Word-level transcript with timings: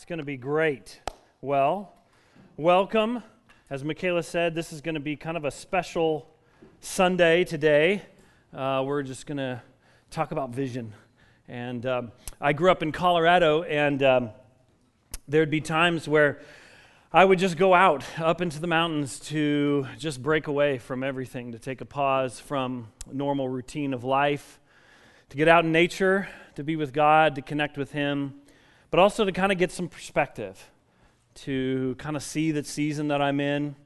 It's 0.00 0.06
going 0.06 0.18
to 0.18 0.24
be 0.24 0.38
great. 0.38 0.98
Well, 1.42 1.92
welcome. 2.56 3.22
As 3.68 3.84
Michaela 3.84 4.22
said, 4.22 4.54
this 4.54 4.72
is 4.72 4.80
going 4.80 4.94
to 4.94 5.00
be 5.00 5.14
kind 5.14 5.36
of 5.36 5.44
a 5.44 5.50
special 5.50 6.26
Sunday 6.80 7.44
today. 7.44 8.00
Uh, 8.50 8.82
we're 8.86 9.02
just 9.02 9.26
going 9.26 9.36
to 9.36 9.60
talk 10.10 10.32
about 10.32 10.54
vision. 10.54 10.94
And 11.48 11.84
um, 11.84 12.12
I 12.40 12.54
grew 12.54 12.70
up 12.70 12.82
in 12.82 12.92
Colorado, 12.92 13.62
and 13.62 14.02
um, 14.02 14.30
there'd 15.28 15.50
be 15.50 15.60
times 15.60 16.08
where 16.08 16.40
I 17.12 17.22
would 17.22 17.38
just 17.38 17.58
go 17.58 17.74
out 17.74 18.02
up 18.18 18.40
into 18.40 18.58
the 18.58 18.66
mountains 18.66 19.20
to 19.28 19.86
just 19.98 20.22
break 20.22 20.46
away 20.46 20.78
from 20.78 21.04
everything, 21.04 21.52
to 21.52 21.58
take 21.58 21.82
a 21.82 21.86
pause 21.86 22.40
from 22.40 22.88
normal 23.12 23.50
routine 23.50 23.92
of 23.92 24.02
life, 24.02 24.60
to 25.28 25.36
get 25.36 25.46
out 25.46 25.66
in 25.66 25.72
nature, 25.72 26.26
to 26.54 26.64
be 26.64 26.74
with 26.74 26.94
God, 26.94 27.34
to 27.34 27.42
connect 27.42 27.76
with 27.76 27.92
Him 27.92 28.40
but 28.90 28.98
also 28.98 29.24
to 29.24 29.32
kind 29.32 29.52
of 29.52 29.58
get 29.58 29.70
some 29.70 29.88
perspective, 29.88 30.70
to 31.34 31.94
kind 31.98 32.16
of 32.16 32.22
see 32.22 32.50
the 32.50 32.64
season 32.64 33.08
that 33.08 33.22
I'm 33.22 33.40
in, 33.40 33.76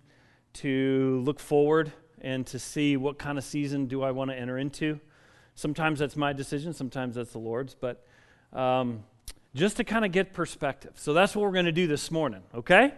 to 0.54 1.22
look 1.24 1.40
forward 1.40 1.92
and 2.20 2.46
to 2.46 2.58
see 2.58 2.96
what 2.96 3.18
kind 3.18 3.36
of 3.38 3.44
season 3.44 3.86
do 3.86 4.02
I 4.02 4.10
want 4.10 4.30
to 4.30 4.36
enter 4.36 4.56
into. 4.56 4.98
Sometimes 5.54 5.98
that's 5.98 6.16
my 6.16 6.32
decision, 6.32 6.72
sometimes 6.72 7.16
that's 7.16 7.32
the 7.32 7.38
Lord's, 7.38 7.74
but 7.74 8.04
um, 8.52 9.04
just 9.54 9.76
to 9.76 9.84
kind 9.84 10.04
of 10.04 10.12
get 10.12 10.32
perspective. 10.32 10.92
So 10.96 11.12
that's 11.12 11.36
what 11.36 11.42
we're 11.42 11.52
going 11.52 11.66
to 11.66 11.72
do 11.72 11.86
this 11.86 12.10
morning, 12.10 12.42
okay? 12.54 12.94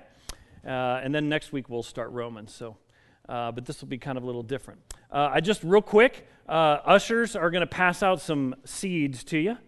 Uh, 0.64 1.00
and 1.02 1.14
then 1.14 1.28
next 1.28 1.52
week 1.52 1.68
we'll 1.68 1.82
start 1.82 2.10
Romans. 2.12 2.54
So, 2.54 2.76
uh, 3.28 3.52
but 3.52 3.66
this 3.66 3.80
will 3.80 3.88
be 3.88 3.98
kind 3.98 4.16
of 4.16 4.24
a 4.24 4.26
little 4.26 4.42
different. 4.42 4.80
Uh, 5.10 5.30
I 5.32 5.41
just 5.41 5.62
real 5.64 5.82
quick, 5.82 6.28
uh, 6.48 6.78
ushers 6.84 7.36
are 7.36 7.50
going 7.50 7.60
to 7.60 7.66
pass 7.66 8.02
out 8.02 8.20
some 8.20 8.54
seeds 8.64 9.24
to 9.24 9.38
you. 9.38 9.58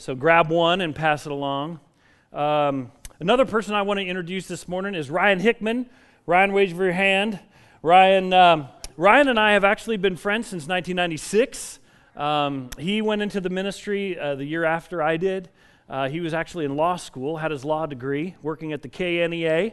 So 0.00 0.14
grab 0.14 0.48
one 0.48 0.80
and 0.80 0.94
pass 0.94 1.26
it 1.26 1.32
along. 1.32 1.80
Um, 2.32 2.92
another 3.18 3.44
person 3.44 3.74
I 3.74 3.82
want 3.82 3.98
to 3.98 4.06
introduce 4.06 4.46
this 4.46 4.68
morning 4.68 4.94
is 4.94 5.10
Ryan 5.10 5.40
Hickman. 5.40 5.90
Ryan, 6.24 6.52
wave 6.52 6.78
your 6.78 6.92
hand. 6.92 7.40
Ryan, 7.82 8.32
um, 8.32 8.68
Ryan 8.96 9.26
and 9.26 9.40
I 9.40 9.54
have 9.54 9.64
actually 9.64 9.96
been 9.96 10.14
friends 10.16 10.46
since 10.46 10.68
1996. 10.68 11.80
Um, 12.14 12.70
he 12.78 13.02
went 13.02 13.22
into 13.22 13.40
the 13.40 13.50
ministry 13.50 14.16
uh, 14.16 14.36
the 14.36 14.44
year 14.44 14.62
after 14.64 15.02
I 15.02 15.16
did. 15.16 15.50
Uh, 15.88 16.08
he 16.08 16.20
was 16.20 16.32
actually 16.32 16.64
in 16.64 16.76
law 16.76 16.94
school, 16.94 17.36
had 17.36 17.50
his 17.50 17.64
law 17.64 17.84
degree, 17.84 18.36
working 18.40 18.72
at 18.72 18.82
the 18.82 18.88
KNEA, 18.88 19.72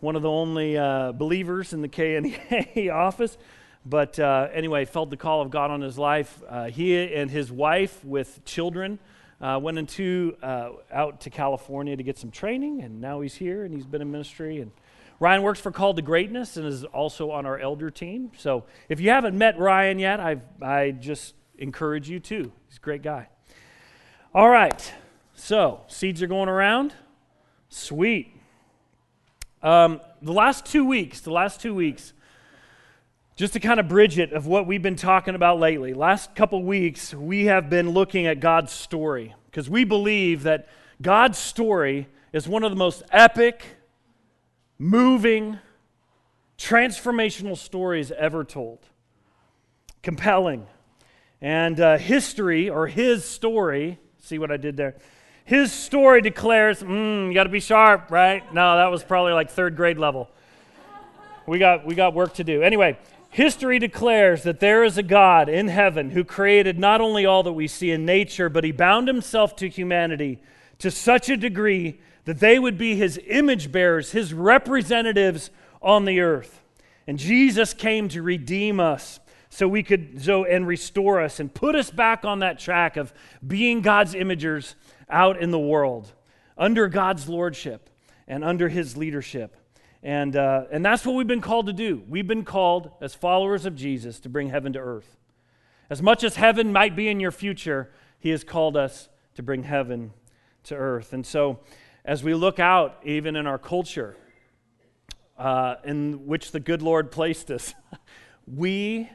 one 0.00 0.14
of 0.14 0.20
the 0.20 0.30
only 0.30 0.76
uh, 0.76 1.12
believers 1.12 1.72
in 1.72 1.80
the 1.80 1.88
KNEA 1.88 2.92
office. 2.94 3.38
But 3.86 4.18
uh, 4.18 4.48
anyway, 4.52 4.84
felt 4.84 5.08
the 5.08 5.16
call 5.16 5.40
of 5.40 5.48
God 5.50 5.70
on 5.70 5.80
his 5.80 5.96
life. 5.96 6.42
Uh, 6.46 6.66
he 6.66 7.14
and 7.14 7.30
his 7.30 7.50
wife, 7.50 8.04
with 8.04 8.44
children, 8.44 8.98
uh, 9.40 9.58
went 9.60 9.78
into 9.78 10.36
uh, 10.42 10.70
out 10.92 11.20
to 11.22 11.30
California 11.30 11.96
to 11.96 12.02
get 12.02 12.18
some 12.18 12.30
training, 12.30 12.82
and 12.82 13.00
now 13.00 13.20
he's 13.20 13.34
here 13.34 13.64
and 13.64 13.74
he's 13.74 13.86
been 13.86 14.00
in 14.00 14.10
ministry. 14.10 14.60
And 14.60 14.72
Ryan 15.20 15.42
works 15.42 15.60
for 15.60 15.70
Called 15.70 15.96
to 15.96 16.02
Greatness 16.02 16.56
and 16.56 16.66
is 16.66 16.84
also 16.84 17.30
on 17.30 17.46
our 17.46 17.58
elder 17.58 17.90
team. 17.90 18.32
So 18.36 18.64
if 18.88 19.00
you 19.00 19.10
haven't 19.10 19.36
met 19.36 19.58
Ryan 19.58 19.98
yet, 19.98 20.20
I 20.20 20.40
I 20.62 20.92
just 20.92 21.34
encourage 21.58 22.08
you 22.08 22.20
to. 22.20 22.52
He's 22.68 22.78
a 22.78 22.80
great 22.80 23.02
guy. 23.02 23.28
All 24.34 24.48
right, 24.48 24.92
so 25.34 25.82
seeds 25.88 26.22
are 26.22 26.26
going 26.26 26.48
around. 26.48 26.94
Sweet. 27.68 28.30
Um, 29.62 30.00
the 30.20 30.32
last 30.32 30.66
two 30.66 30.84
weeks, 30.84 31.20
the 31.20 31.32
last 31.32 31.60
two 31.60 31.74
weeks, 31.74 32.13
just 33.36 33.52
to 33.54 33.60
kind 33.60 33.80
of 33.80 33.88
bridge 33.88 34.18
it 34.18 34.32
of 34.32 34.46
what 34.46 34.66
we've 34.66 34.82
been 34.82 34.94
talking 34.94 35.34
about 35.34 35.58
lately, 35.58 35.92
last 35.92 36.36
couple 36.36 36.62
weeks, 36.62 37.12
we 37.12 37.46
have 37.46 37.68
been 37.68 37.90
looking 37.90 38.26
at 38.26 38.38
God's 38.38 38.72
story 38.72 39.34
because 39.46 39.68
we 39.68 39.82
believe 39.82 40.44
that 40.44 40.68
God's 41.02 41.36
story 41.36 42.06
is 42.32 42.46
one 42.46 42.62
of 42.62 42.70
the 42.70 42.76
most 42.76 43.02
epic, 43.10 43.64
moving, 44.78 45.58
transformational 46.58 47.56
stories 47.56 48.12
ever 48.12 48.44
told. 48.44 48.78
Compelling. 50.02 50.66
And 51.40 51.80
uh, 51.80 51.98
history, 51.98 52.70
or 52.70 52.86
his 52.86 53.24
story, 53.24 53.98
see 54.20 54.38
what 54.38 54.52
I 54.52 54.56
did 54.56 54.76
there? 54.76 54.94
His 55.44 55.72
story 55.72 56.22
declares, 56.22 56.82
mm, 56.82 57.28
you 57.28 57.34
got 57.34 57.44
to 57.44 57.50
be 57.50 57.60
sharp, 57.60 58.12
right? 58.12 58.42
No, 58.54 58.76
that 58.76 58.90
was 58.92 59.02
probably 59.02 59.32
like 59.32 59.50
third 59.50 59.74
grade 59.74 59.98
level. 59.98 60.30
We 61.46 61.58
got, 61.58 61.84
we 61.84 61.94
got 61.94 62.14
work 62.14 62.34
to 62.34 62.44
do. 62.44 62.62
Anyway, 62.62 62.96
History 63.34 63.80
declares 63.80 64.44
that 64.44 64.60
there 64.60 64.84
is 64.84 64.96
a 64.96 65.02
God 65.02 65.48
in 65.48 65.66
heaven 65.66 66.10
who 66.10 66.22
created 66.22 66.78
not 66.78 67.00
only 67.00 67.26
all 67.26 67.42
that 67.42 67.52
we 67.52 67.66
see 67.66 67.90
in 67.90 68.06
nature, 68.06 68.48
but 68.48 68.62
he 68.62 68.70
bound 68.70 69.08
himself 69.08 69.56
to 69.56 69.68
humanity 69.68 70.38
to 70.78 70.88
such 70.88 71.28
a 71.28 71.36
degree 71.36 71.98
that 72.26 72.38
they 72.38 72.60
would 72.60 72.78
be 72.78 72.94
his 72.94 73.18
image 73.26 73.72
bearers, 73.72 74.12
his 74.12 74.32
representatives 74.32 75.50
on 75.82 76.04
the 76.04 76.20
earth. 76.20 76.62
And 77.08 77.18
Jesus 77.18 77.74
came 77.74 78.08
to 78.10 78.22
redeem 78.22 78.78
us 78.78 79.18
so 79.48 79.66
we 79.66 79.82
could 79.82 80.22
so 80.22 80.44
and 80.44 80.64
restore 80.64 81.20
us 81.20 81.40
and 81.40 81.52
put 81.52 81.74
us 81.74 81.90
back 81.90 82.24
on 82.24 82.38
that 82.38 82.60
track 82.60 82.96
of 82.96 83.12
being 83.44 83.80
God's 83.80 84.14
imagers 84.14 84.76
out 85.10 85.42
in 85.42 85.50
the 85.50 85.58
world 85.58 86.12
under 86.56 86.86
God's 86.86 87.28
lordship 87.28 87.90
and 88.28 88.44
under 88.44 88.68
his 88.68 88.96
leadership. 88.96 89.56
And, 90.04 90.36
uh, 90.36 90.64
and 90.70 90.84
that's 90.84 91.06
what 91.06 91.14
we've 91.14 91.26
been 91.26 91.40
called 91.40 91.66
to 91.66 91.72
do. 91.72 92.02
We've 92.06 92.28
been 92.28 92.44
called, 92.44 92.90
as 93.00 93.14
followers 93.14 93.64
of 93.64 93.74
Jesus, 93.74 94.20
to 94.20 94.28
bring 94.28 94.50
heaven 94.50 94.74
to 94.74 94.78
earth. 94.78 95.16
As 95.88 96.02
much 96.02 96.22
as 96.22 96.36
heaven 96.36 96.72
might 96.72 96.94
be 96.94 97.08
in 97.08 97.20
your 97.20 97.30
future, 97.30 97.90
He 98.18 98.28
has 98.28 98.44
called 98.44 98.76
us 98.76 99.08
to 99.34 99.42
bring 99.42 99.62
heaven 99.62 100.12
to 100.64 100.74
earth. 100.74 101.14
And 101.14 101.24
so, 101.24 101.60
as 102.04 102.22
we 102.22 102.34
look 102.34 102.60
out, 102.60 103.00
even 103.02 103.34
in 103.34 103.46
our 103.46 103.58
culture, 103.58 104.14
uh, 105.38 105.76
in 105.84 106.26
which 106.26 106.52
the 106.52 106.60
good 106.60 106.82
Lord 106.82 107.10
placed 107.10 107.50
us, 107.50 107.72
we, 108.46 109.08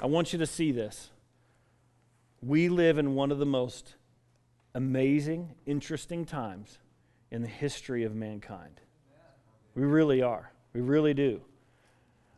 I 0.00 0.06
want 0.06 0.32
you 0.32 0.38
to 0.38 0.46
see 0.46 0.70
this. 0.70 1.10
We 2.40 2.68
live 2.68 2.98
in 2.98 3.16
one 3.16 3.32
of 3.32 3.38
the 3.38 3.46
most 3.46 3.96
amazing, 4.76 5.56
interesting 5.66 6.24
times 6.24 6.78
in 7.32 7.42
the 7.42 7.48
history 7.48 8.04
of 8.04 8.14
mankind. 8.14 8.80
We 9.74 9.82
really 9.82 10.22
are. 10.22 10.52
We 10.72 10.80
really 10.80 11.14
do. 11.14 11.40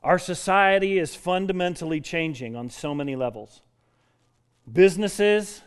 Our 0.03 0.19
society 0.19 0.99
is 0.99 1.15
fundamentally 1.15 2.01
changing 2.01 2.57
on 2.57 2.69
so 2.69 2.95
many 2.95 3.15
levels. 3.15 3.63
Businesses, 4.71 5.63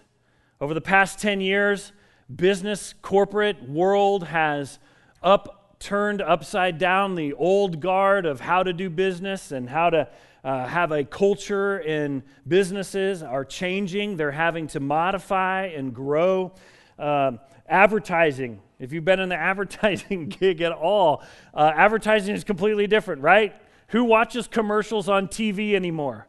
over 0.59 0.73
the 0.73 0.81
past 0.81 1.19
10 1.19 1.41
years, 1.41 1.91
business, 2.33 2.93
corporate 3.01 3.67
world 3.69 4.25
has 4.25 4.79
upturned 5.23 6.21
upside 6.21 6.77
down 6.77 7.15
the 7.15 7.33
old 7.33 7.79
guard 7.79 8.25
of 8.25 8.39
how 8.39 8.63
to 8.63 8.73
do 8.73 8.89
business 8.89 9.51
and 9.51 9.69
how 9.69 9.89
to 9.89 10.07
uh, 10.43 10.67
have 10.67 10.91
a 10.91 11.03
culture 11.03 11.79
in 11.79 12.23
businesses 12.47 13.23
are 13.23 13.45
changing. 13.45 14.17
They're 14.17 14.31
having 14.31 14.67
to 14.67 14.79
modify 14.79 15.67
and 15.67 15.93
grow. 15.93 16.53
Uh, 16.99 17.33
advertising 17.67 18.61
if 18.85 18.93
you've 18.93 19.03
been 19.03 19.19
in 19.19 19.29
the 19.29 19.35
advertising 19.51 20.29
gig 20.29 20.61
at 20.61 20.71
all, 20.71 21.23
uh, 21.53 21.71
advertising 21.75 22.35
is 22.35 22.43
completely 22.43 22.87
different, 22.87 23.21
right? 23.21 23.53
Who 23.89 24.03
watches 24.03 24.47
commercials 24.47 25.09
on 25.09 25.27
TV 25.27 25.73
anymore? 25.73 26.27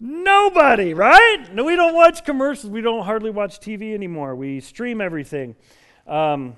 Nobody, 0.00 0.94
right? 0.94 1.52
No, 1.52 1.64
we 1.64 1.74
don't 1.74 1.94
watch 1.94 2.24
commercials. 2.24 2.70
We 2.70 2.80
don't 2.80 3.04
hardly 3.04 3.30
watch 3.30 3.58
TV 3.58 3.94
anymore. 3.94 4.36
We 4.36 4.60
stream 4.60 5.00
everything. 5.00 5.56
Um, 6.06 6.54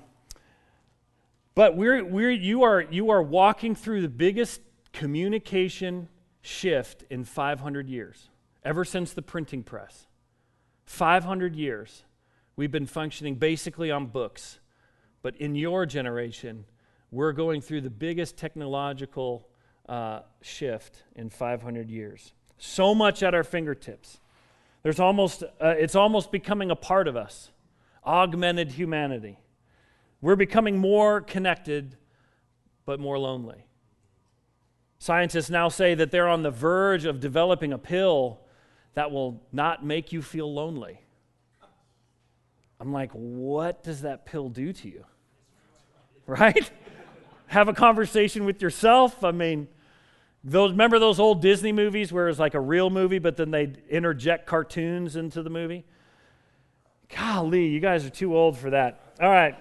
but 1.55 1.75
we're, 1.75 2.03
we're, 2.03 2.31
you, 2.31 2.63
are, 2.63 2.81
you 2.81 3.09
are 3.09 3.21
walking 3.21 3.75
through 3.75 4.01
the 4.01 4.09
biggest 4.09 4.61
communication 4.93 6.07
shift 6.41 7.03
in 7.09 7.23
500 7.23 7.89
years, 7.89 8.29
ever 8.63 8.85
since 8.85 9.13
the 9.13 9.21
printing 9.21 9.63
press. 9.63 10.07
500 10.85 11.55
years, 11.55 12.03
we've 12.55 12.71
been 12.71 12.85
functioning 12.85 13.35
basically 13.35 13.89
on 13.91 14.05
books. 14.07 14.59
But 15.21 15.35
in 15.37 15.55
your 15.55 15.85
generation, 15.85 16.65
we're 17.11 17.33
going 17.33 17.61
through 17.61 17.81
the 17.81 17.89
biggest 17.89 18.37
technological 18.37 19.47
uh, 19.87 20.21
shift 20.41 21.03
in 21.15 21.29
500 21.29 21.89
years. 21.89 22.33
So 22.57 22.95
much 22.95 23.23
at 23.23 23.33
our 23.33 23.43
fingertips. 23.43 24.19
There's 24.83 24.99
almost, 24.99 25.43
uh, 25.43 25.75
it's 25.77 25.95
almost 25.95 26.31
becoming 26.31 26.71
a 26.71 26.75
part 26.75 27.07
of 27.07 27.15
us. 27.15 27.51
Augmented 28.05 28.71
humanity. 28.71 29.37
We're 30.21 30.35
becoming 30.35 30.77
more 30.77 31.21
connected, 31.21 31.97
but 32.85 32.99
more 32.99 33.19
lonely. 33.19 33.65
Scientists 34.99 35.49
now 35.49 35.67
say 35.67 35.95
that 35.95 36.11
they're 36.11 36.27
on 36.27 36.43
the 36.43 36.51
verge 36.51 37.05
of 37.05 37.19
developing 37.19 37.73
a 37.73 37.77
pill 37.77 38.39
that 38.93 39.11
will 39.11 39.41
not 39.51 39.83
make 39.83 40.11
you 40.11 40.21
feel 40.21 40.51
lonely. 40.53 41.01
I'm 42.79 42.91
like, 42.91 43.11
what 43.11 43.83
does 43.83 44.01
that 44.01 44.25
pill 44.25 44.49
do 44.49 44.73
to 44.73 44.87
you? 44.87 45.05
Right? 46.31 46.71
Have 47.47 47.67
a 47.67 47.73
conversation 47.73 48.45
with 48.45 48.61
yourself. 48.61 49.21
I 49.21 49.31
mean, 49.31 49.67
those 50.45 50.71
remember 50.71 50.97
those 50.97 51.19
old 51.19 51.41
Disney 51.41 51.73
movies 51.73 52.13
where 52.13 52.29
it's 52.29 52.39
like 52.39 52.53
a 52.53 52.59
real 52.59 52.89
movie, 52.89 53.19
but 53.19 53.35
then 53.35 53.51
they'd 53.51 53.83
interject 53.89 54.45
cartoons 54.45 55.17
into 55.17 55.43
the 55.43 55.49
movie? 55.49 55.83
Golly, 57.09 57.65
you 57.65 57.81
guys 57.81 58.05
are 58.05 58.09
too 58.09 58.33
old 58.33 58.57
for 58.57 58.69
that. 58.69 59.13
All 59.19 59.29
right. 59.29 59.57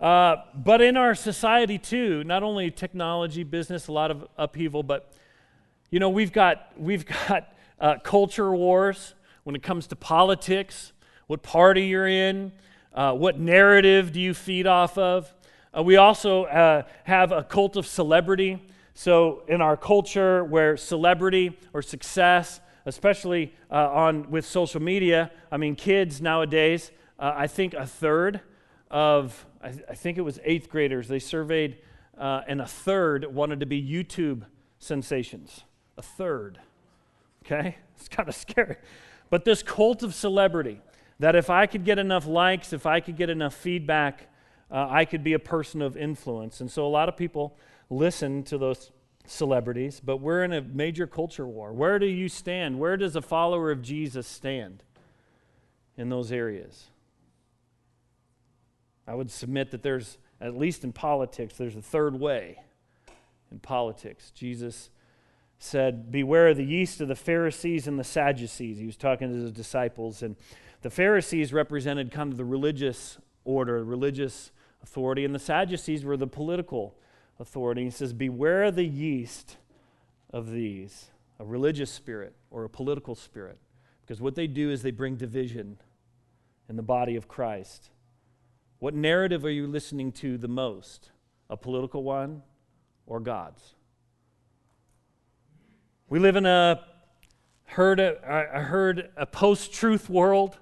Uh, 0.00 0.36
but 0.54 0.80
in 0.80 0.96
our 0.96 1.16
society 1.16 1.78
too, 1.78 2.22
not 2.22 2.44
only 2.44 2.70
technology, 2.70 3.42
business, 3.42 3.88
a 3.88 3.92
lot 3.92 4.12
of 4.12 4.24
upheaval, 4.38 4.84
but 4.84 5.12
you 5.90 5.98
know 5.98 6.10
we've 6.10 6.32
got 6.32 6.70
we've 6.78 7.06
got 7.28 7.52
uh, 7.80 7.96
culture 8.04 8.54
wars 8.54 9.16
when 9.42 9.56
it 9.56 9.64
comes 9.64 9.88
to 9.88 9.96
politics, 9.96 10.92
what 11.26 11.42
party 11.42 11.86
you're 11.86 12.06
in, 12.06 12.52
uh, 12.94 13.12
what 13.12 13.40
narrative 13.40 14.12
do 14.12 14.20
you 14.20 14.32
feed 14.32 14.68
off 14.68 14.96
of. 14.96 15.32
Uh, 15.76 15.82
we 15.82 15.96
also 15.96 16.44
uh, 16.44 16.82
have 17.04 17.32
a 17.32 17.42
cult 17.42 17.76
of 17.76 17.86
celebrity. 17.86 18.62
So 18.94 19.42
in 19.48 19.60
our 19.60 19.76
culture, 19.76 20.42
where 20.42 20.76
celebrity 20.76 21.58
or 21.74 21.82
success, 21.82 22.60
especially 22.86 23.52
uh, 23.70 23.90
on 23.90 24.30
with 24.30 24.46
social 24.46 24.80
media, 24.80 25.30
I 25.50 25.58
mean, 25.58 25.74
kids 25.74 26.22
nowadays, 26.22 26.90
I 27.18 27.46
think 27.46 27.74
a 27.74 27.86
third 27.86 28.40
of 28.90 29.46
I, 29.62 29.70
th- 29.70 29.84
I 29.88 29.94
think 29.94 30.18
it 30.18 30.20
was 30.20 30.38
eighth 30.44 30.68
graders 30.68 31.08
they 31.08 31.18
surveyed, 31.18 31.78
and 32.16 32.60
a 32.60 32.66
third 32.66 33.24
wanted 33.34 33.60
to 33.60 33.66
be 33.66 33.82
YouTube 33.82 34.42
sensations. 34.78 35.64
A 35.96 36.02
third. 36.02 36.58
Okay? 37.44 37.76
It's 37.96 38.08
kind 38.08 38.28
of 38.28 38.34
scary. 38.34 38.76
But 39.30 39.46
this 39.46 39.62
cult 39.62 40.02
of 40.02 40.14
celebrity, 40.14 40.82
that 41.18 41.34
if 41.34 41.48
I 41.48 41.64
could 41.64 41.82
get 41.82 41.98
enough 41.98 42.26
likes, 42.26 42.74
if 42.74 42.84
I 42.84 43.00
could 43.00 43.16
get 43.16 43.30
enough 43.30 43.54
feedback, 43.54 44.28
uh, 44.70 44.86
I 44.90 45.04
could 45.04 45.22
be 45.22 45.32
a 45.32 45.38
person 45.38 45.82
of 45.82 45.96
influence. 45.96 46.60
And 46.60 46.70
so 46.70 46.86
a 46.86 46.88
lot 46.88 47.08
of 47.08 47.16
people 47.16 47.56
listen 47.88 48.42
to 48.44 48.58
those 48.58 48.90
celebrities, 49.26 50.00
but 50.00 50.18
we're 50.18 50.44
in 50.44 50.52
a 50.52 50.60
major 50.60 51.06
culture 51.06 51.46
war. 51.46 51.72
Where 51.72 51.98
do 51.98 52.06
you 52.06 52.28
stand? 52.28 52.78
Where 52.78 52.96
does 52.96 53.16
a 53.16 53.22
follower 53.22 53.70
of 53.70 53.82
Jesus 53.82 54.26
stand 54.26 54.82
in 55.96 56.08
those 56.08 56.32
areas? 56.32 56.86
I 59.06 59.14
would 59.14 59.30
submit 59.30 59.70
that 59.70 59.82
there's, 59.82 60.18
at 60.40 60.56
least 60.56 60.84
in 60.84 60.92
politics, 60.92 61.56
there's 61.56 61.76
a 61.76 61.82
third 61.82 62.18
way 62.18 62.58
in 63.52 63.60
politics. 63.60 64.30
Jesus 64.32 64.90
said, 65.58 66.10
Beware 66.10 66.48
of 66.48 66.56
the 66.56 66.64
yeast 66.64 67.00
of 67.00 67.08
the 67.08 67.14
Pharisees 67.14 67.86
and 67.86 67.98
the 67.98 68.04
Sadducees. 68.04 68.78
He 68.78 68.86
was 68.86 68.96
talking 68.96 69.28
to 69.28 69.34
his 69.34 69.52
disciples. 69.52 70.22
And 70.22 70.36
the 70.82 70.90
Pharisees 70.90 71.52
represented 71.52 72.10
kind 72.10 72.32
of 72.32 72.36
the 72.36 72.44
religious 72.44 73.18
order, 73.44 73.82
religious 73.84 74.50
authority, 74.82 75.24
and 75.24 75.34
the 75.34 75.38
Sadducees 75.38 76.04
were 76.04 76.16
the 76.16 76.26
political 76.26 76.96
authority. 77.38 77.84
He 77.84 77.90
says, 77.90 78.12
Beware 78.12 78.70
the 78.70 78.84
yeast 78.84 79.56
of 80.30 80.50
these, 80.50 81.06
a 81.38 81.44
religious 81.44 81.90
spirit 81.90 82.34
or 82.50 82.64
a 82.64 82.70
political 82.70 83.14
spirit. 83.14 83.58
Because 84.00 84.20
what 84.20 84.34
they 84.34 84.46
do 84.46 84.70
is 84.70 84.82
they 84.82 84.90
bring 84.90 85.16
division 85.16 85.78
in 86.68 86.76
the 86.76 86.82
body 86.82 87.16
of 87.16 87.28
Christ. 87.28 87.90
What 88.78 88.94
narrative 88.94 89.44
are 89.44 89.50
you 89.50 89.66
listening 89.66 90.12
to 90.12 90.38
the 90.38 90.48
most? 90.48 91.10
A 91.48 91.56
political 91.56 92.02
one 92.02 92.42
or 93.06 93.20
God's? 93.20 93.74
We 96.08 96.18
live 96.18 96.36
in 96.36 96.46
a 96.46 96.84
heard 97.64 97.98
a, 97.98 98.16
a 98.24 98.62
a 99.16 99.26
post-truth 99.26 100.08
world. 100.08 100.58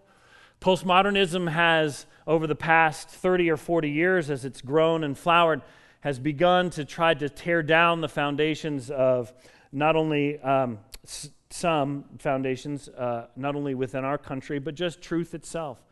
Postmodernism 0.65 1.51
has, 1.51 2.07
over 2.27 2.47
the 2.47 2.55
past 2.55 3.11
30 3.11 3.51
or 3.51 3.59
40 3.59 3.91
years, 3.91 4.31
as 4.31 4.47
it's 4.47 4.63
grown 4.63 5.05
and 5.05 5.17
flowered, 5.17 5.61
has 6.01 6.19
begun 6.19 6.71
to 6.71 6.87
try 6.87 7.13
to 7.13 7.29
tear 7.29 7.63
down 7.63 8.01
the 8.01 8.09
foundations 8.09 8.91
of 8.91 9.31
not 9.73 9.95
only 9.95 10.41
um, 10.41 10.79
s- 11.05 11.29
some 11.51 12.07
foundations, 12.19 12.89
uh, 12.89 13.27
not 13.37 13.57
only 13.57 13.75
within 13.75 14.07
our 14.07 14.17
country, 14.17 14.59
but 14.59 14.75
just 14.75 15.03
truth 15.03 15.35
itself. 15.35 15.85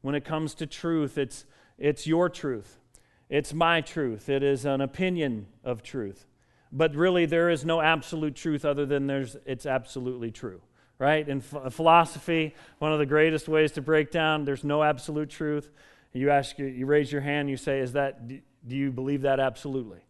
When 0.00 0.16
it 0.16 0.24
comes 0.24 0.52
to 0.56 0.66
truth, 0.66 1.16
it's, 1.16 1.44
it's 1.78 2.04
your 2.04 2.28
truth, 2.28 2.80
it's 3.28 3.54
my 3.54 3.80
truth, 3.80 4.28
it 4.28 4.42
is 4.42 4.64
an 4.64 4.80
opinion 4.80 5.46
of 5.62 5.84
truth. 5.84 6.26
But 6.72 6.96
really, 6.96 7.24
there 7.24 7.50
is 7.50 7.64
no 7.64 7.80
absolute 7.80 8.34
truth 8.34 8.64
other 8.64 8.84
than 8.84 9.06
there's, 9.06 9.36
it's 9.46 9.64
absolutely 9.64 10.32
true, 10.32 10.60
right? 10.98 11.28
In 11.28 11.40
ph- 11.40 11.72
philosophy, 11.72 12.54
one 12.78 12.92
of 12.92 12.98
the 12.98 13.06
greatest 13.06 13.48
ways 13.48 13.72
to 13.72 13.82
break 13.82 14.10
down, 14.10 14.44
there's 14.44 14.64
no 14.64 14.82
absolute 14.82 15.30
truth. 15.30 15.70
You 16.12 16.30
ask, 16.30 16.58
you 16.58 16.86
raise 16.86 17.12
your 17.12 17.20
hand, 17.20 17.50
you 17.50 17.56
say, 17.56 17.80
"Is 17.80 17.92
that? 17.92 18.26
Do 18.28 18.40
you 18.76 18.90
believe 18.90 19.22
that 19.22 19.40
absolutely?" 19.40 20.00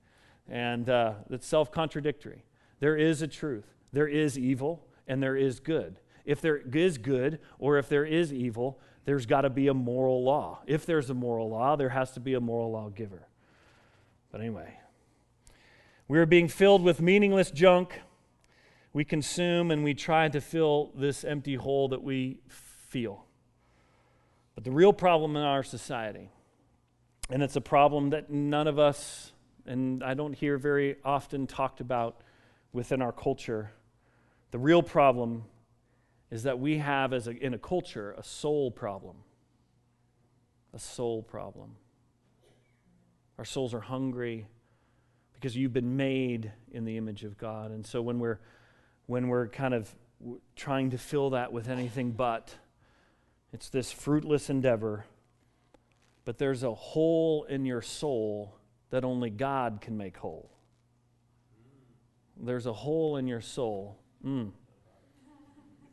And 0.49 0.89
uh, 0.89 1.15
it's 1.31 1.47
self-contradictory. 1.47 2.45
There 2.81 2.97
is 2.97 3.21
a 3.21 3.27
truth. 3.27 3.67
There 3.93 4.07
is 4.07 4.39
evil, 4.39 4.87
and 5.07 5.23
there 5.23 5.37
is 5.37 5.61
good. 5.61 5.99
If 6.25 6.41
there 6.41 6.57
is 6.59 6.99
good, 6.99 7.41
or 7.59 7.79
if 7.79 7.89
there 7.89 8.05
is 8.05 8.33
evil, 8.33 8.79
there's 9.05 9.27
got 9.27 9.43
to 9.43 9.51
be 9.51 9.69
a 9.69 9.75
moral 9.75 10.23
law. 10.23 10.61
If 10.67 10.87
there's 10.87 11.11
a 11.11 11.15
moral 11.15 11.51
law, 11.51 11.77
there 11.77 11.89
has 11.89 12.13
to 12.13 12.21
be 12.21 12.35
a 12.35 12.41
moral 12.41 12.71
lawgiver. 12.71 13.27
But 14.31 14.43
anyway, 14.43 14.79
we 16.07 16.19
are 16.19 16.27
being 16.27 16.49
filled 16.49 16.83
with 16.83 17.01
meaningless 17.01 17.51
junk. 17.51 18.01
We 18.99 19.05
consume 19.05 19.71
and 19.71 19.85
we 19.85 19.95
try 19.95 20.29
to 20.29 20.41
fill 20.41 20.91
this 20.93 21.23
empty 21.23 21.55
hole 21.55 21.87
that 21.91 22.03
we 22.03 22.41
feel. 22.49 23.27
But 24.57 24.65
the 24.65 24.73
real 24.73 24.93
problem 24.93 25.37
in 25.37 25.43
our 25.45 25.63
society, 25.63 26.33
and 27.31 27.41
it's 27.41 27.55
a 27.55 27.61
problem 27.61 28.11
that 28.11 28.29
none 28.29 28.67
of 28.67 28.81
us, 28.81 29.31
and 29.67 30.03
I 30.03 30.15
don't 30.15 30.33
hear 30.33 30.59
very 30.59 30.97
often 31.05 31.47
talked 31.47 31.81
about 31.81 32.23
within 32.73 33.01
our 33.01 33.13
culture, 33.13 33.71
the 34.51 34.59
real 34.59 34.83
problem 34.83 35.45
is 36.33 36.43
that 36.43 36.59
we 36.59 36.79
have, 36.79 37.13
as 37.13 37.29
a, 37.29 37.31
in 37.31 37.55
a 37.55 37.59
culture, 37.59 38.17
a 38.19 38.25
soul 38.25 38.69
problem. 38.69 39.19
A 40.75 40.79
soul 40.81 41.23
problem. 41.23 41.77
Our 43.39 43.45
souls 43.45 43.75
are 43.75 43.81
hungry 43.81 44.49
because 45.35 45.57
you've 45.57 45.73
been 45.73 45.97
made 45.97 46.51
in 46.73 46.85
the 46.85 46.97
image 46.97 47.23
of 47.23 47.39
God. 47.39 47.71
And 47.71 47.87
so 47.87 48.03
when 48.03 48.19
we're 48.19 48.41
when 49.09 49.27
we're 49.27 49.49
kind 49.49 49.75
of 49.75 49.93
trying 50.55 50.91
to 50.91 50.99
fill 50.99 51.31
that 51.31 51.53
with 51.53 51.69
anything 51.69 52.13
but 52.13 52.55
it's 53.53 53.69
this 53.69 53.91
fruitless 53.91 54.49
endeavor. 54.49 55.05
But 56.25 56.39
there's 56.39 56.63
a 56.63 56.73
hole 56.73 57.45
in 57.49 57.65
your 57.65 57.83
soul 57.83 58.55
that 58.91 59.05
only 59.05 59.31
God 59.31 59.81
can 59.81 59.97
make 59.97 60.19
whole. 60.19 60.51
There's 62.37 62.67
a 62.67 62.73
hole 62.73 63.17
in 63.17 63.27
your 63.27 63.41
soul. 63.41 63.99
Mm. 64.25 64.53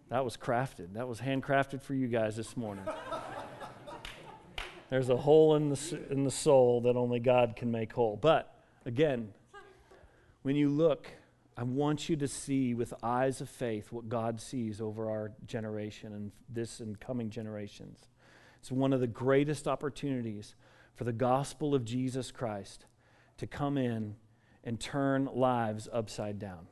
That 0.09 0.23
was 0.23 0.37
crafted. 0.37 0.93
That 0.93 1.07
was 1.07 1.19
handcrafted 1.19 1.81
for 1.81 1.93
you 1.93 2.07
guys 2.07 2.35
this 2.35 2.55
morning. 2.55 2.83
There's 4.89 5.09
a 5.09 5.17
hole 5.17 5.55
in 5.55 5.69
the, 5.69 5.99
in 6.11 6.23
the 6.25 6.31
soul 6.31 6.81
that 6.81 6.95
only 6.95 7.19
God 7.19 7.55
can 7.55 7.71
make 7.71 7.93
whole. 7.93 8.17
But 8.17 8.55
Again, 8.87 9.33
when 10.43 10.55
you 10.55 10.69
look, 10.69 11.07
I 11.57 11.63
want 11.63 12.09
you 12.09 12.17
to 12.17 12.27
see 12.27 12.73
with 12.73 12.93
eyes 13.01 13.39
of 13.39 13.49
faith 13.49 13.91
what 13.91 14.09
God 14.09 14.41
sees 14.41 14.81
over 14.81 15.09
our 15.09 15.31
generation 15.45 16.13
and 16.13 16.31
this 16.49 16.81
and 16.81 16.99
coming 16.99 17.29
generations. 17.29 18.09
It's 18.59 18.71
one 18.71 18.91
of 18.91 18.99
the 18.99 19.07
greatest 19.07 19.67
opportunities 19.67 20.55
for 20.95 21.05
the 21.05 21.13
gospel 21.13 21.73
of 21.73 21.85
Jesus 21.85 22.31
Christ 22.31 22.85
to 23.37 23.47
come 23.47 23.77
in 23.77 24.15
and 24.63 24.79
turn 24.79 25.29
lives 25.33 25.87
upside 25.93 26.39
down, 26.39 26.67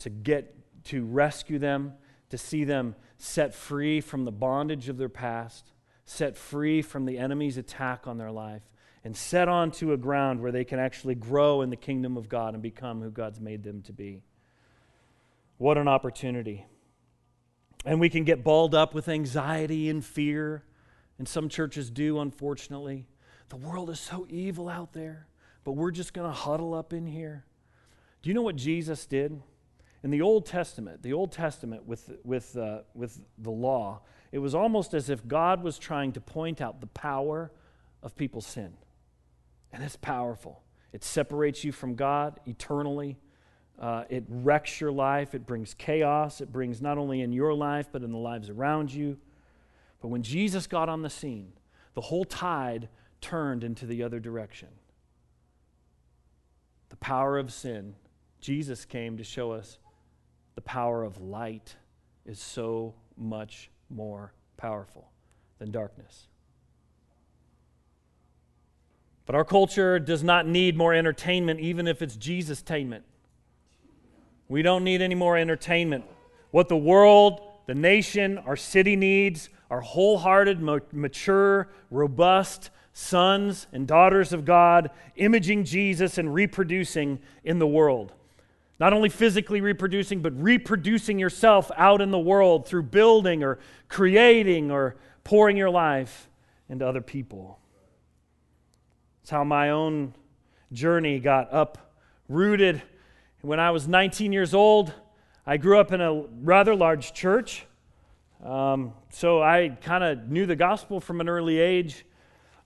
to 0.00 0.10
get 0.10 0.56
to 0.84 1.04
rescue 1.04 1.58
them, 1.58 1.94
to 2.28 2.36
see 2.36 2.64
them 2.64 2.96
set 3.16 3.54
free 3.54 4.00
from 4.00 4.24
the 4.24 4.32
bondage 4.32 4.88
of 4.88 4.98
their 4.98 5.08
past, 5.08 5.72
set 6.04 6.36
free 6.36 6.82
from 6.82 7.06
the 7.06 7.18
enemy's 7.18 7.56
attack 7.56 8.06
on 8.06 8.18
their 8.18 8.32
life, 8.32 8.62
and 9.04 9.16
set 9.16 9.48
onto 9.48 9.92
a 9.92 9.96
ground 9.96 10.40
where 10.40 10.52
they 10.52 10.64
can 10.64 10.78
actually 10.78 11.14
grow 11.14 11.62
in 11.62 11.70
the 11.70 11.76
kingdom 11.76 12.16
of 12.16 12.28
God 12.28 12.54
and 12.54 12.62
become 12.62 13.02
who 13.02 13.10
God's 13.10 13.40
made 13.40 13.64
them 13.64 13.82
to 13.82 13.92
be. 13.92 14.22
What 15.58 15.76
an 15.76 15.88
opportunity. 15.88 16.66
And 17.84 17.98
we 17.98 18.08
can 18.08 18.24
get 18.24 18.44
balled 18.44 18.74
up 18.74 18.94
with 18.94 19.08
anxiety 19.08 19.88
and 19.88 20.04
fear, 20.04 20.64
and 21.18 21.26
some 21.26 21.48
churches 21.48 21.90
do, 21.90 22.20
unfortunately. 22.20 23.06
The 23.48 23.56
world 23.56 23.90
is 23.90 23.98
so 23.98 24.26
evil 24.30 24.68
out 24.68 24.92
there, 24.92 25.26
but 25.64 25.72
we're 25.72 25.90
just 25.90 26.14
going 26.14 26.28
to 26.28 26.32
huddle 26.32 26.74
up 26.74 26.92
in 26.92 27.06
here. 27.06 27.44
Do 28.22 28.30
you 28.30 28.34
know 28.34 28.42
what 28.42 28.56
Jesus 28.56 29.04
did? 29.04 29.42
In 30.04 30.10
the 30.10 30.22
Old 30.22 30.46
Testament, 30.46 31.02
the 31.02 31.12
Old 31.12 31.32
Testament 31.32 31.86
with, 31.86 32.10
with, 32.24 32.56
uh, 32.56 32.80
with 32.94 33.20
the 33.38 33.50
law, 33.50 34.02
it 34.30 34.38
was 34.38 34.54
almost 34.54 34.94
as 34.94 35.10
if 35.10 35.26
God 35.26 35.62
was 35.62 35.78
trying 35.78 36.12
to 36.12 36.20
point 36.20 36.60
out 36.60 36.80
the 36.80 36.86
power 36.86 37.52
of 38.02 38.16
people's 38.16 38.46
sin. 38.46 38.74
And 39.72 39.82
it's 39.82 39.96
powerful. 39.96 40.62
It 40.92 41.02
separates 41.02 41.64
you 41.64 41.72
from 41.72 41.94
God 41.94 42.40
eternally. 42.46 43.18
Uh, 43.78 44.04
it 44.10 44.24
wrecks 44.28 44.80
your 44.80 44.92
life. 44.92 45.34
It 45.34 45.46
brings 45.46 45.74
chaos. 45.74 46.40
It 46.40 46.52
brings 46.52 46.82
not 46.82 46.98
only 46.98 47.22
in 47.22 47.32
your 47.32 47.54
life, 47.54 47.88
but 47.90 48.02
in 48.02 48.12
the 48.12 48.18
lives 48.18 48.50
around 48.50 48.92
you. 48.92 49.16
But 50.00 50.08
when 50.08 50.22
Jesus 50.22 50.66
got 50.66 50.88
on 50.88 51.02
the 51.02 51.10
scene, 51.10 51.52
the 51.94 52.00
whole 52.00 52.24
tide 52.24 52.88
turned 53.20 53.64
into 53.64 53.86
the 53.86 54.02
other 54.02 54.20
direction. 54.20 54.68
The 56.90 56.96
power 56.96 57.38
of 57.38 57.52
sin. 57.52 57.94
Jesus 58.40 58.84
came 58.84 59.16
to 59.16 59.24
show 59.24 59.52
us 59.52 59.78
the 60.54 60.60
power 60.60 61.02
of 61.02 61.20
light 61.20 61.76
is 62.26 62.38
so 62.38 62.94
much 63.16 63.70
more 63.88 64.32
powerful 64.56 65.10
than 65.58 65.70
darkness. 65.70 66.28
But 69.26 69.34
our 69.34 69.44
culture 69.44 69.98
does 69.98 70.22
not 70.22 70.46
need 70.46 70.76
more 70.76 70.94
entertainment, 70.94 71.60
even 71.60 71.86
if 71.86 72.02
it's 72.02 72.16
Jesus 72.16 72.62
tainment. 72.62 73.02
We 74.48 74.62
don't 74.62 74.84
need 74.84 75.00
any 75.00 75.14
more 75.14 75.36
entertainment. 75.36 76.04
What 76.50 76.68
the 76.68 76.76
world, 76.76 77.40
the 77.66 77.74
nation, 77.74 78.38
our 78.38 78.56
city 78.56 78.96
needs 78.96 79.48
are 79.70 79.80
wholehearted, 79.80 80.60
mature, 80.92 81.68
robust 81.90 82.70
sons 82.92 83.66
and 83.72 83.86
daughters 83.86 84.32
of 84.32 84.44
God, 84.44 84.90
imaging 85.16 85.64
Jesus 85.64 86.18
and 86.18 86.34
reproducing 86.34 87.20
in 87.44 87.58
the 87.58 87.66
world. 87.66 88.12
Not 88.78 88.92
only 88.92 89.08
physically 89.08 89.60
reproducing, 89.60 90.20
but 90.20 90.32
reproducing 90.36 91.18
yourself 91.18 91.70
out 91.76 92.02
in 92.02 92.10
the 92.10 92.18
world 92.18 92.66
through 92.66 92.82
building 92.84 93.42
or 93.42 93.58
creating 93.88 94.70
or 94.70 94.96
pouring 95.24 95.56
your 95.56 95.70
life 95.70 96.28
into 96.68 96.86
other 96.86 97.00
people. 97.00 97.58
How 99.32 99.44
my 99.44 99.70
own 99.70 100.12
journey 100.74 101.18
got 101.18 101.48
uprooted. 101.50 102.82
When 103.40 103.58
I 103.58 103.70
was 103.70 103.88
19 103.88 104.30
years 104.30 104.52
old, 104.52 104.92
I 105.46 105.56
grew 105.56 105.78
up 105.78 105.90
in 105.90 106.02
a 106.02 106.12
rather 106.42 106.74
large 106.74 107.14
church. 107.14 107.64
Um, 108.44 108.92
so 109.08 109.42
I 109.42 109.70
kind 109.80 110.04
of 110.04 110.28
knew 110.28 110.44
the 110.44 110.54
gospel 110.54 111.00
from 111.00 111.22
an 111.22 111.30
early 111.30 111.58
age. 111.58 112.04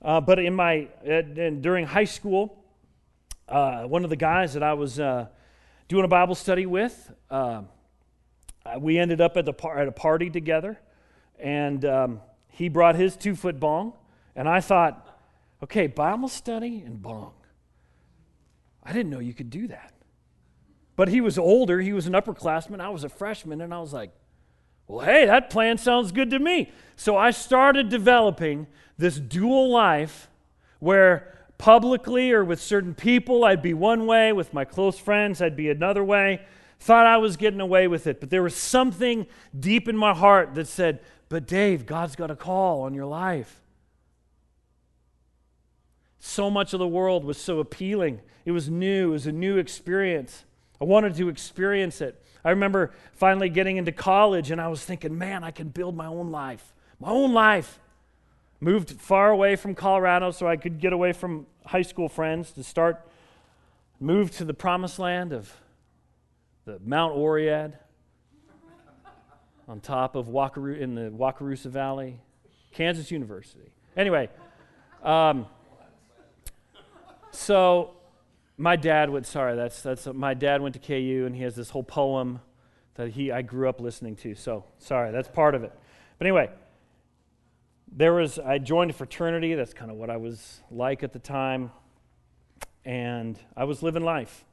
Uh, 0.03 0.21
but 0.21 0.41
in 0.41 0.55
my 0.55 0.89
during 1.05 1.87
high 1.87 2.03
school, 2.03 2.65
uh, 3.49 3.85
one 3.85 4.03
of 4.03 4.11
the 4.11 4.17
guys 4.17 4.53
that 4.55 4.65
I 4.65 4.73
was 4.73 4.99
uh, 4.99 5.29
doing 5.87 6.05
a 6.05 6.09
Bible 6.09 6.35
study 6.35 6.67
with, 6.67 7.13
uh, 7.31 7.63
we 8.81 8.99
ended 8.99 9.21
up 9.21 9.37
at, 9.37 9.45
the 9.45 9.53
par- 9.53 9.79
at 9.79 9.87
a 9.87 9.93
party 9.93 10.31
together, 10.31 10.81
and 11.39 11.85
um, 11.85 12.21
he 12.49 12.69
brought 12.69 12.97
his 12.97 13.17
two 13.17 13.37
foot 13.37 13.61
bong, 13.61 13.93
and 14.35 14.49
I 14.49 14.61
thought, 14.61 15.06
Okay, 15.63 15.87
Bible 15.87 16.29
study 16.29 16.83
and 16.85 17.01
bong. 17.01 17.33
I 18.83 18.93
didn't 18.93 19.11
know 19.11 19.19
you 19.19 19.35
could 19.35 19.51
do 19.51 19.69
that. 19.69 19.93
But 20.97 21.09
he 21.09 21.21
was 21.21 21.39
older, 21.39 21.81
he 21.81 21.93
was 21.93 22.07
an 22.07 22.15
upperclassman, 22.15 22.81
I 22.81 22.89
was 22.89 23.05
a 23.05 23.09
freshman, 23.09 23.61
and 23.61 23.75
I 23.75 23.81
was 23.81 23.93
like, 23.93 24.11
well, 24.87 25.05
hey, 25.05 25.27
that 25.27 25.51
plan 25.51 25.79
sounds 25.79 26.13
good 26.13 26.31
to 26.31 26.39
me. 26.39 26.71
So 26.95 27.17
I 27.17 27.33
started 27.33 27.89
developing 27.89 28.67
this 28.97 29.19
dual 29.19 29.71
life 29.71 30.29
where 30.79 31.33
publicly 31.59 32.33
or 32.33 32.45
with 32.45 32.61
certain 32.61 32.95
people 32.95 33.45
I'd 33.45 33.63
be 33.63 33.75
one 33.75 34.07
way, 34.07 34.33
with 34.33 34.55
my 34.55 34.65
close 34.65 34.99
friends 34.99 35.43
I'd 35.43 35.57
be 35.57 35.71
another 35.71 36.05
way. 36.05 36.43
Thought 36.79 37.07
I 37.07 37.17
was 37.17 37.37
getting 37.37 37.61
away 37.61 37.89
with 37.89 38.07
it, 38.07 38.21
but 38.21 38.31
there 38.31 38.43
was 38.43 38.55
something 38.55 39.27
deep 39.59 39.89
in 39.89 39.97
my 39.97 40.15
heart 40.15 40.55
that 40.55 40.69
said, 40.69 41.01
But 41.29 41.47
Dave, 41.47 41.87
God's 41.87 42.15
got 42.15 42.31
a 42.31 42.37
call 42.37 42.83
on 42.83 42.95
your 42.95 43.07
life. 43.07 43.63
So 46.27 46.51
much 46.51 46.73
of 46.73 46.81
the 46.81 46.89
world 46.89 47.25
was 47.25 47.39
so 47.39 47.61
appealing. 47.61 48.21
It 48.45 48.51
was 48.51 48.69
new, 48.69 49.11
it 49.11 49.13
was 49.13 49.27
a 49.29 49.33
new 49.33 49.59
experience. 49.59 50.45
I 50.81 50.85
wanted 50.85 51.15
to 51.15 51.29
experience 51.29 52.01
it. 52.01 52.21
I 52.45 52.51
remember 52.51 52.93
finally 53.13 53.49
getting 53.49 53.77
into 53.77 53.93
college 53.93 54.51
and 54.51 54.61
I 54.61 54.67
was 54.67 54.85
thinking, 54.85 55.17
man, 55.17 55.45
I 55.45 55.53
can 55.53 55.69
build 55.69 55.97
my 55.97 56.07
own 56.07 56.33
life. 56.33 56.75
My 56.99 57.11
own 57.11 57.33
life. 57.33 57.79
Moved 58.59 58.91
far 59.01 59.31
away 59.31 59.55
from 59.55 59.77
Colorado 59.77 60.33
so 60.33 60.49
I 60.49 60.57
could 60.57 60.81
get 60.81 60.93
away 60.93 61.13
from 61.13 61.47
high 61.65 61.83
school 61.83 62.09
friends 62.09 62.51
to 62.53 62.65
start, 62.65 63.09
moved 64.01 64.35
to 64.35 64.45
the 64.45 64.55
promised 64.55 64.99
land 64.99 65.33
of 65.33 65.55
the 66.65 66.81
Mount 66.85 67.15
Oread 67.15 67.75
on 69.69 69.79
top 69.79 70.17
of 70.17 70.27
in 70.27 70.97
the 70.97 71.09
Wakarusa 71.17 71.71
Valley, 71.71 72.19
Kansas 72.73 73.13
University. 73.13 73.71
Anyway, 73.97 74.29
um, 75.05 75.47
so 77.37 77.97
my 78.57 78.77
dad 78.77 79.11
went, 79.11 79.27
sorry, 79.27 79.57
that's, 79.57 79.83
that's, 79.83 80.07
my 80.07 80.35
dad 80.35 80.63
went 80.63 80.75
to 80.75 80.81
KU 80.81 81.25
and 81.27 81.37
he 81.37 81.43
has 81.43 81.55
this 81.55 81.71
whole 81.71 81.83
poem 81.83 82.41
that 82.95 83.11
he, 83.11 83.31
I 83.31 83.43
grew 83.43 83.69
up 83.69 83.81
listening 83.81 84.17
to. 84.17 84.35
So 84.35 84.65
sorry, 84.79 85.13
that's 85.13 85.29
part 85.29 85.55
of 85.55 85.63
it. 85.63 85.73
But 86.19 86.27
anyway, 86.27 86.51
there 87.93 88.15
was, 88.15 88.39
I 88.39 88.59
joined 88.59 88.91
a 88.91 88.95
fraternity. 88.95 89.55
That's 89.55 89.75
kind 89.75 89.91
of 89.91 89.97
what 89.97 90.11
I 90.11 90.17
was 90.17 90.61
like 90.71 91.03
at 91.03 91.13
the 91.13 91.19
time. 91.19 91.71
And 92.85 93.39
I 93.57 93.65
was 93.65 93.83
living 93.83 94.03
life. 94.03 94.45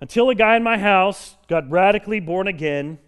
Until 0.00 0.28
a 0.30 0.34
guy 0.34 0.56
in 0.56 0.62
my 0.62 0.78
house 0.78 1.36
got 1.46 1.70
radically 1.70 2.20
born 2.20 2.48
again 2.48 2.98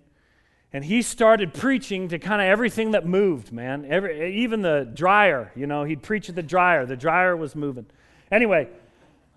and 0.73 0.85
he 0.85 1.03
started 1.03 1.55
preaching 1.55 2.09
to 2.09 2.19
kind 2.19 2.41
of 2.43 2.49
everything 2.49 2.91
that 2.91 3.07
moved, 3.07 3.51
man. 3.51 3.87
Every, 3.89 4.37
even 4.43 4.63
the 4.63 4.91
dryer, 4.93 5.51
you 5.57 5.67
know, 5.67 5.85
he'd 5.85 6.03
preach 6.03 6.29
at 6.29 6.35
the 6.35 6.43
dryer. 6.43 6.85
The 6.85 6.97
dryer 6.97 7.37
was 7.37 7.57
moving. 7.57 7.87
Anyway, 8.31 8.69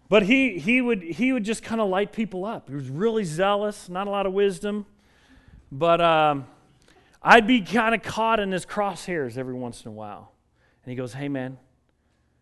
but 0.09 0.23
he, 0.23 0.57
he, 0.57 0.81
would, 0.81 1.03
he 1.03 1.31
would 1.31 1.43
just 1.43 1.63
kind 1.63 1.79
of 1.79 1.89
light 1.89 2.11
people 2.11 2.43
up. 2.43 2.69
He 2.69 2.75
was 2.75 2.89
really 2.89 3.23
zealous, 3.23 3.89
not 3.89 4.07
a 4.07 4.09
lot 4.09 4.25
of 4.25 4.33
wisdom. 4.33 4.85
But 5.71 6.01
um, 6.01 6.47
I'd 7.21 7.45
be 7.45 7.61
kind 7.61 7.93
of 7.93 8.01
caught 8.01 8.39
in 8.39 8.51
his 8.51 8.65
crosshairs 8.65 9.37
every 9.37 9.53
once 9.53 9.85
in 9.85 9.89
a 9.89 9.93
while. 9.93 10.31
And 10.83 10.91
he 10.91 10.95
goes, 10.95 11.13
Hey, 11.13 11.29
man, 11.29 11.57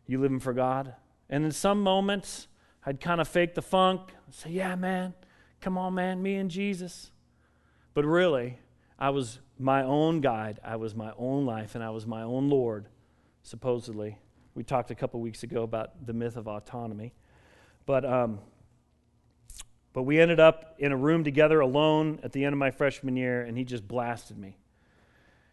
you 0.05 0.19
living 0.19 0.39
for 0.39 0.53
God? 0.53 0.93
And 1.29 1.43
in 1.43 1.51
some 1.51 1.81
moments, 1.81 2.47
I'd 2.85 3.01
kind 3.01 3.19
of 3.19 3.27
fake 3.27 3.53
the 3.53 3.61
funk, 3.61 4.01
say, 4.31 4.51
Yeah, 4.51 4.75
man, 4.75 5.13
come 5.59 5.77
on, 5.77 5.95
man, 5.95 6.21
me 6.21 6.35
and 6.35 6.49
Jesus. 6.49 7.11
But 7.93 8.05
really, 8.05 8.59
I 8.97 9.09
was 9.09 9.39
my 9.59 9.83
own 9.83 10.21
guide, 10.21 10.59
I 10.63 10.77
was 10.77 10.95
my 10.95 11.11
own 11.17 11.45
life, 11.45 11.75
and 11.75 11.83
I 11.83 11.89
was 11.89 12.07
my 12.07 12.21
own 12.21 12.49
Lord, 12.49 12.87
supposedly. 13.43 14.19
We 14.57 14.63
talked 14.63 14.89
a 14.89 14.95
couple 14.95 15.21
weeks 15.21 15.43
ago 15.43 15.61
about 15.61 16.07
the 16.07 16.13
myth 16.13 16.35
of 16.35 16.47
autonomy. 16.47 17.13
But, 17.85 18.03
um, 18.03 18.39
but 19.93 20.01
we 20.01 20.19
ended 20.19 20.39
up 20.39 20.73
in 20.79 20.91
a 20.91 20.97
room 20.97 21.23
together 21.23 21.59
alone 21.59 22.19
at 22.23 22.31
the 22.31 22.43
end 22.43 22.53
of 22.53 22.57
my 22.57 22.71
freshman 22.71 23.15
year, 23.15 23.43
and 23.43 23.55
he 23.55 23.63
just 23.63 23.87
blasted 23.87 24.35
me. 24.35 24.57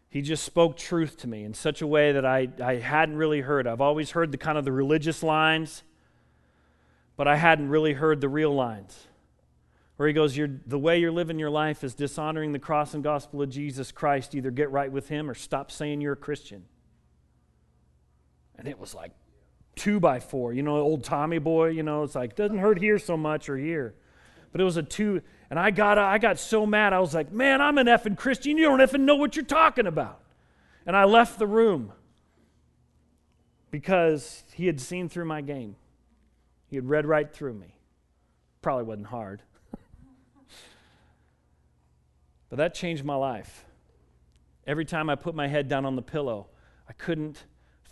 He 0.09 0.23
just 0.23 0.43
spoke 0.43 0.79
truth 0.79 1.19
to 1.19 1.27
me 1.27 1.45
in 1.45 1.53
such 1.53 1.83
a 1.83 1.87
way 1.87 2.13
that 2.13 2.25
I, 2.25 2.49
I 2.63 2.77
hadn't 2.77 3.17
really 3.17 3.43
heard. 3.43 3.67
I've 3.67 3.83
always 3.83 4.13
heard 4.13 4.33
the 4.33 4.39
kind 4.39 4.57
of 4.57 4.65
the 4.65 4.73
religious 4.73 5.23
lines, 5.23 5.83
but 7.19 7.29
I 7.29 7.37
hadn't 7.37 7.69
really 7.69 7.93
heard 7.93 8.23
the 8.23 8.29
real 8.31 8.55
lines. 8.55 9.07
Where 9.97 10.09
he 10.09 10.15
goes, 10.15 10.35
The 10.35 10.79
way 10.79 10.99
you're 10.99 11.13
living 11.13 11.39
your 11.39 11.51
life 11.51 11.85
is 11.85 11.93
dishonoring 11.93 12.53
the 12.53 12.59
cross 12.59 12.95
and 12.95 13.05
gospel 13.05 13.43
of 13.43 13.51
Jesus 13.51 13.93
Christ. 13.93 14.35
Either 14.35 14.51
get 14.51 14.71
right 14.71 14.91
with 14.91 15.09
him 15.09 15.29
or 15.29 15.35
stop 15.35 15.71
saying 15.71 16.01
you're 16.01 16.15
a 16.15 16.17
Christian. 16.17 16.65
And 18.59 18.69
it 18.69 18.79
was 18.79 18.95
like 18.95 19.13
two 19.77 20.01
by 20.01 20.21
four, 20.21 20.53
you 20.53 20.63
know, 20.63 20.77
old 20.77 21.05
Tommy 21.05 21.39
boy, 21.39 21.69
you 21.69 21.83
know, 21.83 22.03
it's 22.03 22.15
like, 22.15 22.37
doesn't 22.37 22.59
hurt 22.59 22.79
here 22.79 22.99
so 22.99 23.17
much 23.17 23.49
or 23.49 23.57
here. 23.57 23.95
But 24.53 24.61
it 24.61 24.65
was 24.65 24.77
a 24.77 24.83
two, 24.83 25.21
and 25.51 25.59
I 25.59 25.71
got, 25.71 25.99
I 25.99 26.19
got 26.19 26.39
so 26.39 26.65
mad. 26.65 26.93
I 26.93 27.01
was 27.01 27.13
like, 27.15 27.33
man, 27.33 27.61
I'm 27.61 27.77
an 27.79 27.87
effing 27.87 28.17
Christian. 28.17 28.57
You 28.57 28.65
don't 28.65 28.79
effing 28.79 29.01
know 29.01 29.17
what 29.17 29.35
you're 29.35 29.45
talking 29.45 29.87
about. 29.87 30.21
And 30.87 30.97
I 30.97 31.05
left 31.05 31.39
the 31.39 31.47
room 31.47 31.93
because 33.71 34.45
he 34.55 34.67
had 34.67 34.81
seen 34.81 35.09
through 35.09 35.25
my 35.25 35.41
game. 35.41 35.75
He 36.67 36.77
had 36.77 36.89
read 36.89 37.07
right 37.07 37.33
through 37.33 37.55
me. 37.55 37.79
Probably 38.63 38.85
wasn't 38.85 39.09
hard. 39.09 39.43
but 42.49 42.57
that 42.57 42.75
changed 42.75 43.05
my 43.05 43.17
life. 43.17 43.65
Every 44.67 44.85
time 44.85 45.11
I 45.11 45.17
put 45.17 45.35
my 45.35 45.49
head 45.49 45.69
down 45.69 45.85
on 45.85 45.97
the 45.97 46.03
pillow, 46.03 46.47
I 46.89 46.93
couldn't 46.93 47.45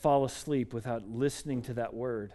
fall 0.03 0.25
asleep 0.25 0.75
without 0.75 1.09
listening 1.09 1.63
to 1.63 1.75
that 1.75 1.95
word. 1.95 2.35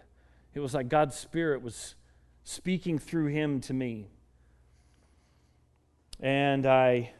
It 0.54 0.60
was 0.60 0.72
like 0.72 0.88
God's 0.88 1.14
Spirit 1.14 1.62
was 1.62 1.94
speaking 2.42 2.98
through 2.98 3.26
him 3.26 3.60
to 3.60 3.74
me. 3.74 4.08
And 6.18 6.66
I 6.66 7.12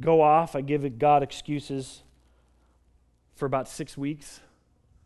go 0.00 0.22
off, 0.22 0.54
I 0.54 0.60
give 0.60 0.98
God 0.98 1.24
excuses 1.24 2.04
for 3.34 3.44
about 3.44 3.68
six 3.68 3.98
weeks, 3.98 4.40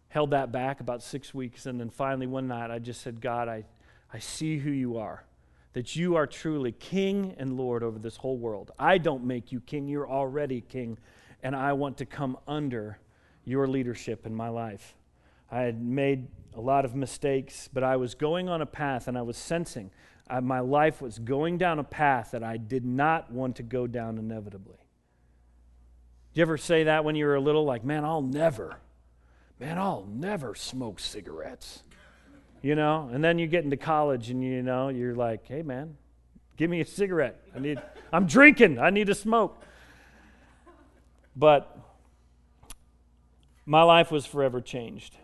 held 0.09 0.31
that 0.33 0.53
back 0.53 0.81
about 0.81 1.03
six 1.03 1.33
weeks, 1.33 1.65
and 1.65 1.81
then 1.81 1.89
finally 1.89 2.27
one 2.27 2.47
night 2.47 2.71
I 2.71 2.79
just 2.79 3.01
said, 3.01 3.21
God, 3.21 3.49
I, 3.49 3.65
I 4.13 4.19
see 4.19 4.59
who 4.59 4.71
you 4.71 4.99
are, 4.99 5.25
that 5.73 5.97
you 5.97 6.17
are 6.17 6.27
truly 6.27 6.73
King 6.73 7.35
and 7.39 7.57
Lord 7.57 7.83
over 7.83 7.99
this 7.99 8.17
whole 8.17 8.37
world. 8.37 8.73
I 8.79 8.99
don't 8.99 9.25
make 9.25 9.53
you 9.53 9.61
king, 9.61 9.89
you're 9.89 10.09
already 10.09 10.61
king, 10.61 10.99
and 11.43 11.57
I 11.57 11.73
want 11.73 11.97
to 11.99 12.07
come 12.07 12.37
under 12.47 12.99
your 13.47 13.67
leadership 13.67 14.27
in 14.27 14.35
my 14.35 14.51
life. 14.51 14.95
I 15.51 15.61
had 15.61 15.81
made 15.81 16.27
a 16.55 16.61
lot 16.61 16.85
of 16.85 16.95
mistakes, 16.95 17.71
but 17.73 17.83
I 17.83 17.97
was 17.97 18.15
going 18.15 18.51
on 18.51 18.61
a 18.61 18.67
path 18.67 19.09
and 19.09 19.17
I 19.17 19.23
was 19.23 19.39
sensing 19.39 19.91
uh, 20.29 20.41
my 20.41 20.61
life 20.61 21.01
was 21.01 21.19
going 21.19 21.59
down 21.59 21.79
a 21.79 21.85
path 21.85 22.33
that 22.33 22.43
I 22.43 22.57
did 22.57 22.85
not 22.85 23.31
want 23.31 23.57
to 23.57 23.63
go 23.63 23.87
down 23.87 24.19
inevitably. 24.19 24.79
Did 26.33 26.41
you 26.41 26.43
ever 26.43 26.59
say 26.59 26.85
that 26.85 27.05
when 27.05 27.15
you 27.15 27.27
were 27.27 27.37
a 27.37 27.41
little? 27.41 27.65
Like, 27.65 27.85
man, 27.85 28.05
I'll 28.05 28.23
never, 28.23 28.77
man, 29.61 29.79
I'll 29.79 30.07
never 30.11 30.55
smoke 30.55 30.99
cigarettes. 30.99 31.83
You 32.61 32.75
know? 32.75 33.09
And 33.13 33.23
then 33.23 33.39
you 33.39 33.47
get 33.47 33.65
into 33.65 33.77
college 33.77 34.31
and 34.31 34.43
you 34.43 34.63
know, 34.63 34.89
you're 34.89 35.15
like, 35.15 35.47
hey, 35.47 35.63
man, 35.63 35.97
give 36.57 36.69
me 36.69 36.81
a 36.81 36.87
cigarette. 36.87 37.41
I 37.55 37.61
need, 37.61 37.81
I'm 38.13 38.27
drinking. 38.27 38.81
I 38.81 38.91
need 38.91 39.07
to 39.07 39.15
smoke. 39.15 39.63
But 41.37 41.79
my 43.67 43.83
life 43.83 44.11
was 44.13 44.25
forever 44.25 44.61
changed. 44.61 45.17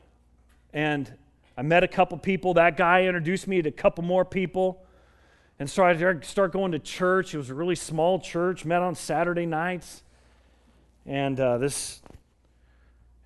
And 0.72 1.12
I 1.56 1.62
met 1.62 1.84
a 1.84 1.88
couple 1.88 2.18
people. 2.18 2.54
That 2.54 2.76
guy 2.76 3.04
introduced 3.04 3.46
me 3.46 3.62
to 3.62 3.68
a 3.68 3.72
couple 3.72 4.02
more 4.02 4.24
people. 4.24 4.84
And 5.58 5.70
so 5.70 5.84
I 5.84 6.20
start 6.22 6.52
going 6.52 6.72
to 6.72 6.78
church. 6.80 7.34
It 7.34 7.38
was 7.38 7.50
a 7.50 7.54
really 7.54 7.76
small 7.76 8.18
church, 8.18 8.64
met 8.64 8.82
on 8.82 8.96
Saturday 8.96 9.46
nights. 9.46 10.02
And 11.06 11.38
uh, 11.38 11.58
this, 11.58 12.02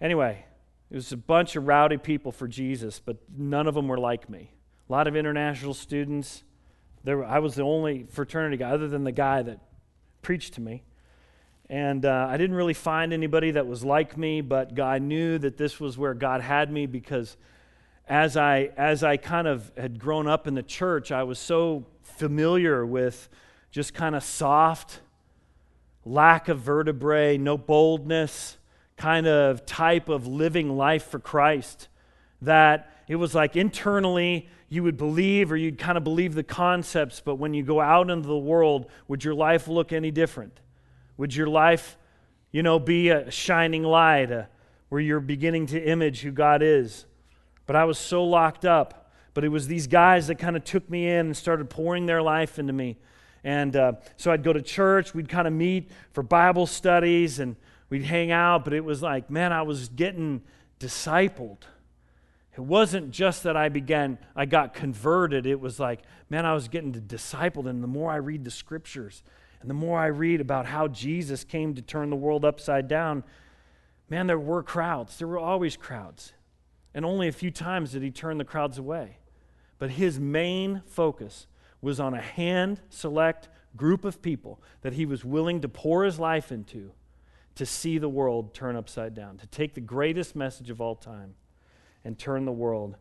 anyway, 0.01 0.45
it 0.91 0.95
was 0.95 1.13
a 1.13 1.17
bunch 1.17 1.57
of 1.57 1.67
rowdy 1.67 1.97
people 1.97 2.33
for 2.33 2.47
Jesus, 2.47 3.01
but 3.01 3.17
none 3.37 3.67
of 3.67 3.75
them 3.75 3.89
were 3.89 3.99
like 3.99 4.29
me. 4.29 4.51
A 4.89 4.93
lot 4.93 5.07
of 5.09 5.17
international 5.17 5.73
students. 5.73 6.45
There, 7.05 7.25
I 7.25 7.39
was 7.39 7.55
the 7.55 7.63
only 7.63 8.05
fraternity 8.11 8.59
guy, 8.59 8.71
other 8.71 8.89
than 8.89 9.05
the 9.05 9.13
guy 9.13 9.43
that 9.43 9.61
preached 10.23 10.55
to 10.55 10.61
me. 10.61 10.83
And 11.69 12.05
uh, 12.05 12.29
I 12.31 12.37
didn't 12.37 12.57
really 12.57 12.75
find 12.75 13.13
anybody 13.13 13.53
that 13.53 13.67
was 13.67 13.85
like 13.85 14.17
me, 14.17 14.41
but 14.41 14.75
God 14.75 15.03
knew 15.03 15.39
that 15.39 15.57
this 15.57 15.81
was 15.81 15.99
where 15.99 16.15
God 16.15 16.41
had 16.41 16.71
me 16.71 16.87
because 16.87 17.37
as 18.09 18.37
I, 18.37 18.71
as 18.77 19.03
I 19.03 19.17
kind 19.17 19.49
of 19.49 19.73
had 19.77 19.99
grown 19.99 20.29
up 20.29 20.47
in 20.47 20.55
the 20.55 20.63
church, 20.63 21.11
I 21.11 21.25
was 21.25 21.41
so 21.41 21.85
familiar 22.03 22.87
with 22.87 23.29
just 23.73 23.95
kind 23.95 24.15
of 24.15 24.23
soft, 24.23 25.01
lack 26.05 26.49
of 26.49 26.61
vertebrae, 26.61 27.37
no 27.37 27.59
boldness, 27.59 28.59
kind 28.97 29.27
of 29.27 29.67
type 29.67 30.09
of 30.09 30.27
living 30.27 30.77
life 30.77 31.07
for 31.07 31.19
Christ 31.19 31.89
that 32.43 32.93
it 33.09 33.17
was 33.17 33.35
like 33.35 33.57
internally 33.57 34.49
you 34.69 34.83
would 34.83 34.97
believe 34.97 35.53
or 35.53 35.57
you'd 35.57 35.79
kind 35.79 35.99
of 35.99 36.05
believe 36.05 36.35
the 36.35 36.43
concepts, 36.43 37.21
but 37.21 37.37
when 37.37 37.55
you 37.55 37.63
go 37.63 37.81
out 37.81 38.11
into 38.11 38.27
the 38.27 38.37
world, 38.37 38.87
would 39.09 39.25
your 39.25 39.35
life 39.35 39.69
look 39.69 39.93
any 39.93 40.11
different? 40.11 40.61
Would 41.17 41.35
your 41.35 41.47
life, 41.47 41.97
you 42.53 42.63
know, 42.63 42.79
be 42.79 43.09
a 43.09 43.31
shining 43.31 43.83
light 43.83 44.31
uh, 44.31 44.45
where 44.89 45.01
you're 45.01 45.21
beginning 45.21 45.67
to 45.67 45.83
image 45.83 46.21
who 46.21 46.31
God 46.31 46.63
is? 46.63 47.07
But 47.67 47.77
I 47.77 47.85
was 47.85 47.99
so 47.99 48.25
locked 48.25 48.65
up. 48.65 49.11
But 49.35 49.45
it 49.45 49.49
was 49.49 49.67
these 49.67 49.87
guys 49.87 50.29
that 50.29 50.37
kind 50.37 50.57
of 50.57 50.65
took 50.65 50.89
me 50.89 51.07
in 51.09 51.27
and 51.27 51.37
started 51.37 51.69
pouring 51.69 52.07
their 52.07 52.23
life 52.23 52.59
into 52.59 52.73
me. 52.73 52.97
And 53.45 53.77
uh, 53.77 53.93
so 54.17 54.33
I'd 54.33 54.43
go 54.43 54.53
to 54.53 54.63
church, 54.63 55.13
we'd 55.13 55.29
kind 55.29 55.47
of 55.47 55.53
meet 55.53 55.91
for 56.13 56.23
Bible 56.23 56.67
studies, 56.67 57.39
and 57.39 57.55
we'd 57.91 58.05
hang 58.05 58.31
out. 58.31 58.65
But 58.65 58.73
it 58.73 58.83
was 58.83 59.03
like, 59.03 59.29
man, 59.29 59.53
I 59.53 59.61
was 59.61 59.91
getting 59.91 60.41
discipled. 60.81 61.59
It 62.57 62.63
wasn't 62.63 63.11
just 63.11 63.43
that 63.43 63.59
I 63.59 63.69
began, 63.69 64.17
I 64.35 64.47
got 64.47 64.73
converted. 64.73 65.45
It 65.45 65.61
was 65.61 65.79
like, 65.79 66.01
man, 66.31 66.47
I 66.47 66.55
was 66.55 66.69
getting 66.69 66.95
discipled. 66.95 67.69
And 67.69 67.83
the 67.83 67.89
more 67.89 68.11
I 68.11 68.17
read 68.17 68.43
the 68.43 68.51
scriptures, 68.51 69.23
and 69.67 69.71
the 69.73 69.75
more 69.75 69.99
I 69.99 70.07
read 70.07 70.41
about 70.41 70.67
how 70.67 70.87
Jesus 70.87 71.43
came 71.43 71.75
to 71.75 71.83
turn 71.83 72.09
the 72.09 72.15
world 72.15 72.45
upside 72.45 72.87
down, 72.87 73.25
man, 74.09 74.29
there 74.29 74.39
were 74.39 74.63
crowds. 74.63 75.19
There 75.19 75.27
were 75.27 75.41
always 75.41 75.77
crowds. 75.77 76.35
And 76.95 77.05
only 77.05 77.27
a 77.27 77.33
few 77.33 77.51
times 77.51 77.91
did 77.91 78.05
he 78.05 78.13
turn 78.13 78.39
the 78.39 78.45
crowds 78.45 78.79
away. 78.79 79.19
But 79.81 79.91
his 79.91 80.21
main 80.21 80.83
focus 80.87 81.49
was 81.83 81.99
on 81.99 82.15
a 82.15 82.21
hand 82.21 82.81
select 82.91 83.49
group 83.77 84.05
of 84.05 84.23
people 84.23 84.63
that 84.83 84.93
he 84.93 85.05
was 85.05 85.25
willing 85.25 85.61
to 85.63 85.69
pour 85.69 86.05
his 86.05 86.21
life 86.21 86.53
into 86.53 86.93
to 87.57 87.67
see 87.67 87.99
the 87.99 88.09
world 88.09 88.55
turn 88.55 88.77
upside 88.77 89.17
down, 89.17 89.37
to 89.39 89.49
take 89.49 89.75
the 89.75 89.81
greatest 89.81 90.37
message 90.37 90.71
of 90.71 90.81
all 90.81 90.95
time 90.95 91.35
and 92.05 92.17
turn 92.17 92.45
the 92.45 92.53
world 92.53 92.95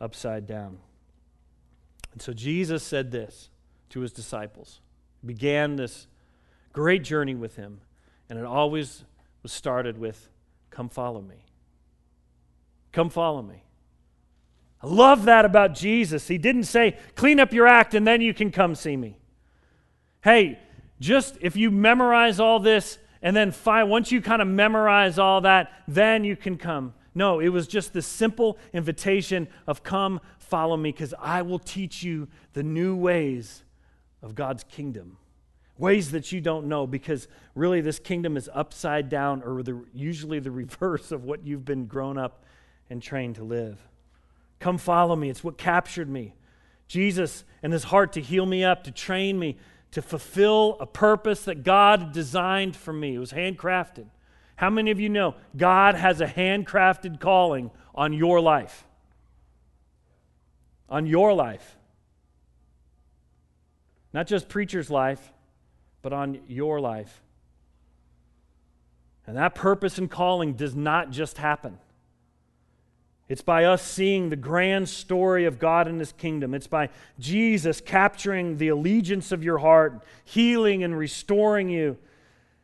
upside 0.00 0.48
down. 0.48 0.78
And 2.12 2.20
so 2.20 2.32
Jesus 2.32 2.82
said 2.82 3.12
this 3.12 3.50
to 3.90 4.00
his 4.00 4.10
disciples 4.10 4.80
began 5.28 5.76
this 5.76 6.08
great 6.72 7.04
journey 7.04 7.36
with 7.36 7.54
him, 7.54 7.80
and 8.28 8.38
it 8.38 8.44
always 8.44 9.04
was 9.44 9.52
started 9.52 9.96
with, 9.98 10.28
Come 10.70 10.88
follow 10.88 11.20
me. 11.20 11.44
Come 12.92 13.10
follow 13.10 13.42
me. 13.42 13.62
I 14.82 14.86
love 14.86 15.24
that 15.24 15.44
about 15.44 15.74
Jesus. 15.74 16.28
He 16.28 16.38
didn't 16.38 16.64
say, 16.64 16.96
Clean 17.14 17.38
up 17.38 17.52
your 17.52 17.66
act 17.66 17.94
and 17.94 18.06
then 18.06 18.20
you 18.20 18.32
can 18.32 18.50
come 18.50 18.74
see 18.74 18.96
me. 18.96 19.18
Hey, 20.22 20.58
just 21.00 21.36
if 21.40 21.56
you 21.56 21.70
memorize 21.70 22.40
all 22.40 22.60
this 22.60 22.98
and 23.22 23.36
then 23.36 23.52
once 23.66 24.12
you 24.12 24.20
kind 24.20 24.40
of 24.40 24.48
memorize 24.48 25.18
all 25.18 25.40
that, 25.42 25.72
then 25.88 26.24
you 26.24 26.36
can 26.36 26.56
come. 26.56 26.94
No, 27.14 27.40
it 27.40 27.48
was 27.48 27.66
just 27.66 27.92
the 27.92 28.02
simple 28.02 28.56
invitation 28.72 29.48
of 29.66 29.82
come 29.82 30.20
follow 30.38 30.76
me 30.76 30.92
because 30.92 31.14
I 31.20 31.42
will 31.42 31.58
teach 31.58 32.02
you 32.02 32.28
the 32.52 32.62
new 32.62 32.94
ways 32.94 33.64
of 34.22 34.34
God's 34.34 34.64
kingdom. 34.64 35.16
Ways 35.76 36.10
that 36.10 36.32
you 36.32 36.40
don't 36.40 36.66
know, 36.66 36.86
because 36.86 37.28
really 37.54 37.80
this 37.80 37.98
kingdom 37.98 38.36
is 38.36 38.50
upside 38.52 39.08
down 39.08 39.42
or 39.42 39.62
the, 39.62 39.84
usually 39.94 40.40
the 40.40 40.50
reverse 40.62 41.12
of 41.12 41.24
what 41.24 41.46
you've 41.46 41.64
been 41.64 41.86
grown 41.86 42.18
up 42.18 42.44
and 42.90 43.02
trained 43.02 43.36
to 43.36 43.44
live. 43.44 43.78
Come 44.60 44.78
follow 44.78 45.14
me. 45.14 45.30
It's 45.30 45.44
what 45.44 45.56
captured 45.56 46.08
me. 46.08 46.34
Jesus 46.88 47.44
and 47.62 47.72
his 47.72 47.84
heart 47.84 48.14
to 48.14 48.20
heal 48.20 48.46
me 48.46 48.64
up, 48.64 48.84
to 48.84 48.90
train 48.90 49.38
me, 49.38 49.56
to 49.92 50.02
fulfill 50.02 50.76
a 50.80 50.86
purpose 50.86 51.44
that 51.44 51.62
God 51.62 52.12
designed 52.12 52.74
for 52.74 52.92
me. 52.92 53.14
It 53.14 53.18
was 53.18 53.32
handcrafted. 53.32 54.06
How 54.56 54.70
many 54.70 54.90
of 54.90 54.98
you 54.98 55.08
know 55.08 55.36
God 55.56 55.94
has 55.94 56.20
a 56.20 56.26
handcrafted 56.26 57.20
calling 57.20 57.70
on 57.94 58.12
your 58.12 58.40
life? 58.40 58.84
On 60.88 61.06
your 61.06 61.32
life. 61.32 61.77
Not 64.12 64.26
just 64.26 64.48
preacher's 64.48 64.90
life, 64.90 65.32
but 66.02 66.12
on 66.12 66.40
your 66.48 66.80
life. 66.80 67.22
And 69.26 69.36
that 69.36 69.54
purpose 69.54 69.98
and 69.98 70.10
calling 70.10 70.54
does 70.54 70.74
not 70.74 71.10
just 71.10 71.36
happen. 71.36 71.78
It's 73.28 73.42
by 73.42 73.64
us 73.64 73.82
seeing 73.82 74.30
the 74.30 74.36
grand 74.36 74.88
story 74.88 75.44
of 75.44 75.58
God 75.58 75.86
and 75.86 76.00
His 76.00 76.12
kingdom. 76.12 76.54
It's 76.54 76.66
by 76.66 76.88
Jesus 77.18 77.82
capturing 77.82 78.56
the 78.56 78.68
allegiance 78.68 79.32
of 79.32 79.44
your 79.44 79.58
heart, 79.58 80.02
healing 80.24 80.82
and 80.82 80.96
restoring 80.96 81.68
you. 81.68 81.98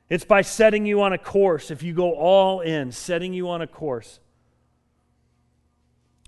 It's 0.08 0.24
by 0.24 0.40
setting 0.40 0.86
you 0.86 1.02
on 1.02 1.12
a 1.12 1.18
course, 1.18 1.70
if 1.70 1.82
you 1.82 1.92
go 1.92 2.14
all 2.14 2.60
in, 2.60 2.92
setting 2.92 3.34
you 3.34 3.50
on 3.50 3.60
a 3.60 3.66
course 3.66 4.20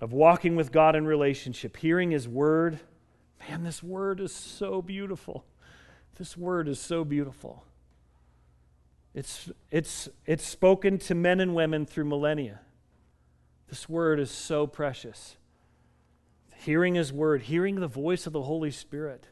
of 0.03 0.13
walking 0.13 0.57
with 0.57 0.71
God 0.71 0.95
in 0.95 1.07
relationship, 1.07 1.77
hearing 1.79 2.11
His 2.11 2.29
word 2.29 2.79
Man, 3.49 3.63
this 3.63 3.83
word 3.83 4.21
is 4.21 4.33
so 4.35 4.83
beautiful. 4.83 5.45
This 6.19 6.37
word 6.37 6.69
is 6.69 6.81
so 6.81 7.05
beautiful. 7.05 7.65
It's, 9.15 9.51
it's, 9.71 10.09
it's 10.27 10.47
spoken 10.47 10.99
to 10.99 11.15
men 11.15 11.41
and 11.41 11.55
women 11.55 11.87
through 11.87 12.05
millennia. 12.05 12.61
This 13.69 13.89
word 13.89 14.21
is 14.21 14.31
so 14.31 14.67
precious. 14.67 15.37
Hearing 16.57 16.95
His 16.95 17.13
word, 17.13 17.43
hearing 17.43 17.77
the 17.77 17.87
voice 17.87 18.27
of 18.27 18.33
the 18.33 18.43
Holy 18.43 18.71
Spirit. 18.71 19.29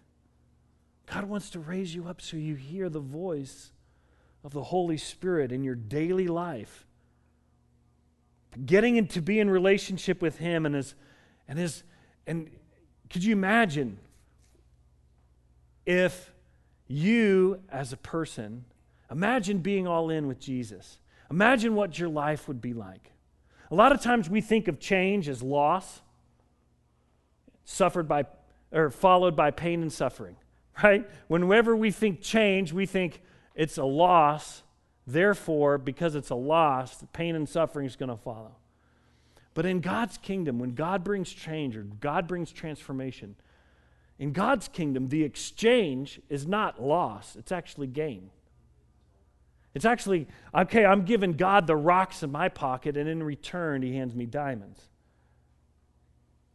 God 1.06 1.24
wants 1.24 1.50
to 1.50 1.58
raise 1.58 1.94
you 1.94 2.06
up 2.06 2.20
so 2.20 2.36
you 2.36 2.54
hear 2.54 2.88
the 2.88 3.00
voice 3.00 3.72
of 4.42 4.52
the 4.52 4.62
Holy 4.62 4.96
Spirit 4.96 5.52
in 5.52 5.64
your 5.64 5.74
daily 5.74 6.28
life. 6.28 6.86
Getting 8.64 8.96
into 8.96 9.20
be 9.20 9.40
in 9.40 9.50
relationship 9.50 10.22
with 10.22 10.38
Him 10.38 10.64
and 10.66 10.74
His, 10.74 10.94
and 11.48 11.58
His, 11.58 11.82
and 12.26 12.50
could 13.10 13.24
you 13.24 13.32
imagine 13.32 13.98
if 15.86 16.32
you, 16.86 17.60
as 17.70 17.92
a 17.92 17.96
person, 17.96 18.64
imagine 19.10 19.58
being 19.58 19.86
all 19.86 20.10
in 20.10 20.26
with 20.26 20.38
Jesus? 20.38 20.98
Imagine 21.30 21.74
what 21.74 21.98
your 21.98 22.08
life 22.08 22.48
would 22.48 22.60
be 22.60 22.72
like. 22.72 23.12
A 23.70 23.74
lot 23.74 23.92
of 23.92 24.00
times 24.00 24.28
we 24.28 24.40
think 24.40 24.68
of 24.68 24.78
change 24.78 25.28
as 25.28 25.42
loss, 25.42 26.02
suffered 27.64 28.06
by, 28.06 28.24
or 28.72 28.90
followed 28.90 29.34
by 29.34 29.50
pain 29.50 29.82
and 29.82 29.92
suffering, 29.92 30.36
right? 30.82 31.08
Whenever 31.28 31.74
we 31.74 31.90
think 31.90 32.20
change, 32.20 32.72
we 32.72 32.86
think 32.86 33.20
it's 33.54 33.78
a 33.78 33.84
loss. 33.84 34.62
Therefore, 35.06 35.76
because 35.76 36.14
it's 36.14 36.30
a 36.30 36.34
loss, 36.34 37.04
pain 37.12 37.34
and 37.36 37.48
suffering 37.48 37.86
is 37.86 37.96
going 37.96 38.08
to 38.08 38.16
follow. 38.16 38.56
But 39.52 39.66
in 39.66 39.80
God's 39.80 40.18
kingdom, 40.18 40.58
when 40.58 40.74
God 40.74 41.04
brings 41.04 41.30
change 41.30 41.76
or 41.76 41.82
God 41.82 42.26
brings 42.26 42.50
transformation, 42.50 43.36
in 44.24 44.32
God's 44.32 44.68
kingdom, 44.68 45.08
the 45.08 45.22
exchange 45.22 46.18
is 46.30 46.46
not 46.46 46.82
loss, 46.82 47.36
it's 47.36 47.52
actually 47.52 47.88
gain. 47.88 48.30
It's 49.74 49.84
actually, 49.84 50.28
okay, 50.54 50.86
I'm 50.86 51.04
giving 51.04 51.34
God 51.34 51.66
the 51.66 51.76
rocks 51.76 52.22
in 52.22 52.32
my 52.32 52.48
pocket, 52.48 52.96
and 52.96 53.06
in 53.06 53.22
return, 53.22 53.82
He 53.82 53.94
hands 53.94 54.14
me 54.14 54.24
diamonds. 54.24 54.80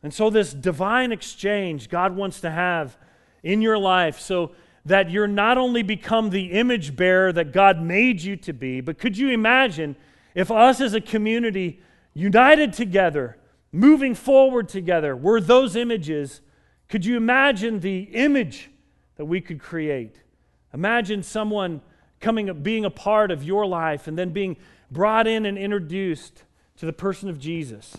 And 0.02 0.12
so, 0.12 0.32
this 0.32 0.52
divine 0.52 1.12
exchange 1.12 1.90
God 1.90 2.16
wants 2.16 2.42
to 2.42 2.50
have 2.50 2.98
in 3.44 3.62
your 3.62 3.78
life 3.78 4.20
so 4.20 4.54
that 4.84 5.12
you're 5.12 5.28
not 5.28 5.60
only 5.60 5.84
become 5.84 6.32
the 6.32 6.54
image 6.54 6.96
bearer 6.96 7.32
that 7.32 7.52
God 7.52 7.80
made 7.80 8.20
you 8.20 8.36
to 8.38 8.52
be, 8.52 8.82
but 8.82 8.98
could 8.98 9.16
you 9.16 9.30
imagine 9.30 9.96
if 10.34 10.50
us 10.50 10.82
as 10.82 10.96
a 10.96 11.02
community 11.02 11.84
united 12.16 12.74
together, 12.74 13.38
moving 13.72 14.16
forward 14.16 14.68
together, 14.70 15.16
were 15.16 15.40
those 15.40 15.76
images? 15.76 16.42
Could 16.90 17.06
you 17.06 17.16
imagine 17.18 17.80
the 17.80 18.02
image 18.02 18.70
that 19.16 19.26
we 19.26 19.42
could 19.42 19.60
create? 19.60 20.16
Imagine 20.74 21.24
someone 21.24 21.82
coming 22.20 22.50
up, 22.50 22.64
being 22.64 22.84
a 22.84 22.90
part 22.90 23.32
of 23.32 23.44
your 23.44 23.66
life 23.66 24.08
and 24.08 24.18
then 24.18 24.32
being 24.32 24.58
brought 24.92 25.28
in 25.28 25.46
and 25.46 25.58
introduced 25.58 26.44
to 26.78 26.86
the 26.86 26.94
person 26.94 27.30
of 27.30 27.40
Jesus. 27.40 27.96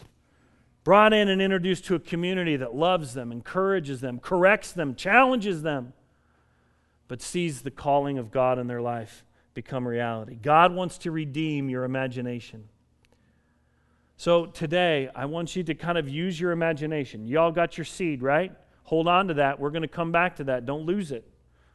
Brought 0.83 1.13
in 1.13 1.29
and 1.29 1.41
introduced 1.41 1.85
to 1.87 1.95
a 1.95 2.01
community 2.01 2.57
that 2.57 2.75
loves 2.75 3.15
them, 3.15 3.33
encourages 3.33 4.01
them, 4.01 4.19
corrects 4.19 4.73
them, 4.73 4.95
challenges 4.95 5.63
them, 5.63 5.93
but 7.07 7.23
sees 7.23 7.63
the 7.63 7.71
calling 7.71 8.19
of 8.19 8.31
God 8.31 8.59
in 8.59 8.67
their 8.67 8.81
life 8.81 9.25
become 9.55 9.87
reality. 9.87 10.37
God 10.41 10.75
wants 10.75 10.99
to 10.99 11.11
redeem 11.11 11.69
your 11.69 11.85
imagination. 11.85 12.69
So 14.17 14.47
today, 14.47 15.11
I 15.15 15.27
want 15.27 15.55
you 15.55 15.63
to 15.65 15.75
kind 15.75 15.99
of 15.99 16.09
use 16.09 16.41
your 16.41 16.53
imagination. 16.53 17.27
Y'all 17.27 17.53
got 17.53 17.79
your 17.79 17.85
seed, 17.85 18.23
right? 18.23 18.53
Hold 18.85 19.09
on 19.09 19.29
to 19.29 19.35
that. 19.35 19.61
We're 19.61 19.71
going 19.71 19.83
to 19.83 19.89
come 19.89 20.13
back 20.13 20.37
to 20.37 20.45
that. 20.45 20.67
Don't 20.67 20.85
lose 20.85 21.13
it. 21.13 21.29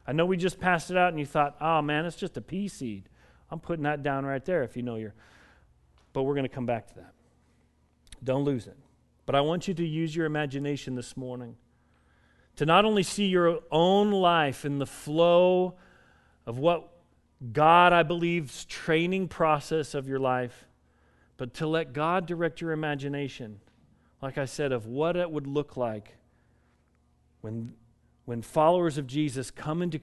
I 0.06 0.12
know 0.12 0.24
we 0.24 0.36
just 0.36 0.60
passed 0.60 0.90
it 0.90 0.96
out 0.96 1.10
and 1.10 1.18
you 1.18 1.26
thought, 1.26 1.56
oh 1.60 1.82
man, 1.82 2.04
it's 2.04 2.16
just 2.16 2.36
a 2.36 2.40
pea 2.40 2.68
seed. 2.68 3.08
I'm 3.50 3.60
putting 3.60 3.84
that 3.84 4.02
down 4.02 4.24
right 4.24 4.44
there 4.44 4.62
if 4.62 4.76
you 4.76 4.82
know 4.82 4.96
your. 4.96 5.14
But 6.12 6.22
we're 6.22 6.34
going 6.34 6.48
to 6.48 6.54
come 6.54 6.66
back 6.66 6.88
to 6.88 6.94
that. 6.96 7.12
Don't 8.22 8.44
lose 8.44 8.66
it. 8.66 8.76
But 9.24 9.34
I 9.34 9.40
want 9.40 9.66
you 9.68 9.74
to 9.74 9.86
use 9.86 10.14
your 10.14 10.26
imagination 10.26 10.94
this 10.94 11.16
morning 11.16 11.56
to 12.56 12.64
not 12.64 12.84
only 12.84 13.02
see 13.02 13.26
your 13.26 13.60
own 13.70 14.10
life 14.10 14.64
in 14.64 14.78
the 14.78 14.86
flow 14.86 15.74
of 16.46 16.58
what 16.58 16.88
God, 17.52 17.92
I 17.92 18.02
believe's 18.02 18.64
training 18.64 19.28
process 19.28 19.94
of 19.94 20.08
your 20.08 20.18
life, 20.18 20.66
but 21.36 21.54
to 21.54 21.66
let 21.66 21.92
God 21.92 22.24
direct 22.26 22.60
your 22.60 22.72
imagination, 22.72 23.60
like 24.22 24.38
I 24.38 24.46
said, 24.46 24.72
of 24.72 24.86
what 24.86 25.16
it 25.16 25.30
would 25.30 25.46
look 25.46 25.76
like 25.76 26.16
when 27.46 27.72
when 28.24 28.42
followers 28.42 28.98
of 28.98 29.06
Jesus 29.06 29.52
come 29.52 29.82
into 29.82 30.00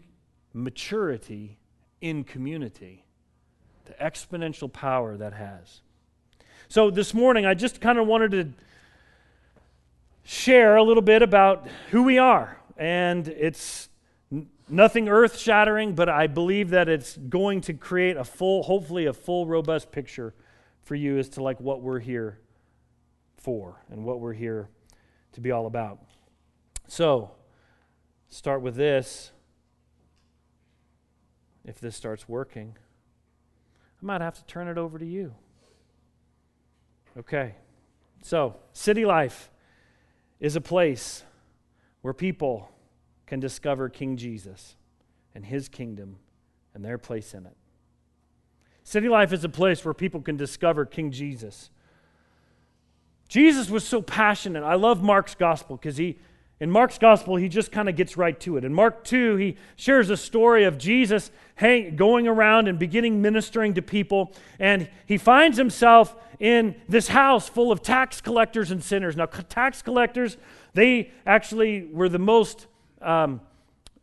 maturity 0.54 1.58
in 2.00 2.24
community, 2.24 3.04
the 3.84 3.94
exponential 3.96 4.72
power 4.72 5.18
that 5.18 5.34
has. 5.34 5.82
So 6.70 6.90
this 6.90 7.14
morning, 7.14 7.46
I 7.46 7.54
just 7.54 7.82
kind 7.82 8.00
of 8.00 8.08
wanted 8.08 8.32
to 8.32 8.54
share 10.24 10.78
a 10.78 10.84
little 10.84 11.04
bit 11.04 11.22
about 11.22 11.68
who 11.92 12.04
we 12.04 12.18
are. 12.18 12.58
And 12.78 13.28
it's 13.28 13.90
nothing 14.70 15.10
earth 15.10 15.38
shattering, 15.38 15.94
but 15.94 16.08
I 16.08 16.28
believe 16.28 16.70
that 16.70 16.88
it's 16.88 17.18
going 17.18 17.60
to 17.62 17.74
create 17.74 18.16
a 18.16 18.24
full, 18.24 18.64
hopefully, 18.64 19.08
a 19.08 19.14
full, 19.14 19.48
robust 19.48 19.92
picture 19.92 20.34
for 20.84 20.96
you 20.96 21.18
as 21.18 21.28
to 21.30 21.44
like 21.44 21.60
what 21.60 21.82
we're 21.82 22.00
here 22.00 22.40
for 23.36 23.84
and 23.92 24.06
what 24.06 24.22
we're 24.22 24.32
here 24.32 24.70
to 25.34 25.42
be 25.42 25.52
all 25.52 25.66
about. 25.66 26.00
So, 26.96 27.32
start 28.30 28.62
with 28.62 28.76
this. 28.76 29.32
If 31.66 31.80
this 31.80 31.96
starts 31.96 32.30
working, 32.30 32.78
I 34.00 34.06
might 34.06 34.22
have 34.22 34.36
to 34.36 34.46
turn 34.46 34.68
it 34.68 34.78
over 34.78 35.00
to 35.00 35.06
you. 35.06 35.34
Okay. 37.18 37.56
So, 38.22 38.58
city 38.74 39.06
life 39.06 39.50
is 40.40 40.56
a 40.56 40.62
place 40.62 41.24
where 42.04 42.14
people 42.14 42.70
can 43.26 43.40
discover 43.40 43.90
King 43.90 44.16
Jesus 44.16 44.76
and 45.34 45.44
his 45.44 45.70
kingdom 45.70 46.18
and 46.76 46.86
their 46.86 47.00
place 47.00 47.34
in 47.34 47.48
it. 47.48 47.58
City 48.84 49.10
life 49.10 49.34
is 49.34 49.44
a 49.44 49.50
place 49.50 49.84
where 49.84 49.96
people 49.96 50.22
can 50.22 50.38
discover 50.38 50.86
King 50.86 51.10
Jesus. 51.10 51.72
Jesus 53.28 53.72
was 53.72 53.84
so 53.84 54.00
passionate. 54.00 54.62
I 54.62 54.76
love 54.76 55.02
Mark's 55.02 55.34
gospel 55.34 55.76
because 55.76 55.98
he 55.98 56.20
in 56.64 56.72
Mark's 56.72 56.98
gospel, 56.98 57.36
he 57.36 57.50
just 57.50 57.74
kind 57.74 57.90
of 57.90 57.98
gets 57.98 58.16
right 58.16 58.40
to 58.40 58.56
it. 58.56 58.64
In 58.64 58.74
Mark 58.74 59.04
2, 59.04 59.36
he 59.36 59.58
shares 59.76 60.10
a 60.10 60.16
story 60.16 60.64
of 60.64 60.78
Jesus 60.78 61.30
hang, 61.56 61.98
going 61.98 62.26
around 62.26 62.70
and 62.70 62.80
beginning 62.80 63.22
ministering 63.22 63.74
to 63.74 63.82
people. 63.82 64.34
And 64.60 64.88
he 65.06 65.18
finds 65.18 65.58
himself 65.58 66.16
in 66.40 66.76
this 66.88 67.10
house 67.10 67.50
full 67.50 67.70
of 67.70 67.82
tax 67.82 68.22
collectors 68.22 68.72
and 68.72 68.82
sinners. 68.82 69.18
Now, 69.18 69.26
tax 69.26 69.82
collectors, 69.82 70.38
they 70.74 71.12
actually 71.26 71.84
were 71.92 72.08
the 72.08 72.18
most 72.18 72.68
um, 73.02 73.42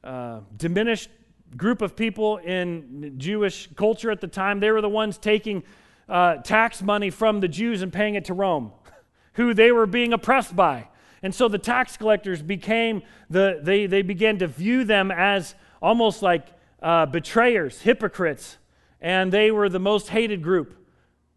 uh, 0.05 0.41
diminished 0.55 1.09
group 1.57 1.81
of 1.81 1.97
people 1.97 2.37
in 2.37 3.15
Jewish 3.17 3.71
culture 3.75 4.11
at 4.11 4.21
the 4.21 4.29
time. 4.29 4.61
They 4.61 4.71
were 4.71 4.83
the 4.83 4.89
ones 4.91 5.17
taking 5.17 5.63
uh, 6.11 6.37
tax 6.37 6.83
money 6.83 7.09
from 7.09 7.41
the 7.41 7.49
Jews 7.49 7.81
and 7.81 7.91
paying 7.91 8.17
it 8.17 8.27
to 8.27 8.35
Rome, 8.35 8.73
who 9.33 9.55
they 9.55 9.73
were 9.73 9.87
being 9.87 10.13
oppressed 10.13 10.55
by. 10.55 10.89
And 11.23 11.35
so 11.35 11.49
the 11.49 11.59
tax 11.59 11.97
collectors 11.97 12.43
became 12.43 13.03
the, 13.29 13.61
they, 13.63 13.87
they 13.87 14.03
began 14.03 14.39
to 14.39 14.47
view 14.47 14.85
them 14.85 15.11
as 15.11 15.55
almost 15.83 16.23
like 16.23 16.47
uh, 16.83 17.07
betrayers, 17.07 17.83
hypocrites, 17.83 18.57
and 19.01 19.33
they 19.33 19.51
were 19.51 19.69
the 19.69 19.79
most 19.79 20.09
hated 20.09 20.43
group. 20.43 20.75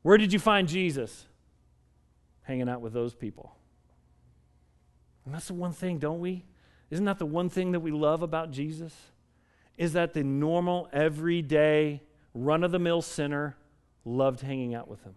Where 0.01 0.17
did 0.17 0.33
you 0.33 0.39
find 0.39 0.67
Jesus? 0.67 1.27
Hanging 2.43 2.69
out 2.69 2.81
with 2.81 2.93
those 2.93 3.13
people. 3.13 3.55
And 5.25 5.33
that's 5.33 5.47
the 5.47 5.53
one 5.53 5.71
thing, 5.71 5.99
don't 5.99 6.19
we? 6.19 6.43
Isn't 6.89 7.05
that 7.05 7.19
the 7.19 7.25
one 7.25 7.49
thing 7.49 7.71
that 7.71 7.79
we 7.79 7.91
love 7.91 8.21
about 8.21 8.51
Jesus? 8.51 8.93
Is 9.77 9.93
that 9.93 10.13
the 10.13 10.23
normal, 10.23 10.89
everyday, 10.93 12.01
run 12.33 12.63
of 12.63 12.71
the 12.71 12.79
mill 12.79 13.01
sinner 13.01 13.57
loved 14.05 14.41
hanging 14.41 14.75
out 14.75 14.87
with 14.87 15.03
him. 15.03 15.15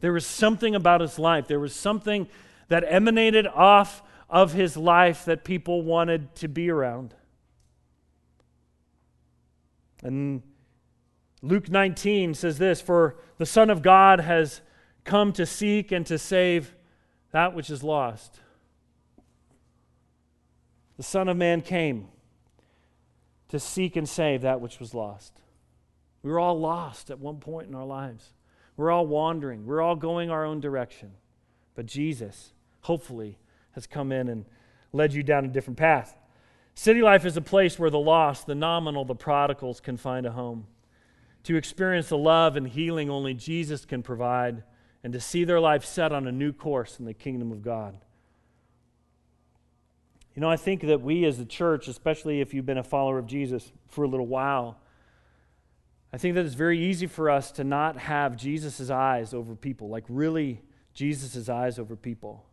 There 0.00 0.12
was 0.12 0.26
something 0.26 0.74
about 0.74 1.00
his 1.00 1.18
life. 1.18 1.46
There 1.46 1.60
was 1.60 1.74
something 1.74 2.28
that 2.72 2.84
emanated 2.88 3.46
off 3.46 4.02
of 4.30 4.54
his 4.54 4.78
life 4.78 5.26
that 5.26 5.44
people 5.44 5.82
wanted 5.82 6.34
to 6.34 6.48
be 6.48 6.70
around. 6.70 7.14
And 10.02 10.42
Luke 11.42 11.68
19 11.68 12.32
says 12.32 12.56
this 12.56 12.80
For 12.80 13.16
the 13.36 13.44
Son 13.44 13.68
of 13.68 13.82
God 13.82 14.20
has 14.20 14.62
come 15.04 15.34
to 15.34 15.44
seek 15.44 15.92
and 15.92 16.06
to 16.06 16.16
save 16.16 16.74
that 17.30 17.54
which 17.54 17.68
is 17.68 17.82
lost. 17.82 18.40
The 20.96 21.02
Son 21.02 21.28
of 21.28 21.36
Man 21.36 21.60
came 21.60 22.08
to 23.48 23.60
seek 23.60 23.96
and 23.96 24.08
save 24.08 24.40
that 24.40 24.62
which 24.62 24.80
was 24.80 24.94
lost. 24.94 25.34
We 26.22 26.30
were 26.30 26.40
all 26.40 26.58
lost 26.58 27.10
at 27.10 27.18
one 27.18 27.36
point 27.36 27.68
in 27.68 27.74
our 27.74 27.84
lives. 27.84 28.32
We're 28.78 28.90
all 28.90 29.06
wandering. 29.06 29.66
We're 29.66 29.82
all 29.82 29.94
going 29.94 30.30
our 30.30 30.46
own 30.46 30.60
direction. 30.60 31.12
But 31.74 31.84
Jesus 31.84 32.54
hopefully, 32.82 33.38
has 33.72 33.86
come 33.86 34.12
in 34.12 34.28
and 34.28 34.44
led 34.92 35.12
you 35.12 35.22
down 35.22 35.44
a 35.44 35.48
different 35.48 35.78
path. 35.78 36.16
City 36.74 37.02
life 37.02 37.24
is 37.24 37.36
a 37.36 37.42
place 37.42 37.78
where 37.78 37.90
the 37.90 37.98
lost, 37.98 38.46
the 38.46 38.54
nominal, 38.54 39.04
the 39.04 39.14
prodigals 39.14 39.80
can 39.80 39.96
find 39.96 40.26
a 40.26 40.32
home. 40.32 40.66
To 41.44 41.56
experience 41.56 42.08
the 42.08 42.18
love 42.18 42.56
and 42.56 42.68
healing 42.68 43.10
only 43.10 43.34
Jesus 43.34 43.84
can 43.84 44.02
provide, 44.02 44.62
and 45.02 45.12
to 45.12 45.20
see 45.20 45.44
their 45.44 45.60
life 45.60 45.84
set 45.84 46.12
on 46.12 46.26
a 46.26 46.32
new 46.32 46.52
course 46.52 46.98
in 46.98 47.04
the 47.04 47.14
kingdom 47.14 47.50
of 47.50 47.62
God. 47.62 47.98
You 50.34 50.40
know, 50.40 50.48
I 50.48 50.56
think 50.56 50.82
that 50.82 51.02
we 51.02 51.24
as 51.24 51.38
a 51.38 51.44
church, 51.44 51.88
especially 51.88 52.40
if 52.40 52.54
you've 52.54 52.64
been 52.64 52.78
a 52.78 52.84
follower 52.84 53.18
of 53.18 53.26
Jesus 53.26 53.72
for 53.88 54.04
a 54.04 54.08
little 54.08 54.26
while, 54.26 54.78
I 56.12 56.18
think 56.18 56.34
that 56.36 56.46
it's 56.46 56.54
very 56.54 56.78
easy 56.78 57.06
for 57.06 57.28
us 57.28 57.50
to 57.52 57.64
not 57.64 57.98
have 57.98 58.36
Jesus' 58.36 58.90
eyes 58.90 59.34
over 59.34 59.54
people, 59.54 59.88
like 59.88 60.04
really 60.08 60.62
Jesus' 60.94 61.48
eyes 61.48 61.78
over 61.78 61.96
people. 61.96 62.44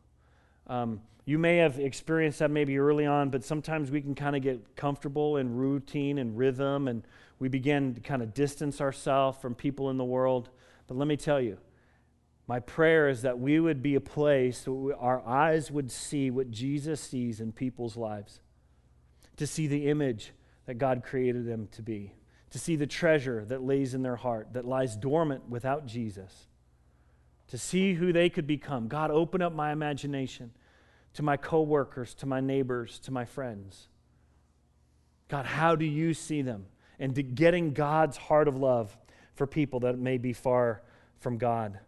Um, 0.70 1.02
you 1.26 1.38
may 1.38 1.58
have 1.58 1.80
experienced 1.80 2.40
that 2.40 2.52
maybe 2.52 2.78
early 2.78 3.06
on, 3.06 3.30
but 3.30 3.44
sometimes 3.44 3.92
we 3.92 4.02
can 4.02 4.16
kind 4.16 4.36
of 4.36 4.42
get 4.42 4.76
comfortable 4.76 5.38
in 5.38 5.56
routine 5.56 6.18
and 6.20 6.38
rhythm, 6.38 6.88
and 6.88 7.04
we 7.40 7.50
begin 7.50 7.96
to 7.96 8.02
kind 8.02 8.22
of 8.22 8.34
distance 8.34 8.80
ourselves 8.80 9.38
from 9.40 9.56
people 9.56 9.90
in 9.90 9.98
the 9.98 10.06
world. 10.06 10.50
But 10.88 10.98
let 10.98 11.08
me 11.08 11.18
tell 11.18 11.42
you, 11.42 11.58
my 12.48 12.60
prayer 12.60 13.10
is 13.10 13.22
that 13.24 13.38
we 13.38 13.60
would 13.60 13.84
be 13.84 13.96
a 13.96 14.02
place 14.02 14.68
where 14.68 14.98
our 14.98 15.24
eyes 15.28 15.70
would 15.70 15.92
see 15.92 16.32
what 16.32 16.50
Jesus 16.50 17.00
sees 17.00 17.40
in 17.40 17.52
people's 17.52 17.96
lives, 17.98 18.40
to 19.38 19.46
see 19.46 19.68
the 19.68 19.88
image 19.88 20.34
that 20.66 20.80
God 20.80 21.04
created 21.04 21.46
them 21.46 21.68
to 21.74 21.82
be, 21.82 22.14
to 22.50 22.58
see 22.58 22.76
the 22.76 22.88
treasure 22.88 23.46
that 23.46 23.64
lays 23.64 23.94
in 23.94 24.02
their 24.02 24.16
heart, 24.16 24.54
that 24.54 24.66
lies 24.66 24.96
dormant 24.96 25.48
without 25.48 25.86
Jesus, 25.86 26.48
to 27.50 27.58
see 27.58 27.94
who 27.94 28.12
they 28.12 28.30
could 28.30 28.48
become. 28.48 28.88
God, 28.88 29.12
open 29.12 29.44
up 29.44 29.54
my 29.54 29.72
imagination 29.72 30.52
to 31.14 31.24
my 31.24 31.38
coworkers, 31.38 32.14
to 32.16 32.26
my 32.26 32.40
neighbors, 32.40 33.00
to 33.00 33.12
my 33.12 33.26
friends. 33.26 33.88
God, 35.28 35.46
how 35.46 35.76
do 35.76 35.86
you 35.86 36.14
see 36.14 36.42
them? 36.42 36.66
And 37.00 37.16
to 37.16 37.24
getting 37.24 37.74
God's 37.74 38.18
heart 38.18 38.48
of 38.48 38.56
love 38.58 38.98
for 39.36 39.48
people 39.48 39.80
that 39.82 39.98
may 39.98 40.18
be 40.18 40.34
far 40.34 40.82
from 41.20 41.38
God. 41.38 41.80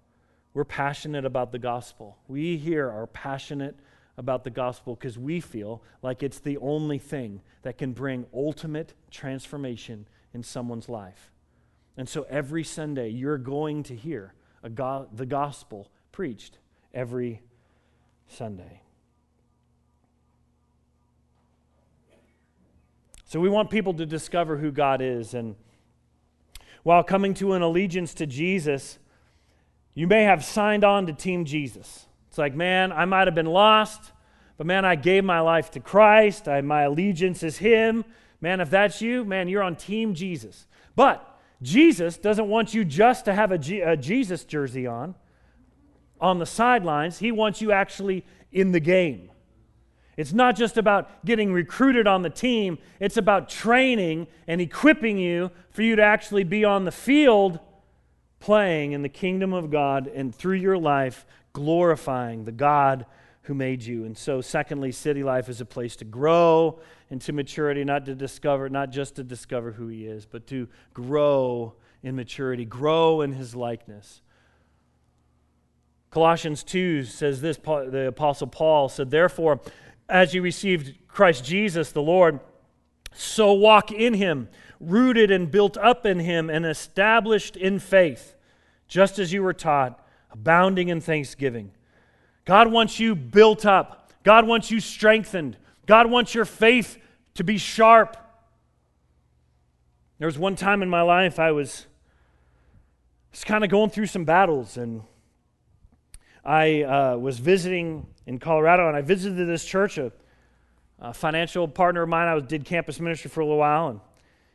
We're 0.54 0.66
passionate 0.66 1.26
about 1.26 1.52
the 1.52 1.60
gospel. 1.60 2.18
We 2.28 2.58
here 2.58 2.90
are 2.90 3.08
passionate 3.08 3.78
about 4.18 4.44
the 4.44 4.50
gospel 4.50 4.96
because 4.96 5.18
we 5.18 5.40
feel 5.40 5.82
like 6.02 6.24
it's 6.24 6.40
the 6.40 6.58
only 6.58 6.98
thing 6.98 7.42
that 7.64 7.78
can 7.78 7.94
bring 7.94 8.26
ultimate 8.34 8.94
transformation 9.10 10.08
in 10.34 10.44
someone's 10.44 10.90
life. 10.90 11.32
And 11.98 12.08
so 12.08 12.26
every 12.30 12.64
Sunday, 12.64 13.10
you're 13.10 13.38
going 13.38 13.84
to 13.84 13.96
hear 13.96 14.34
go- 14.74 15.08
the 15.14 15.26
gospel 15.26 15.90
preached 16.12 16.58
every 16.94 17.42
Sunday. 18.28 18.82
So 23.32 23.40
we 23.40 23.48
want 23.48 23.70
people 23.70 23.94
to 23.94 24.06
discover 24.06 24.58
who 24.58 24.74
God 24.74 25.02
is. 25.02 25.34
And 25.34 25.56
while 26.84 27.02
coming 27.02 27.34
to 27.36 27.54
an 27.54 27.62
allegiance 27.62 28.14
to 28.16 28.26
Jesus, 28.26 29.00
you 29.94 30.06
may 30.06 30.24
have 30.24 30.44
signed 30.44 30.84
on 30.84 31.08
to 31.08 31.14
Team 31.14 31.46
Jesus. 31.46 32.08
It's 32.28 32.38
like, 32.38 32.54
man, 32.54 32.92
I 32.92 33.06
might 33.06 33.28
have 33.28 33.34
been 33.34 33.46
lost, 33.46 34.12
but 34.58 34.68
man, 34.68 34.84
I 34.84 34.96
gave 34.96 35.24
my 35.24 35.40
life 35.40 35.72
to 35.72 35.80
Christ. 35.80 36.50
I, 36.50 36.60
my 36.60 36.82
allegiance 36.82 37.42
is 37.42 37.60
Him. 37.60 38.04
Man, 38.42 38.60
if 38.60 38.70
that's 38.70 39.02
you, 39.02 39.24
man, 39.24 39.48
you're 39.48 39.64
on 39.64 39.78
Team 39.78 40.14
Jesus. 40.14 40.68
But 40.98 41.26
Jesus 41.62 42.18
doesn't 42.18 42.50
want 42.50 42.74
you 42.74 42.84
just 42.84 43.24
to 43.24 43.34
have 43.34 43.54
a, 43.54 43.58
G- 43.58 43.80
a 43.80 43.96
Jesus 43.96 44.44
jersey 44.44 44.86
on 44.86 45.16
on 46.20 46.40
the 46.40 46.46
sidelines. 46.46 47.20
He 47.20 47.32
wants 47.32 47.62
you 47.62 47.72
actually 47.72 48.26
in 48.52 48.74
the 48.74 48.82
game. 48.82 49.32
It's 50.22 50.34
not 50.34 50.56
just 50.56 50.78
about 50.78 51.26
getting 51.26 51.52
recruited 51.52 52.08
on 52.08 52.22
the 52.22 52.30
team, 52.30 52.78
it's 53.00 53.18
about 53.18 53.50
training 53.50 54.28
and 54.48 54.62
equipping 54.62 55.18
you 55.18 55.52
for 55.72 55.82
you 55.82 55.96
to 55.96 56.04
actually 56.04 56.44
be 56.44 56.64
on 56.64 56.86
the 56.86 56.92
field 56.92 57.60
playing 58.40 58.92
in 58.92 59.02
the 59.02 59.10
kingdom 59.10 59.52
of 59.52 59.72
God 59.72 60.08
and 60.08 60.34
through 60.34 60.58
your 60.58 60.78
life 60.78 61.26
glorifying 61.54 62.46
the 62.46 62.52
God 62.52 63.06
who 63.44 63.54
made 63.54 63.84
you. 63.84 64.06
And 64.06 64.18
so, 64.18 64.42
secondly, 64.42 64.92
city 64.92 65.24
life 65.24 65.50
is 65.50 65.62
a 65.62 65.66
place 65.66 65.96
to 65.98 66.06
grow 66.06 66.80
into 67.10 67.34
maturity, 67.34 67.84
not 67.84 68.06
to 68.06 68.16
discover, 68.16 68.70
not 68.70 68.92
just 68.92 69.16
to 69.16 69.24
discover 69.24 69.72
who 69.72 69.88
He 69.88 70.06
is, 70.06 70.26
but 70.26 70.48
to 70.48 70.68
grow 70.94 71.74
in 72.04 72.16
maturity, 72.16 72.66
grow 72.66 73.22
in 73.22 73.34
His 73.34 73.56
likeness. 73.56 74.22
Colossians 76.12 76.64
2 76.64 77.06
says 77.06 77.42
this 77.42 77.58
the 77.58 78.08
Apostle 78.10 78.48
Paul 78.48 78.90
said, 78.90 79.12
Therefore, 79.12 79.62
as 80.12 80.34
you 80.34 80.42
received 80.42 81.08
Christ 81.08 81.46
Jesus 81.46 81.92
the 81.92 82.02
Lord, 82.02 82.42
so 83.14 83.54
walk 83.54 83.92
in 83.92 84.14
Him, 84.14 84.50
rooted 84.80 85.32
and 85.32 85.50
built 85.50 85.78
up 85.78 86.06
in 86.06 86.20
Him, 86.20 86.50
and 86.50 86.66
established 86.66 87.56
in 87.56 87.80
faith, 87.80 88.36
just 88.88 89.18
as 89.18 89.32
you 89.32 89.42
were 89.42 89.54
taught, 89.54 90.06
abounding 90.30 90.90
in 90.90 91.00
thanksgiving. 91.00 91.72
God 92.46 92.72
wants 92.72 93.00
you 93.00 93.16
built 93.16 93.66
up. 93.66 94.12
God 94.24 94.46
wants 94.46 94.70
you 94.70 94.80
strengthened. 94.80 95.58
God 95.86 96.10
wants 96.10 96.36
your 96.36 96.46
faith 96.46 96.98
to 97.36 97.44
be 97.44 97.58
sharp. 97.58 98.18
There 100.20 100.28
was 100.28 100.38
one 100.38 100.56
time 100.56 100.84
in 100.84 100.90
my 100.90 101.02
life 101.02 101.40
I 101.40 101.52
was, 101.52 101.88
was 103.32 103.44
kind 103.44 103.64
of 103.64 103.70
going 103.70 103.90
through 103.90 104.08
some 104.08 104.26
battles, 104.26 104.78
and 104.78 105.04
I 106.44 106.82
uh, 106.84 107.18
was 107.18 107.40
visiting 107.40 108.08
in 108.26 108.40
Colorado, 108.40 108.88
and 108.88 108.98
I 108.98 109.02
visited 109.02 109.48
this 109.48 109.64
church. 109.64 109.98
A, 109.98 110.12
a 111.00 111.14
financial 111.14 111.68
partner 111.68 112.04
of 112.04 112.10
mine, 112.10 112.28
I 112.28 112.36
was, 112.36 112.44
did 112.44 112.66
campus 112.66 113.00
ministry 113.00 113.30
for 113.30 113.42
a 113.42 113.46
little 113.46 113.60
while, 113.60 113.90
and 113.90 114.00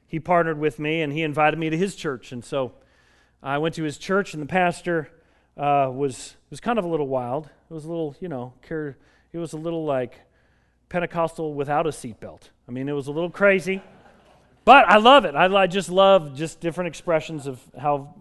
he 0.07 0.19
partnered 0.19 0.59
with 0.59 0.79
me, 0.79 1.03
and 1.03 1.13
he 1.13 1.23
invited 1.23 1.59
me 1.59 1.71
to 1.71 1.77
his 1.77 1.95
church. 1.95 2.33
And 2.33 2.45
so 2.45 2.73
I 3.43 3.59
went 3.59 3.75
to 3.77 3.85
his 3.85 3.99
church, 3.99 4.35
and 4.35 4.43
the 4.43 4.47
pastor 4.47 5.11
uh, 5.57 5.91
was 5.93 6.37
was 6.51 6.61
kind 6.61 6.79
of 6.79 6.85
a 6.85 6.89
little 6.89 7.09
wild. 7.09 7.47
It 7.71 7.75
was 7.75 7.85
a 7.85 7.89
little, 7.89 8.17
you 8.21 8.29
know, 8.29 8.53
care, 8.63 8.97
it 9.33 9.39
was 9.39 9.53
a 9.53 9.57
little 9.57 9.85
like 9.85 10.21
Pentecostal 10.89 11.55
without 11.55 11.87
a 11.87 11.91
seatbelt. 11.91 12.51
I 12.69 12.73
mean, 12.73 12.89
it 12.89 12.93
was 12.93 13.07
a 13.07 13.13
little 13.13 13.31
crazy, 13.31 13.83
but 14.65 14.89
I 14.89 14.99
love 14.99 15.25
it. 15.25 15.35
I, 15.35 15.47
I 15.55 15.67
just 15.67 15.89
love 15.89 16.35
just 16.37 16.61
different 16.61 16.89
expressions 16.89 17.47
of 17.47 17.61
how 17.79 18.15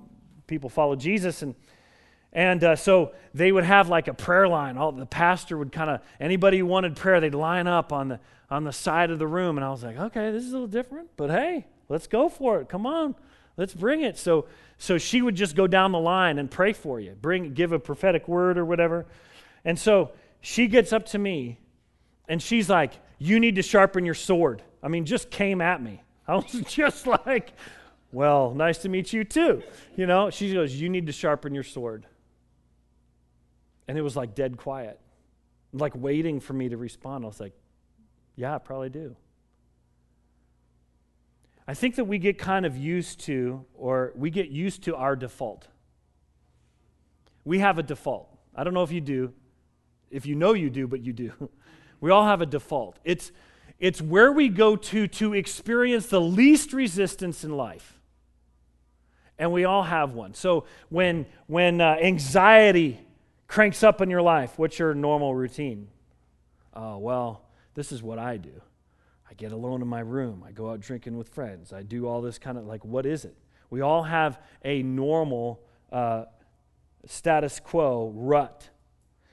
people 0.45 0.69
follow 0.69 0.95
Jesus 0.95 1.41
and. 1.41 1.55
And 2.35 2.63
uh, 2.63 2.75
so 2.75 3.13
they 3.33 3.51
would 3.51 3.63
have 3.63 3.89
like 3.89 4.07
a 4.07 4.13
prayer 4.13 4.47
line. 4.47 4.77
All 4.77 4.91
the 4.91 5.05
pastor 5.05 5.57
would 5.57 5.71
kind 5.71 5.89
of 5.89 6.01
anybody 6.19 6.59
who 6.59 6.67
wanted 6.67 6.95
prayer, 6.95 7.19
they'd 7.19 7.33
line 7.33 7.65
up 7.65 7.91
on 7.91 8.09
the 8.09 8.19
on 8.51 8.65
the 8.65 8.73
side 8.73 9.09
of 9.09 9.17
the 9.17 9.25
room. 9.25 9.57
And 9.57 9.65
I 9.65 9.71
was 9.71 9.83
like, 9.83 9.97
okay, 9.97 10.31
this 10.31 10.43
is 10.43 10.49
a 10.49 10.53
little 10.53 10.67
different, 10.67 11.09
but 11.17 11.31
hey, 11.31 11.65
let's 11.89 12.05
go 12.05 12.29
for 12.29 12.59
it. 12.59 12.69
Come 12.69 12.85
on, 12.85 13.15
let's 13.57 13.73
bring 13.73 14.01
it. 14.01 14.17
So 14.17 14.45
so 14.77 14.97
she 14.97 15.21
would 15.21 15.35
just 15.35 15.55
go 15.55 15.67
down 15.67 15.91
the 15.93 15.99
line 15.99 16.37
and 16.37 16.51
pray 16.51 16.73
for 16.73 16.99
you, 16.99 17.15
bring, 17.19 17.53
give 17.53 17.71
a 17.71 17.79
prophetic 17.79 18.27
word 18.27 18.57
or 18.57 18.65
whatever. 18.65 19.05
And 19.63 19.79
so 19.79 20.11
she 20.41 20.67
gets 20.67 20.91
up 20.91 21.05
to 21.07 21.17
me 21.17 21.57
and 22.27 22.41
she's 22.41 22.69
like, 22.69 22.93
You 23.17 23.39
need 23.39 23.55
to 23.55 23.61
sharpen 23.61 24.05
your 24.05 24.13
sword. 24.13 24.61
I 24.83 24.89
mean, 24.89 25.05
just 25.05 25.31
came 25.31 25.61
at 25.61 25.81
me. 25.81 26.03
I 26.27 26.35
was 26.35 26.63
just 26.67 27.07
like, 27.07 27.53
Well, 28.11 28.53
nice 28.53 28.79
to 28.79 28.89
meet 28.89 29.13
you 29.13 29.23
too. 29.23 29.63
You 29.95 30.05
know, 30.05 30.29
she 30.29 30.53
goes, 30.53 30.75
You 30.75 30.89
need 30.89 31.07
to 31.07 31.13
sharpen 31.13 31.55
your 31.55 31.63
sword. 31.63 32.05
And 33.87 33.97
it 33.97 34.01
was 34.01 34.15
like 34.15 34.35
dead 34.35 34.57
quiet, 34.57 34.99
like 35.73 35.93
waiting 35.95 36.39
for 36.39 36.53
me 36.53 36.69
to 36.69 36.77
respond. 36.77 37.23
I 37.23 37.27
was 37.27 37.39
like, 37.39 37.53
Yeah, 38.35 38.55
I 38.55 38.57
probably 38.57 38.89
do. 38.89 39.15
I 41.67 41.73
think 41.73 41.95
that 41.95 42.05
we 42.05 42.19
get 42.19 42.37
kind 42.37 42.65
of 42.65 42.77
used 42.77 43.21
to, 43.21 43.65
or 43.73 44.13
we 44.15 44.29
get 44.29 44.49
used 44.49 44.83
to 44.83 44.95
our 44.95 45.15
default. 45.15 45.67
We 47.43 47.59
have 47.59 47.79
a 47.79 47.83
default. 47.83 48.29
I 48.55 48.63
don't 48.63 48.73
know 48.73 48.83
if 48.83 48.91
you 48.91 49.01
do, 49.01 49.33
if 50.11 50.25
you 50.25 50.35
know 50.35 50.53
you 50.53 50.69
do, 50.69 50.87
but 50.87 51.01
you 51.01 51.13
do. 51.13 51.31
We 52.01 52.11
all 52.11 52.25
have 52.25 52.41
a 52.41 52.45
default. 52.45 52.99
It's, 53.03 53.31
it's 53.79 54.01
where 54.01 54.31
we 54.31 54.49
go 54.49 54.75
to 54.75 55.07
to 55.07 55.33
experience 55.33 56.07
the 56.07 56.21
least 56.21 56.73
resistance 56.73 57.43
in 57.43 57.55
life. 57.55 57.99
And 59.39 59.51
we 59.51 59.65
all 59.65 59.81
have 59.81 60.13
one. 60.13 60.33
So 60.33 60.65
when, 60.89 61.25
when 61.47 61.81
uh, 61.81 61.97
anxiety 62.01 62.99
cranks 63.47 63.83
up 63.83 64.01
in 64.01 64.09
your 64.09 64.21
life, 64.21 64.57
what's 64.57 64.79
your 64.79 64.93
normal 64.93 65.35
routine? 65.35 65.87
Oh, 66.73 66.97
well, 66.97 67.43
this 67.73 67.91
is 67.91 68.03
what 68.03 68.19
I 68.19 68.37
do. 68.37 68.61
I 69.29 69.33
get 69.33 69.51
alone 69.51 69.81
in 69.81 69.87
my 69.87 70.01
room. 70.01 70.43
I 70.45 70.51
go 70.51 70.69
out 70.69 70.79
drinking 70.79 71.17
with 71.17 71.29
friends. 71.29 71.73
I 71.73 71.83
do 71.83 72.07
all 72.07 72.21
this 72.21 72.37
kind 72.37 72.57
of 72.57 72.65
like, 72.65 72.85
what 72.85 73.05
is 73.05 73.25
it? 73.25 73.35
We 73.69 73.81
all 73.81 74.03
have 74.03 74.39
a 74.63 74.83
normal 74.83 75.61
uh, 75.91 76.25
status 77.05 77.59
quo 77.59 78.11
rut. 78.15 78.69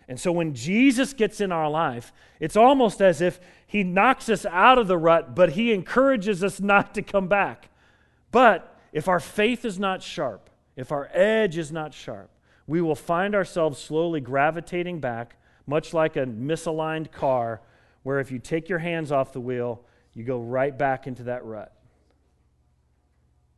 And 0.08 0.18
so 0.18 0.32
when 0.32 0.54
Jesus 0.54 1.12
gets 1.12 1.40
in 1.40 1.52
our 1.52 1.70
life, 1.70 2.12
it's 2.40 2.56
almost 2.56 3.00
as 3.00 3.20
if 3.20 3.40
he 3.66 3.82
knocks 3.82 4.28
us 4.28 4.44
out 4.46 4.78
of 4.78 4.88
the 4.88 4.98
rut, 4.98 5.34
but 5.34 5.50
he 5.50 5.72
encourages 5.72 6.42
us 6.42 6.60
not 6.60 6.94
to 6.94 7.02
come 7.02 7.28
back. 7.28 7.70
But 8.30 8.78
if 8.92 9.08
our 9.08 9.20
faith 9.20 9.64
is 9.64 9.78
not 9.78 10.02
sharp, 10.02 10.50
if 10.76 10.90
our 10.90 11.08
edge 11.12 11.56
is 11.56 11.70
not 11.70 11.94
sharp, 11.94 12.30
we 12.72 12.80
will 12.80 12.94
find 12.94 13.34
ourselves 13.34 13.78
slowly 13.78 14.18
gravitating 14.18 14.98
back, 14.98 15.36
much 15.66 15.92
like 15.92 16.16
a 16.16 16.24
misaligned 16.24 17.12
car 17.12 17.60
where 18.02 18.18
if 18.18 18.30
you 18.32 18.38
take 18.38 18.70
your 18.70 18.78
hands 18.78 19.12
off 19.12 19.34
the 19.34 19.40
wheel, 19.42 19.84
you 20.14 20.24
go 20.24 20.40
right 20.40 20.78
back 20.78 21.06
into 21.06 21.24
that 21.24 21.44
rut. 21.44 21.70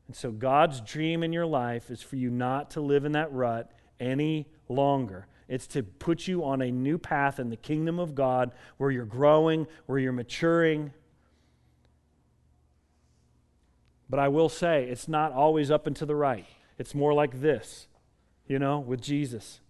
And 0.08 0.16
so, 0.16 0.32
God's 0.32 0.80
dream 0.80 1.22
in 1.22 1.32
your 1.32 1.46
life 1.46 1.92
is 1.92 2.02
for 2.02 2.16
you 2.16 2.28
not 2.28 2.72
to 2.72 2.80
live 2.80 3.04
in 3.04 3.12
that 3.12 3.32
rut 3.32 3.70
any 4.00 4.48
longer. 4.68 5.28
It's 5.46 5.68
to 5.68 5.84
put 5.84 6.26
you 6.26 6.42
on 6.42 6.60
a 6.60 6.72
new 6.72 6.98
path 6.98 7.38
in 7.38 7.50
the 7.50 7.56
kingdom 7.56 8.00
of 8.00 8.16
God 8.16 8.50
where 8.78 8.90
you're 8.90 9.04
growing, 9.04 9.68
where 9.86 10.00
you're 10.00 10.10
maturing. 10.10 10.92
But 14.10 14.18
I 14.18 14.26
will 14.26 14.48
say, 14.48 14.88
it's 14.88 15.06
not 15.06 15.30
always 15.30 15.70
up 15.70 15.86
and 15.86 15.94
to 15.94 16.04
the 16.04 16.16
right. 16.16 16.46
It's 16.78 16.96
more 16.96 17.14
like 17.14 17.40
this, 17.40 17.86
you 18.46 18.58
know, 18.58 18.78
with 18.78 19.00
Jesus. 19.00 19.60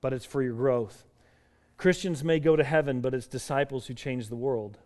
But 0.00 0.12
it's 0.12 0.24
for 0.24 0.42
your 0.42 0.54
growth. 0.54 1.04
Christians 1.76 2.24
may 2.24 2.40
go 2.40 2.56
to 2.56 2.64
heaven, 2.64 3.00
but 3.00 3.14
it's 3.14 3.26
disciples 3.26 3.86
who 3.86 3.94
change 3.94 4.28
the 4.28 4.36
world. 4.36 4.78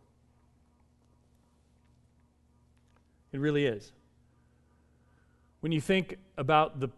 It 3.33 3.39
really 3.39 3.67
is. 3.67 3.93
When 5.61 5.73
you 5.73 5.81
think 5.81 6.17
about 6.37 6.81
the 6.81 6.89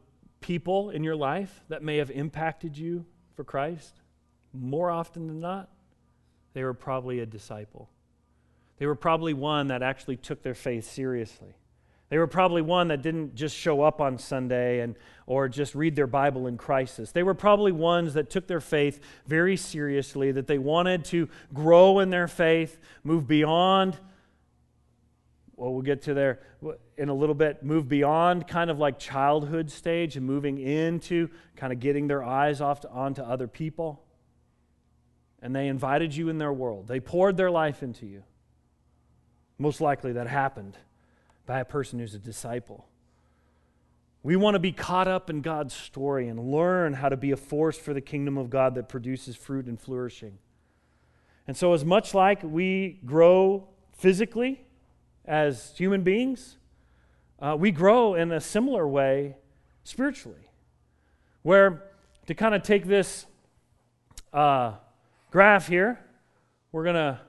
people 0.41 0.91
in 0.91 1.05
your 1.05 1.17
life 1.17 1.63
that 1.69 1.83
may 1.83 1.99
have 1.99 2.11
impacted 2.11 2.79
you 2.79 3.05
for 3.35 3.45
Christ, 3.45 4.01
more 4.53 4.91
often 4.91 5.27
than 5.27 5.41
not, 5.41 5.69
they 6.55 6.63
were 6.63 6.75
probably 6.75 7.21
a 7.21 7.27
disciple. 7.27 7.89
They 8.79 8.87
were 8.87 8.95
probably 8.95 9.35
one 9.35 9.69
that 9.69 9.83
actually 9.83 10.17
took 10.17 10.43
their 10.43 10.55
faith 10.55 10.91
seriously. 10.91 11.55
They 12.13 12.19
were 12.19 12.27
probably 12.27 12.61
one 12.61 12.89
that 12.89 13.01
didn't 13.01 13.35
just 13.35 13.57
show 13.57 13.81
up 13.81 14.03
on 14.03 14.19
Sunday 14.19 14.81
and, 14.81 14.97
or 15.25 15.49
just 15.49 15.75
read 15.75 15.97
their 15.97 16.07
Bible 16.07 16.47
in 16.47 16.59
crisis. 16.59 17.11
They 17.11 17.23
were 17.23 17.33
probably 17.33 17.73
ones 17.73 18.13
that 18.13 18.29
took 18.29 18.47
their 18.47 18.61
faith 18.61 19.01
very 19.27 19.57
seriously, 19.57 20.31
that 20.33 20.47
they 20.47 20.59
wanted 20.59 21.07
to 21.07 21.31
grow 21.55 22.01
in 22.01 22.11
their 22.11 22.29
faith, 22.29 22.79
move 23.03 23.27
beyond, 23.27 23.99
well, 25.57 25.73
we'll 25.73 25.81
get 25.81 26.03
to 26.03 26.13
there 26.13 26.41
in 26.99 27.09
a 27.09 27.15
little 27.15 27.35
bit, 27.35 27.63
move 27.63 27.89
beyond 27.89 28.47
kind 28.47 28.69
of 28.69 28.79
like 28.79 28.99
childhood 28.99 29.71
stage 29.71 30.15
and 30.19 30.27
moving 30.27 30.59
into 30.59 31.31
kind 31.57 31.73
of 31.73 31.81
getting 31.81 32.09
their 32.09 32.23
eyes 32.23 32.61
off 32.61 32.81
to, 32.81 32.91
onto 32.91 33.23
other 33.23 33.49
people. 33.49 34.05
and 35.41 35.57
they 35.57 35.67
invited 35.67 36.15
you 36.15 36.29
in 36.29 36.37
their 36.37 36.53
world. 36.53 36.89
They 36.89 37.01
poured 37.01 37.39
their 37.39 37.51
life 37.51 37.83
into 37.83 38.05
you. 38.05 38.23
Most 39.57 39.81
likely 39.81 40.13
that 40.13 40.27
happened 40.27 40.77
by 41.47 41.61
a 41.61 41.65
person 41.65 41.99
who's 41.99 42.15
a 42.15 42.19
disciple. 42.19 42.87
We 44.23 44.37
want 44.37 44.55
to 44.55 44.61
be 44.61 44.71
caught 44.71 45.09
up 45.09 45.29
in 45.31 45.41
God's 45.41 45.75
story 45.75 46.29
and 46.29 46.53
learn 46.53 46.95
how 46.95 47.09
to 47.09 47.17
be 47.17 47.33
a 47.33 47.37
force 47.37 47.77
for 47.77 47.93
the 47.93 48.01
kingdom 48.01 48.39
of 48.39 48.51
God 48.51 48.77
that 48.77 48.89
produces 48.89 49.35
fruit 49.35 49.67
and 49.67 49.81
flourishing. 49.81 50.39
And 51.49 51.57
so, 51.57 51.73
as 51.73 51.85
much 51.85 52.15
like 52.15 52.41
we 52.45 53.01
grow 53.05 53.67
physically 53.93 54.65
as 55.25 55.73
human 55.77 56.03
beings, 56.03 56.57
uh, 57.41 57.57
we 57.59 57.73
grow 57.73 58.15
in 58.15 58.31
a 58.31 58.41
similar 58.41 58.87
way 58.87 59.37
spiritually. 59.83 60.51
Where, 61.43 61.83
to 62.27 62.35
kind 62.35 62.55
of 62.55 62.63
take 62.63 62.87
this 62.87 63.27
uh, 64.33 64.75
graph 65.33 65.67
here, 65.67 65.99
we're 66.71 66.85
going 66.85 66.95
to. 66.95 67.21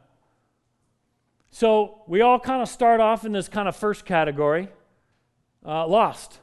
So, 1.55 2.01
we 2.07 2.21
all 2.21 2.39
kind 2.39 2.63
of 2.63 2.67
start 2.67 2.99
off 2.99 3.25
in 3.25 3.31
this 3.31 3.47
kind 3.47 3.67
of 3.67 3.75
first 3.75 4.05
category 4.05 4.69
uh, 5.63 5.85
lost. 5.85 6.39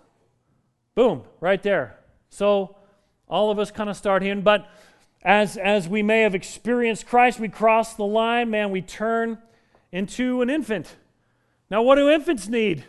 Boom, 0.95 1.25
right 1.41 1.61
there. 1.61 1.99
So, 2.29 2.77
all 3.27 3.51
of 3.51 3.59
us 3.59 3.73
kind 3.73 3.91
of 3.91 3.97
start 3.97 4.23
here. 4.23 4.37
But 4.37 4.69
as, 5.25 5.57
as 5.57 5.89
we 5.89 6.05
may 6.05 6.21
have 6.21 6.37
experienced 6.37 7.09
Christ, 7.09 7.41
we 7.41 7.49
cross 7.49 7.95
the 7.95 8.05
line, 8.05 8.51
man, 8.51 8.71
we 8.71 8.83
turn 8.83 9.39
into 9.91 10.43
an 10.43 10.49
infant. 10.49 10.95
Now, 11.73 11.83
what 11.83 11.97
do 11.97 12.09
infants 12.09 12.47
need? 12.47 12.85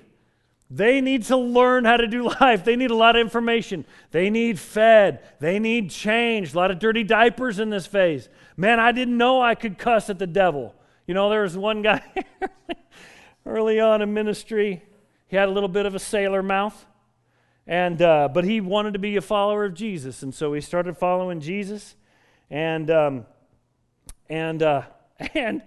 They 0.69 1.01
need 1.01 1.23
to 1.23 1.38
learn 1.38 1.86
how 1.86 1.97
to 1.97 2.05
do 2.05 2.29
life. 2.39 2.63
They 2.63 2.75
need 2.75 2.91
a 2.91 2.95
lot 2.95 3.15
of 3.15 3.21
information. 3.21 3.84
They 4.12 4.29
need 4.29 4.60
fed. 4.60 5.21
They 5.39 5.57
need 5.57 5.89
changed. 5.89 6.53
A 6.53 6.57
lot 6.60 6.69
of 6.69 6.77
dirty 6.77 7.03
diapers 7.03 7.57
in 7.57 7.71
this 7.71 7.88
phase. 7.88 8.29
Man, 8.55 8.79
I 8.79 8.91
didn't 8.91 9.17
know 9.17 9.41
I 9.41 9.55
could 9.55 9.79
cuss 9.79 10.07
at 10.07 10.19
the 10.19 10.27
devil. 10.27 10.75
You 11.12 11.15
know, 11.15 11.30
there 11.30 11.41
was 11.41 11.58
one 11.58 11.82
guy 11.82 12.02
early 13.45 13.82
on 13.82 14.02
in 14.02 14.13
ministry, 14.13 14.82
he 15.28 15.36
had 15.36 15.50
a 15.50 15.52
little 15.52 15.67
bit 15.67 15.86
of 15.86 15.93
a 15.93 16.00
sailor 16.00 16.41
mouth. 16.41 16.86
And, 17.67 18.02
uh, 18.02 18.30
but 18.34 18.45
he 18.45 18.62
wanted 18.62 18.93
to 18.93 19.00
be 19.00 19.17
a 19.17 19.21
follower 19.21 19.65
of 19.65 19.74
Jesus. 19.74 20.24
And 20.24 20.34
so 20.34 20.54
he 20.54 20.62
started 20.62 20.95
following 20.95 21.41
Jesus. 21.41 21.97
And, 22.50 22.89
um, 22.89 23.26
and, 24.30 24.63
uh, 24.63 24.84
and 25.36 25.63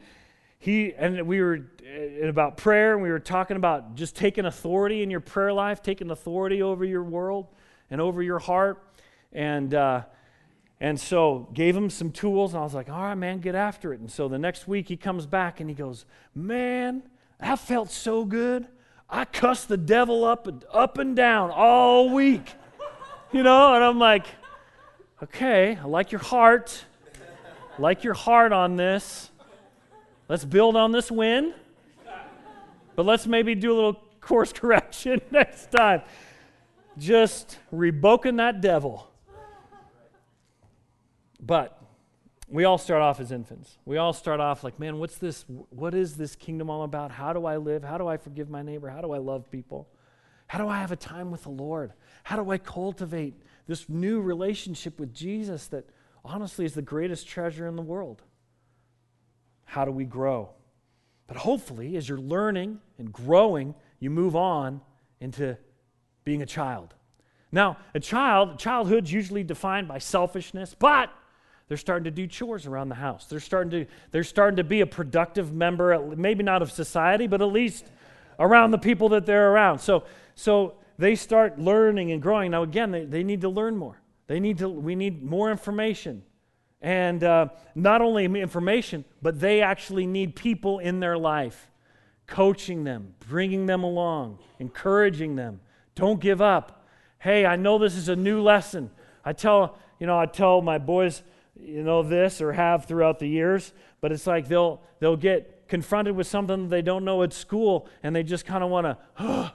he, 0.59 0.95
and 0.95 1.27
we 1.27 1.43
were 1.43 1.67
uh, 1.87 2.27
about 2.27 2.57
prayer 2.57 2.95
and 2.95 3.03
we 3.03 3.11
were 3.11 3.21
talking 3.21 3.59
about 3.59 3.97
just 3.97 4.17
taking 4.17 4.47
authority 4.47 5.03
in 5.03 5.11
your 5.11 5.21
prayer 5.21 5.53
life, 5.53 5.83
taking 5.83 6.11
authority 6.11 6.63
over 6.63 6.87
your 6.87 7.05
world 7.05 7.49
and 7.91 8.01
over 8.01 8.23
your 8.23 8.39
heart. 8.39 8.83
And, 9.31 9.75
uh, 9.75 10.05
and 10.81 10.99
so 11.01 11.49
gave 11.55 11.77
him 11.77 11.89
some 11.89 12.11
tools 12.11 12.53
and 12.53 12.61
I 12.61 12.65
was 12.65 12.75
like, 12.75 12.89
all 12.89 13.03
right, 13.03 13.15
man, 13.15 13.41
get 13.41 13.55
after 13.55 13.93
it. 13.93 14.01
And 14.01 14.11
so 14.11 14.29
the 14.29 14.39
next 14.39 14.67
week 14.67 14.89
he 14.89 14.97
comes 14.97 15.27
back 15.27 15.61
and 15.61 15.69
he 15.69 15.75
goes, 15.75 16.05
man, 16.35 17.03
that 17.41 17.59
felt 17.59 17.91
so 17.91 18.25
good. 18.25 18.67
I 19.09 19.25
cussed 19.25 19.69
the 19.69 19.77
devil 19.77 20.25
up 20.25 20.47
and 20.47 20.65
up 20.73 20.99
and 20.99 21.15
down 21.15 21.51
all 21.51 22.11
week. 22.11 22.55
You 23.33 23.43
know, 23.43 23.75
and 23.75 23.83
I'm 23.83 23.99
like, 23.99 24.27
okay, 25.23 25.79
I 25.81 25.87
like 25.87 26.13
your 26.13 26.21
heart. 26.21 26.85
I 27.79 27.83
like 27.83 28.05
your 28.05 28.15
heart 28.15 28.53
on 28.53 28.77
this. 28.77 29.31
Let's 30.29 30.45
build 30.45 30.77
on 30.77 30.93
this 30.93 31.11
win. 31.11 31.55
But 32.97 33.07
let's 33.07 33.27
maybe 33.27 33.55
do 33.55 33.73
a 33.73 33.75
little 33.75 34.03
course 34.21 34.53
correction 34.55 35.21
next 35.31 35.71
time. 35.71 36.03
Just 36.97 37.59
rebuking 37.71 38.37
that 38.37 38.61
devil. 38.61 39.11
But 41.45 41.79
we 42.49 42.65
all 42.65 42.79
start 42.79 43.03
off 43.03 43.21
as 43.21 43.33
infants. 43.33 43.79
We 43.85 43.97
all 43.99 44.13
start 44.13 44.41
off 44.41 44.65
like, 44.65 44.79
man, 44.79 44.99
what's 44.99 45.19
this? 45.19 45.45
What 45.71 45.95
is 45.95 46.17
this 46.17 46.37
kingdom 46.37 46.71
all 46.71 46.83
about? 46.83 47.11
How 47.11 47.33
do 47.33 47.45
I 47.45 47.57
live? 47.57 47.85
How 47.85 47.99
do 47.99 48.07
I 48.07 48.17
forgive 48.17 48.49
my 48.49 48.63
neighbor? 48.63 48.89
How 48.89 49.01
do 49.01 49.13
I 49.13 49.19
love 49.19 49.51
people? 49.51 49.89
How 50.47 50.59
do 50.59 50.69
I 50.69 50.79
have 50.79 50.93
a 50.93 50.97
time 50.97 51.31
with 51.31 51.43
the 51.43 51.51
Lord? 51.51 51.93
How 52.23 52.43
do 52.43 52.51
I 52.51 52.59
cultivate 52.59 53.35
this 53.67 53.89
new 53.89 54.21
relationship 54.21 54.99
with 55.01 55.15
Jesus 55.15 55.67
that 55.69 55.89
honestly 56.25 56.65
is 56.65 56.75
the 56.75 56.83
greatest 56.83 57.27
treasure 57.27 57.67
in 57.67 57.77
the 57.77 57.83
world? 57.83 58.23
How 59.65 59.85
do 59.85 59.91
we 59.91 60.05
grow? 60.05 60.51
But 61.27 61.39
hopefully, 61.39 61.97
as 61.97 62.09
you're 62.09 62.19
learning 62.19 62.81
and 62.99 63.13
growing, 63.13 63.75
you 63.99 64.11
move 64.11 64.37
on 64.37 64.81
into 65.21 65.57
being 66.25 66.43
a 66.43 66.47
child. 66.47 66.95
Now, 67.51 67.79
a 67.95 68.01
child, 68.01 68.59
childhood's 68.59 69.13
usually 69.13 69.45
defined 69.45 69.89
by 69.89 69.99
selfishness, 69.99 70.75
but 70.79 71.11
they're 71.69 71.77
starting 71.77 72.05
to 72.05 72.11
do 72.11 72.27
chores 72.27 72.67
around 72.67 72.91
the 72.91 72.95
house. 72.95 73.27
They're 73.27 73.41
starting 73.41 73.71
to, 73.71 73.87
they're 74.11 74.25
starting 74.25 74.57
to 74.57 74.65
be 74.65 74.81
a 74.83 74.87
productive 74.87 75.53
member, 75.53 76.15
maybe 76.17 76.43
not 76.43 76.63
of 76.63 76.71
society, 76.71 77.27
but 77.27 77.41
at 77.41 77.49
least 77.49 77.87
around 78.39 78.71
the 78.71 78.79
people 78.79 79.09
that 79.11 79.27
they're 79.27 79.51
around. 79.51 79.79
So, 79.79 80.05
so 80.35 80.75
they 80.99 81.15
start 81.15 81.59
learning 81.59 82.13
and 82.13 82.21
growing. 82.21 82.51
Now, 82.51 82.63
again, 82.63 82.91
they, 82.91 83.05
they 83.05 83.23
need 83.23 83.41
to 83.41 83.49
learn 83.49 83.77
more. 83.77 84.01
They 84.27 84.41
need 84.41 84.59
to, 84.59 84.69
we 84.69 84.95
need 84.95 85.23
more 85.23 85.51
information. 85.51 86.23
And 86.83 87.25
uh, 87.25 87.49
not 87.75 88.03
only 88.03 88.27
information, 88.27 89.05
but 89.23 89.41
they 89.41 89.63
actually 89.63 90.07
need 90.07 90.37
people 90.37 90.81
in 90.81 91.01
their 91.01 91.17
life 91.17 91.71
coaching 92.27 92.85
them, 92.85 93.15
bringing 93.29 93.67
them 93.67 93.85
along, 93.85 94.39
encouraging 94.59 95.37
them. 95.37 95.61
Don't 95.95 96.21
give 96.21 96.41
up. 96.41 96.87
Hey, 97.19 97.47
I 97.47 97.57
know 97.57 97.79
this 97.79 97.97
is 97.97 98.09
a 98.09 98.17
new 98.17 98.43
lesson. 98.43 98.91
I 99.25 99.33
tell, 99.33 99.79
you 99.99 100.07
know, 100.07 100.19
I 100.19 100.27
tell 100.27 100.61
my 100.61 100.79
boys, 100.79 101.23
you 101.61 101.83
know 101.83 102.03
this 102.03 102.41
or 102.41 102.53
have 102.53 102.87
throughout 102.87 103.19
the 103.19 103.29
years 103.29 103.73
but 104.01 104.13
it's 104.13 104.27
like 104.27 104.49
they'll 104.49 104.81
they'll 104.99 105.17
get 105.17 105.67
confronted 105.69 106.15
with 106.15 106.27
something 106.27 106.69
they 106.69 106.83
don't 106.83 107.05
know 107.05 107.23
at 107.23 107.33
school 107.33 107.89
and 108.03 108.15
they 108.15 108.23
just 108.23 108.45
kind 108.45 108.65
of 108.65 108.71
want 108.71 108.87
to 108.87 108.99
oh. 109.21 109.51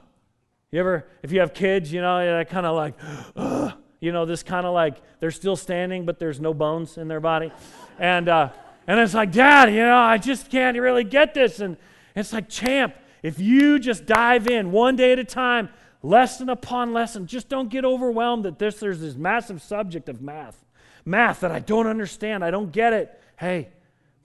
you 0.72 0.80
ever 0.80 1.08
if 1.24 1.32
you 1.32 1.40
have 1.40 1.54
kids 1.54 1.92
you 1.92 2.02
know 2.02 2.44
kind 2.50 2.66
of 2.66 2.76
like 2.76 2.96
oh. 3.36 3.74
you 4.00 4.14
know 4.14 4.26
this 4.26 4.44
kind 4.44 4.66
of 4.66 4.74
like 4.74 5.02
they're 5.20 5.32
still 5.32 5.56
standing 5.56 6.06
but 6.06 6.20
there's 6.20 6.40
no 6.40 6.54
bones 6.54 6.98
in 6.98 7.08
their 7.08 7.20
body 7.20 7.52
and 8.00 8.30
uh 8.30 8.50
and 8.88 9.00
it's 9.00 9.14
like 9.14 9.32
dad 9.32 9.70
you 9.70 9.82
know 9.82 9.98
i 9.98 10.18
just 10.18 10.50
can't 10.50 10.78
really 10.80 11.04
get 11.04 11.34
this 11.34 11.60
and 11.60 11.76
it's 12.16 12.32
like 12.32 12.48
champ 12.48 12.96
if 13.22 13.40
you 13.40 13.78
just 13.78 14.06
dive 14.06 14.48
in 14.48 14.72
one 14.72 14.96
day 14.96 15.12
at 15.12 15.20
a 15.20 15.24
time 15.26 15.68
lesson 16.02 16.48
upon 16.48 16.94
lesson 16.94 17.28
just 17.28 17.50
don't 17.50 17.70
get 17.70 17.84
overwhelmed 17.84 18.46
that 18.46 18.58
this 18.58 18.80
there's 18.80 19.02
this 19.02 19.16
massive 19.16 19.62
subject 19.62 20.08
of 20.08 20.22
math 20.22 20.64
math 21.10 21.42
that 21.42 21.52
I 21.52 21.60
don't 21.60 21.88
understand. 21.88 22.44
I 22.44 22.52
don't 22.52 22.72
get 22.72 22.94
it. 22.94 23.22
Hey, 23.38 23.70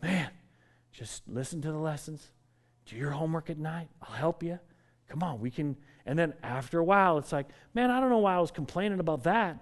man, 0.02 0.28
just 0.92 1.22
listen 1.26 1.62
to 1.62 1.72
the 1.72 1.78
lessons. 1.78 2.28
Do 2.86 2.96
your 2.96 3.10
homework 3.10 3.50
at 3.50 3.58
night. 3.58 3.88
I'll 4.02 4.14
help 4.14 4.42
you. 4.42 4.58
Come 5.08 5.22
on, 5.22 5.40
we 5.40 5.50
can. 5.50 5.76
And 6.06 6.18
then 6.18 6.34
after 6.42 6.78
a 6.78 6.84
while, 6.84 7.18
it's 7.18 7.32
like, 7.32 7.46
man, 7.72 7.90
I 7.90 8.00
don't 8.00 8.10
know 8.10 8.18
why 8.18 8.34
I 8.34 8.40
was 8.40 8.50
complaining 8.50 9.00
about 9.00 9.24
that. 9.24 9.58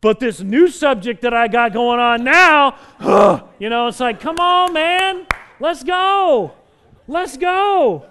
But 0.00 0.20
this 0.20 0.40
new 0.40 0.68
subject 0.68 1.22
that 1.22 1.34
I 1.34 1.48
got 1.48 1.72
going 1.72 1.98
on 1.98 2.22
now, 2.22 2.76
you 3.58 3.68
know, 3.68 3.88
it's 3.88 3.98
like, 3.98 4.20
come 4.20 4.38
on, 4.38 4.72
man, 4.72 5.26
let's 5.58 5.82
go. 5.82 6.52
Let's 7.08 7.36
go. 7.36 8.06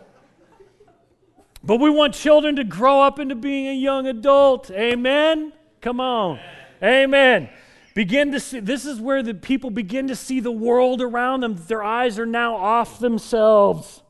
But 1.63 1.77
we 1.79 1.89
want 1.89 2.13
children 2.13 2.57
to 2.57 2.63
grow 2.63 3.01
up 3.01 3.19
into 3.19 3.35
being 3.35 3.67
a 3.67 3.73
young 3.73 4.07
adult. 4.07 4.69
Amen? 4.71 5.53
Come 5.81 5.99
on. 5.99 6.39
Amen 6.83 7.49
begin 7.95 8.33
to 8.33 8.39
see 8.39 8.59
this 8.59 8.85
is 8.85 8.99
where 8.99 9.23
the 9.23 9.33
people 9.33 9.71
begin 9.71 10.07
to 10.09 10.15
see 10.15 10.39
the 10.39 10.51
world 10.51 11.01
around 11.01 11.39
them 11.39 11.55
their 11.67 11.81
eyes 11.81 12.19
are 12.19 12.25
now 12.27 12.55
off 12.55 12.99
themselves. 12.99 14.03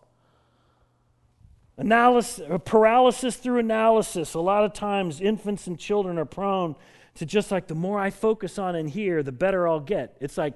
Analysis 1.78 2.46
paralysis 2.66 3.38
through 3.38 3.60
analysis. 3.60 4.34
A 4.34 4.40
lot 4.42 4.66
of 4.66 4.74
times 4.74 5.22
infants 5.22 5.68
and 5.68 5.80
children 5.80 6.18
are 6.18 6.26
prone 6.26 6.76
to 7.16 7.26
just 7.26 7.50
like 7.52 7.68
the 7.68 7.76
more 7.76 7.98
i 7.98 8.10
focus 8.10 8.60
on 8.60 8.76
and 8.76 8.90
hear 8.90 9.24
the 9.24 9.32
better 9.32 9.66
i'll 9.68 9.80
get. 9.80 10.18
It's 10.20 10.38
like 10.38 10.56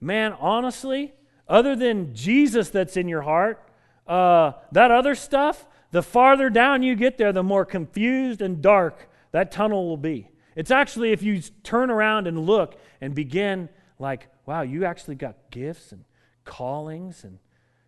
man 0.00 0.32
honestly 0.40 1.12
other 1.46 1.76
than 1.76 2.14
jesus 2.14 2.70
that's 2.70 2.96
in 2.96 3.06
your 3.06 3.22
heart 3.22 3.62
uh, 4.06 4.52
that 4.72 4.90
other 4.90 5.14
stuff 5.14 5.66
the 5.90 6.02
farther 6.02 6.48
down 6.48 6.82
you 6.82 6.94
get 6.94 7.18
there 7.18 7.32
the 7.32 7.42
more 7.42 7.66
confused 7.66 8.40
and 8.40 8.62
dark 8.62 9.08
that 9.32 9.52
tunnel 9.52 9.86
will 9.86 9.98
be 9.98 10.30
it's 10.60 10.70
actually, 10.70 11.12
if 11.12 11.22
you 11.22 11.40
turn 11.62 11.90
around 11.90 12.26
and 12.26 12.38
look 12.38 12.78
and 13.00 13.14
begin, 13.14 13.70
like, 13.98 14.28
wow, 14.44 14.60
you 14.60 14.84
actually 14.84 15.14
got 15.14 15.34
gifts 15.50 15.90
and 15.90 16.04
callings 16.44 17.24
and, 17.24 17.38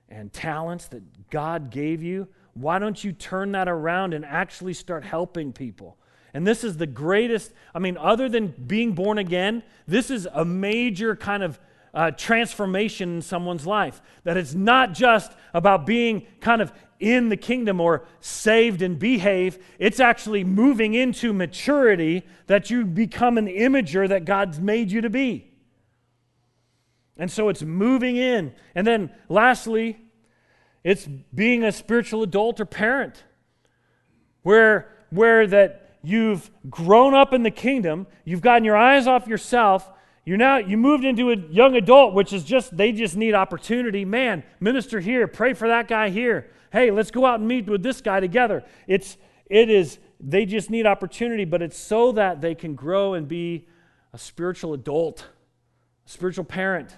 and 0.08 0.32
talents 0.32 0.88
that 0.88 1.28
God 1.28 1.70
gave 1.70 2.02
you. 2.02 2.28
Why 2.54 2.78
don't 2.78 3.04
you 3.04 3.12
turn 3.12 3.52
that 3.52 3.68
around 3.68 4.14
and 4.14 4.24
actually 4.24 4.72
start 4.72 5.04
helping 5.04 5.52
people? 5.52 5.98
And 6.32 6.46
this 6.46 6.64
is 6.64 6.78
the 6.78 6.86
greatest, 6.86 7.52
I 7.74 7.78
mean, 7.78 7.98
other 7.98 8.26
than 8.30 8.46
being 8.46 8.92
born 8.92 9.18
again, 9.18 9.62
this 9.86 10.10
is 10.10 10.26
a 10.32 10.46
major 10.46 11.14
kind 11.14 11.42
of 11.42 11.60
uh, 11.92 12.12
transformation 12.12 13.16
in 13.16 13.20
someone's 13.20 13.66
life. 13.66 14.00
That 14.24 14.38
it's 14.38 14.54
not 14.54 14.94
just 14.94 15.30
about 15.52 15.84
being 15.84 16.26
kind 16.40 16.62
of 16.62 16.72
in 17.02 17.28
the 17.28 17.36
kingdom 17.36 17.80
or 17.80 18.06
saved 18.20 18.80
and 18.80 18.96
behave. 18.96 19.58
It's 19.80 19.98
actually 19.98 20.44
moving 20.44 20.94
into 20.94 21.32
maturity 21.32 22.24
that 22.46 22.70
you 22.70 22.84
become 22.84 23.36
an 23.36 23.48
imager 23.48 24.08
that 24.08 24.24
God's 24.24 24.60
made 24.60 24.92
you 24.92 25.00
to 25.00 25.10
be. 25.10 25.50
And 27.18 27.30
so 27.30 27.48
it's 27.48 27.62
moving 27.62 28.16
in. 28.16 28.54
And 28.76 28.86
then 28.86 29.10
lastly, 29.28 29.98
it's 30.84 31.06
being 31.34 31.64
a 31.64 31.72
spiritual 31.72 32.22
adult 32.22 32.60
or 32.60 32.66
parent 32.66 33.24
where, 34.42 34.88
where 35.10 35.46
that 35.48 35.96
you've 36.02 36.50
grown 36.70 37.14
up 37.14 37.32
in 37.32 37.42
the 37.42 37.50
kingdom, 37.50 38.06
you've 38.24 38.40
gotten 38.40 38.64
your 38.64 38.76
eyes 38.76 39.08
off 39.08 39.26
yourself, 39.26 39.90
you 40.24 40.36
now 40.36 40.58
you 40.58 40.76
moved 40.76 41.04
into 41.04 41.32
a 41.32 41.36
young 41.36 41.74
adult, 41.74 42.14
which 42.14 42.32
is 42.32 42.44
just 42.44 42.76
they 42.76 42.92
just 42.92 43.16
need 43.16 43.34
opportunity. 43.34 44.04
Man, 44.04 44.44
minister 44.60 45.00
here, 45.00 45.26
pray 45.26 45.52
for 45.52 45.66
that 45.66 45.88
guy 45.88 46.10
here. 46.10 46.48
Hey, 46.72 46.90
let's 46.90 47.10
go 47.10 47.26
out 47.26 47.38
and 47.38 47.46
meet 47.46 47.66
with 47.66 47.82
this 47.82 48.00
guy 48.00 48.20
together. 48.20 48.64
It's 48.86 49.18
it 49.46 49.68
is 49.68 49.98
they 50.18 50.46
just 50.46 50.70
need 50.70 50.86
opportunity, 50.86 51.44
but 51.44 51.60
it's 51.60 51.76
so 51.76 52.12
that 52.12 52.40
they 52.40 52.54
can 52.54 52.74
grow 52.74 53.14
and 53.14 53.28
be 53.28 53.66
a 54.12 54.18
spiritual 54.18 54.72
adult, 54.72 55.26
a 56.06 56.10
spiritual 56.10 56.44
parent, 56.44 56.96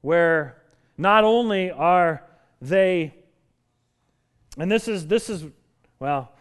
where 0.00 0.62
not 0.96 1.24
only 1.24 1.70
are 1.70 2.24
they 2.60 3.14
and 4.56 4.70
this 4.70 4.88
is 4.88 5.06
this 5.06 5.30
is 5.30 5.44
well 6.00 6.32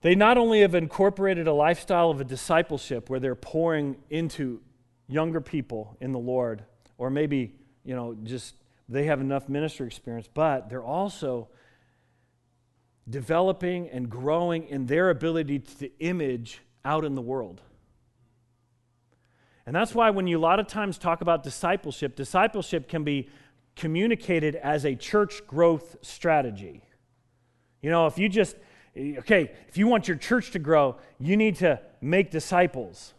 they 0.00 0.14
not 0.14 0.38
only 0.38 0.60
have 0.60 0.74
incorporated 0.74 1.46
a 1.46 1.52
lifestyle 1.52 2.10
of 2.10 2.20
a 2.20 2.24
discipleship 2.24 3.10
where 3.10 3.18
they're 3.18 3.34
pouring 3.34 3.96
into 4.10 4.60
younger 5.08 5.40
people 5.40 5.96
in 6.00 6.12
the 6.12 6.18
Lord, 6.18 6.62
or 6.98 7.10
maybe, 7.10 7.54
you 7.84 7.96
know, 7.96 8.16
just 8.22 8.54
they 8.88 9.04
have 9.04 9.20
enough 9.20 9.48
ministry 9.48 9.86
experience, 9.86 10.28
but 10.32 10.68
they're 10.70 10.84
also 10.84 11.48
developing 13.08 13.88
and 13.88 14.08
growing 14.08 14.66
in 14.68 14.86
their 14.86 15.10
ability 15.10 15.58
to 15.58 15.90
image 16.00 16.62
out 16.84 17.04
in 17.04 17.14
the 17.14 17.22
world. 17.22 17.60
And 19.66 19.76
that's 19.76 19.94
why 19.94 20.10
when 20.10 20.26
you 20.26 20.38
a 20.38 20.40
lot 20.40 20.60
of 20.60 20.66
times 20.66 20.96
talk 20.96 21.20
about 21.20 21.42
discipleship, 21.42 22.16
discipleship 22.16 22.88
can 22.88 23.04
be 23.04 23.28
communicated 23.76 24.56
as 24.56 24.84
a 24.84 24.94
church 24.94 25.46
growth 25.46 25.96
strategy. 26.00 26.82
You 27.82 27.90
know, 27.90 28.06
if 28.06 28.18
you 28.18 28.28
just, 28.28 28.56
okay, 28.96 29.52
if 29.68 29.76
you 29.76 29.86
want 29.86 30.08
your 30.08 30.16
church 30.16 30.50
to 30.52 30.58
grow, 30.58 30.96
you 31.18 31.36
need 31.36 31.56
to 31.56 31.80
make 32.00 32.30
disciples. 32.30 33.12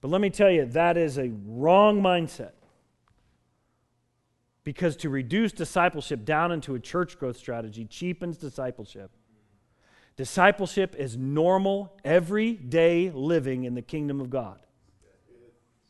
But 0.00 0.10
let 0.10 0.20
me 0.20 0.28
tell 0.28 0.50
you, 0.50 0.66
that 0.66 0.96
is 0.96 1.18
a 1.18 1.30
wrong 1.46 2.02
mindset. 2.02 2.52
Because 4.64 4.96
to 4.96 5.10
reduce 5.10 5.52
discipleship 5.52 6.24
down 6.24 6.50
into 6.50 6.74
a 6.74 6.80
church 6.80 7.18
growth 7.18 7.36
strategy 7.36 7.84
cheapens 7.84 8.38
discipleship. 8.38 9.10
Discipleship 10.16 10.94
is 10.96 11.16
normal, 11.16 11.96
everyday 12.04 13.10
living 13.10 13.64
in 13.64 13.74
the 13.74 13.82
kingdom 13.82 14.20
of 14.20 14.30
God. 14.30 14.58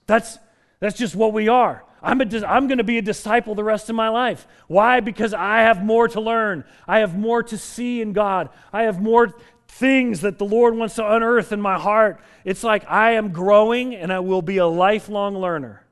That's, 0.07 0.39
that's 0.81 0.99
just 0.99 1.15
what 1.15 1.33
we 1.33 1.49
are. 1.49 1.85
I'm, 2.03 2.21
I'm 2.21 2.67
going 2.67 2.79
to 2.79 2.85
be 2.85 2.99
a 2.99 3.03
disciple 3.03 3.55
the 3.55 3.65
rest 3.65 3.89
of 3.89 3.97
my 3.97 4.09
life. 4.09 4.47
Why? 4.67 5.01
Because 5.01 5.33
I 5.33 5.61
have 5.61 5.83
more 5.83 6.09
to 6.09 6.21
learn. 6.21 6.65
I 6.87 6.99
have 6.99 7.17
more 7.17 7.43
to 7.45 7.57
see 7.57 8.03
in 8.03 8.13
God. 8.13 8.51
I 8.73 8.83
have 8.83 9.01
more 9.01 9.35
things 9.69 10.21
that 10.21 10.39
the 10.39 10.45
Lord 10.45 10.77
wants 10.77 10.97
to 10.97 11.15
unearth 11.15 11.53
in 11.53 11.61
my 11.61 11.79
heart. 11.79 12.21
It's 12.45 12.63
like 12.63 12.89
I 12.91 13.13
am 13.13 13.31
growing 13.33 13.95
and 13.95 14.13
I 14.13 14.21
will 14.21 14.43
be 14.43 14.59
a 14.59 14.67
lifelong 14.67 15.37
learner. 15.37 15.84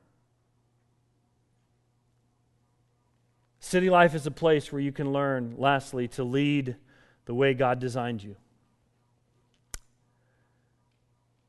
City 3.63 3.89
life 3.89 4.13
is 4.13 4.27
a 4.27 4.31
place 4.31 4.73
where 4.73 4.81
you 4.81 4.91
can 4.91 5.13
learn, 5.13 5.55
lastly, 5.57 6.09
to 6.09 6.25
lead 6.25 6.75
the 7.23 7.33
way 7.33 7.53
God 7.53 7.79
designed 7.79 8.21
you. 8.21 8.35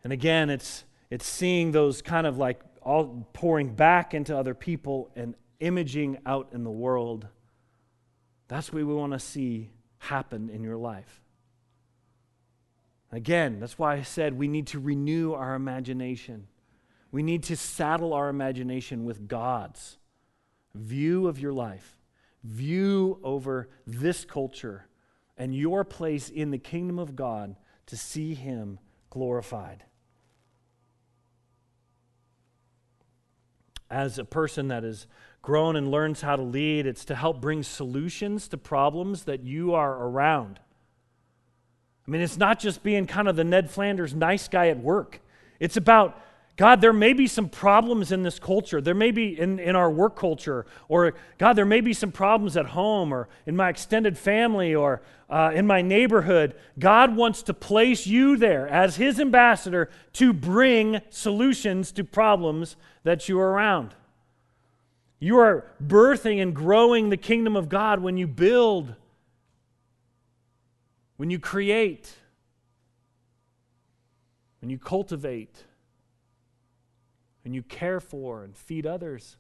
And 0.05 0.13
again, 0.13 0.49
it's, 0.49 0.85
it's 1.11 1.27
seeing 1.27 1.73
those 1.73 2.03
kind 2.03 2.25
of 2.25 2.39
like 2.39 2.61
all 2.83 3.27
pouring 3.33 3.75
back 3.75 4.15
into 4.15 4.39
other 4.39 4.55
people 4.55 5.11
and 5.17 5.35
imaging 5.59 6.19
out 6.25 6.51
in 6.53 6.63
the 6.63 6.71
world. 6.71 7.27
That's 8.47 8.73
what 8.73 8.85
we 8.85 8.95
want 8.95 9.13
to 9.15 9.19
see 9.19 9.73
happen 9.99 10.51
in 10.51 10.63
your 10.63 10.77
life. 10.77 11.21
Again, 13.11 13.59
that's 13.59 13.77
why 13.77 13.95
I 13.97 14.03
said 14.03 14.39
we 14.39 14.47
need 14.47 14.69
to 14.69 14.79
renew 14.79 15.33
our 15.33 15.57
imagination. 15.57 16.47
We 17.11 17.25
need 17.25 17.43
to 17.45 17.57
saddle 17.57 18.15
our 18.15 18.29
imagination 18.29 19.05
with 19.05 19.27
God's 19.27 19.99
view 20.77 21.27
of 21.27 21.41
your 21.41 21.53
life, 21.53 21.97
view 22.45 23.19
over 23.25 23.69
this 23.87 24.25
culture, 24.25 24.87
and 25.37 25.55
your 25.55 25.83
place 25.83 26.29
in 26.29 26.51
the 26.51 26.59
kingdom 26.59 26.99
of 26.99 27.17
God 27.17 27.57
to 27.87 27.97
see 27.97 28.35
Him 28.35 28.79
glorified. 29.11 29.85
As 33.91 34.19
a 34.19 34.25
person 34.25 34.69
that 34.69 34.83
has 34.83 35.07
grown 35.43 35.77
and 35.77 35.91
learns 35.91 36.21
how 36.21 36.37
to 36.37 36.43
lead, 36.43 36.87
it's 36.87 37.05
to 37.07 37.15
help 37.15 37.41
bring 37.41 37.63
solutions 37.63 38.49
to 38.49 38.57
problems 38.57 39.25
that 39.25 39.45
you 39.45 39.75
are 39.75 40.07
around. 40.07 40.61
I 42.07 42.11
mean, 42.11 42.21
it's 42.21 42.37
not 42.37 42.59
just 42.59 42.83
being 42.83 43.07
kind 43.07 43.29
of 43.29 43.37
the 43.37 43.45
Ned 43.45 43.71
Flanders 43.71 44.15
nice 44.15 44.49
guy 44.49 44.69
at 44.69 44.79
work. 44.79 45.21
It's 45.61 45.77
about, 45.77 46.21
God, 46.57 46.81
there 46.81 46.93
may 46.93 47.13
be 47.13 47.27
some 47.27 47.49
problems 47.49 48.13
in 48.13 48.23
this 48.23 48.39
culture. 48.39 48.81
There 48.81 48.95
may 48.95 49.11
be 49.11 49.39
in, 49.39 49.59
in 49.59 49.75
our 49.75 49.91
work 49.91 50.17
culture. 50.17 50.67
Or, 50.89 51.15
God, 51.37 51.55
there 51.55 51.65
may 51.65 51.81
be 51.81 51.93
some 51.93 52.13
problems 52.13 52.57
at 52.57 52.67
home 52.67 53.13
or 53.13 53.29
in 53.45 53.57
my 53.57 53.69
extended 53.69 54.17
family 54.17 54.75
or 54.75 55.03
uh, 55.29 55.51
in 55.53 55.67
my 55.67 55.83
neighborhood. 55.83 56.55
God 56.79 57.17
wants 57.17 57.43
to 57.45 57.55
place 57.55 58.07
you 58.07 58.37
there 58.37 58.69
as 58.69 58.97
His 58.97 59.19
ambassador 59.19 59.91
to 60.15 60.33
bring 60.33 61.01
solutions 61.11 61.91
to 61.93 62.05
problems 62.05 62.77
that 63.03 63.29
you 63.29 63.41
are 63.41 63.51
around. 63.51 63.95
You 65.19 65.39
are 65.39 65.67
birthing 65.85 66.41
and 66.41 66.55
growing 66.55 67.11
the 67.11 67.17
kingdom 67.17 67.57
of 67.57 67.69
God 67.69 68.01
when 68.01 68.17
you 68.17 68.29
build 68.29 68.95
when 71.17 71.31
you 71.31 71.39
create, 71.39 72.13
when 74.61 74.71
you 74.71 74.79
cultivate, 74.79 75.65
when 77.45 77.53
you 77.53 77.63
care 77.63 78.01
for 78.01 78.43
and 78.43 78.57
feed 78.57 78.87
others. 78.87 79.37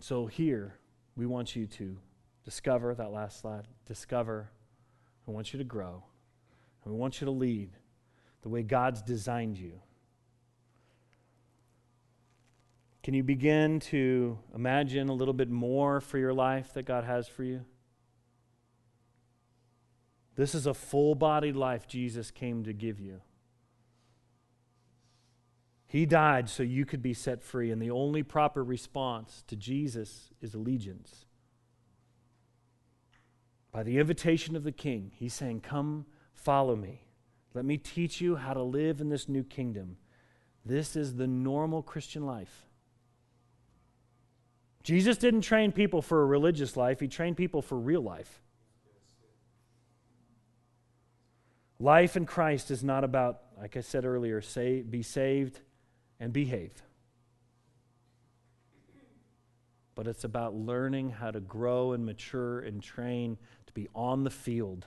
So, 0.00 0.26
here, 0.26 0.74
we 1.14 1.26
want 1.26 1.54
you 1.54 1.66
to 1.66 1.96
discover 2.44 2.94
that 2.94 3.12
last 3.12 3.40
slide, 3.40 3.68
discover. 3.86 4.50
We 5.26 5.34
want 5.34 5.52
you 5.52 5.58
to 5.58 5.64
grow. 5.64 6.02
And 6.84 6.92
we 6.92 6.98
want 6.98 7.20
you 7.20 7.26
to 7.26 7.30
lead 7.30 7.70
the 8.42 8.48
way 8.48 8.62
God's 8.62 9.02
designed 9.02 9.58
you. 9.58 9.80
Can 13.02 13.14
you 13.14 13.22
begin 13.22 13.80
to 13.80 14.38
imagine 14.54 15.08
a 15.08 15.12
little 15.12 15.34
bit 15.34 15.50
more 15.50 16.00
for 16.00 16.18
your 16.18 16.32
life 16.32 16.72
that 16.74 16.84
God 16.84 17.04
has 17.04 17.28
for 17.28 17.44
you? 17.44 17.64
This 20.40 20.54
is 20.54 20.66
a 20.66 20.72
full 20.72 21.14
bodied 21.14 21.54
life 21.54 21.86
Jesus 21.86 22.30
came 22.30 22.64
to 22.64 22.72
give 22.72 22.98
you. 22.98 23.20
He 25.86 26.06
died 26.06 26.48
so 26.48 26.62
you 26.62 26.86
could 26.86 27.02
be 27.02 27.12
set 27.12 27.42
free, 27.42 27.70
and 27.70 27.82
the 27.82 27.90
only 27.90 28.22
proper 28.22 28.64
response 28.64 29.44
to 29.48 29.54
Jesus 29.54 30.30
is 30.40 30.54
allegiance. 30.54 31.26
By 33.70 33.82
the 33.82 33.98
invitation 33.98 34.56
of 34.56 34.64
the 34.64 34.72
King, 34.72 35.12
He's 35.14 35.34
saying, 35.34 35.60
Come, 35.60 36.06
follow 36.32 36.74
me. 36.74 37.02
Let 37.52 37.66
me 37.66 37.76
teach 37.76 38.22
you 38.22 38.36
how 38.36 38.54
to 38.54 38.62
live 38.62 39.02
in 39.02 39.10
this 39.10 39.28
new 39.28 39.44
kingdom. 39.44 39.98
This 40.64 40.96
is 40.96 41.16
the 41.16 41.26
normal 41.26 41.82
Christian 41.82 42.24
life. 42.24 42.64
Jesus 44.82 45.18
didn't 45.18 45.42
train 45.42 45.70
people 45.70 46.00
for 46.00 46.22
a 46.22 46.24
religious 46.24 46.78
life, 46.78 46.98
he 46.98 47.08
trained 47.08 47.36
people 47.36 47.60
for 47.60 47.78
real 47.78 48.00
life. 48.00 48.40
Life 51.80 52.14
in 52.14 52.26
Christ 52.26 52.70
is 52.70 52.84
not 52.84 53.04
about, 53.04 53.40
like 53.58 53.74
I 53.74 53.80
said 53.80 54.04
earlier, 54.04 54.42
say, 54.42 54.82
be 54.82 55.02
saved 55.02 55.60
and 56.20 56.30
behave. 56.30 56.74
But 59.94 60.06
it's 60.06 60.24
about 60.24 60.54
learning 60.54 61.10
how 61.10 61.30
to 61.30 61.40
grow 61.40 61.92
and 61.92 62.04
mature 62.04 62.60
and 62.60 62.82
train 62.82 63.38
to 63.66 63.72
be 63.72 63.88
on 63.94 64.24
the 64.24 64.30
field 64.30 64.86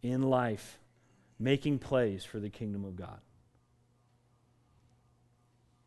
in 0.00 0.22
life, 0.22 0.78
making 1.38 1.78
plays 1.78 2.24
for 2.24 2.40
the 2.40 2.48
kingdom 2.48 2.86
of 2.86 2.96
God. 2.96 3.20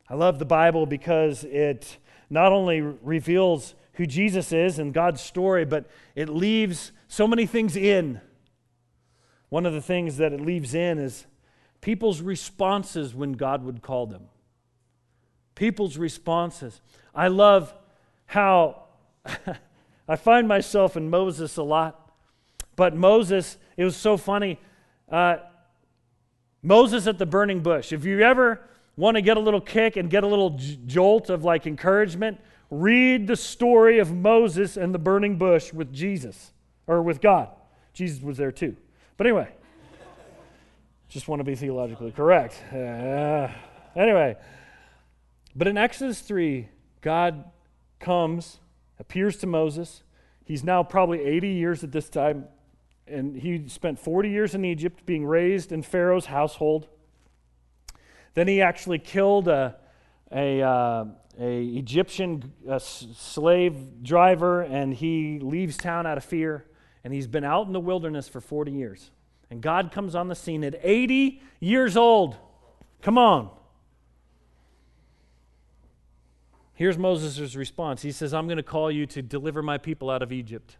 I 0.07 0.13
love 0.13 0.37
the 0.37 0.45
Bible 0.45 0.85
because 0.85 1.43
it 1.45 1.97
not 2.29 2.51
only 2.51 2.79
reveals 2.79 3.73
who 3.93 4.05
Jesus 4.05 4.51
is 4.51 4.77
and 4.77 4.93
God's 4.93 5.21
story, 5.21 5.65
but 5.65 5.89
it 6.13 6.29
leaves 6.29 6.91
so 7.07 7.27
many 7.27 7.47
things 7.47 7.75
in. 7.75 8.21
One 9.55 9.65
of 9.65 9.71
the 9.71 9.81
things 9.81 10.17
that 10.17 10.33
it 10.33 10.41
leaves 10.41 10.75
in 10.75 10.99
is 10.99 11.25
people's 11.79 12.19
responses 12.19 13.15
when 13.15 13.31
God 13.31 13.63
would 13.63 13.81
call 13.81 14.05
them. 14.05 14.23
People's 15.55 15.95
responses. 15.95 16.81
I 17.15 17.29
love 17.29 17.73
how 18.25 18.83
I 20.09 20.17
find 20.17 20.49
myself 20.49 20.97
in 20.97 21.09
Moses 21.09 21.55
a 21.55 21.63
lot. 21.63 22.11
But 22.75 22.97
Moses, 22.97 23.55
it 23.77 23.85
was 23.85 23.95
so 23.95 24.17
funny. 24.17 24.59
Uh, 25.09 25.37
Moses 26.61 27.07
at 27.07 27.17
the 27.17 27.25
burning 27.25 27.61
bush. 27.61 27.93
If 27.93 28.03
you 28.03 28.19
ever 28.23 28.59
want 28.97 29.15
to 29.15 29.21
get 29.21 29.37
a 29.37 29.39
little 29.39 29.61
kick 29.61 29.95
and 29.95 30.09
get 30.09 30.25
a 30.25 30.27
little 30.27 30.49
j- 30.49 30.77
jolt 30.85 31.29
of 31.29 31.45
like 31.45 31.65
encouragement, 31.65 32.41
read 32.69 33.25
the 33.25 33.37
story 33.37 33.99
of 33.99 34.13
Moses 34.13 34.75
and 34.75 34.93
the 34.93 34.99
burning 34.99 35.37
bush 35.37 35.71
with 35.71 35.93
Jesus 35.93 36.51
or 36.87 37.01
with 37.01 37.21
God. 37.21 37.47
Jesus 37.93 38.21
was 38.21 38.35
there 38.35 38.51
too. 38.51 38.75
But 39.17 39.27
anyway, 39.27 39.47
just 41.07 41.27
want 41.27 41.39
to 41.39 41.43
be 41.45 41.55
theologically 41.55 42.11
correct. 42.11 42.61
Uh, 42.73 43.47
anyway, 43.95 44.35
but 45.55 45.67
in 45.67 45.77
Exodus 45.77 46.19
3, 46.19 46.67
God 46.99 47.45
comes, 47.99 48.59
appears 48.99 49.37
to 49.37 49.47
Moses. 49.47 50.03
He's 50.43 50.63
now 50.63 50.83
probably 50.83 51.21
80 51.21 51.47
years 51.47 51.83
at 51.83 51.93
this 51.93 52.09
time, 52.09 52.45
and 53.07 53.37
he 53.37 53.69
spent 53.69 53.99
40 53.99 54.29
years 54.29 54.53
in 54.53 54.65
Egypt 54.65 55.05
being 55.05 55.25
raised 55.25 55.71
in 55.71 55.81
Pharaoh's 55.81 56.25
household. 56.25 56.87
Then 58.33 58.49
he 58.49 58.61
actually 58.61 58.99
killed 58.99 59.47
a, 59.47 59.77
a, 60.29 60.61
uh, 60.61 61.05
a 61.39 61.63
Egyptian 61.63 62.51
a 62.67 62.81
slave 62.81 64.03
driver, 64.03 64.61
and 64.61 64.93
he 64.93 65.39
leaves 65.39 65.77
town 65.77 66.05
out 66.05 66.17
of 66.17 66.25
fear. 66.25 66.65
And 67.05 67.13
he's 67.13 67.27
been 67.27 67.43
out 67.43 67.67
in 67.67 67.73
the 67.73 67.79
wilderness 67.79 68.27
for 68.27 68.41
40 68.41 68.71
years. 68.71 69.11
And 69.51 69.61
God 69.61 69.91
comes 69.91 70.15
on 70.15 70.27
the 70.27 70.33
scene 70.33 70.63
at 70.63 70.75
80 70.81 71.39
years 71.59 71.95
old. 71.95 72.35
Come 73.03 73.19
on. 73.19 73.51
Here's 76.73 76.97
Moses' 76.97 77.55
response. 77.55 78.01
He 78.01 78.11
says, 78.11 78.33
I'm 78.33 78.47
going 78.47 78.57
to 78.57 78.63
call 78.63 78.89
you 78.89 79.05
to 79.05 79.21
deliver 79.21 79.61
my 79.61 79.77
people 79.77 80.09
out 80.09 80.23
of 80.23 80.31
Egypt. 80.31 80.77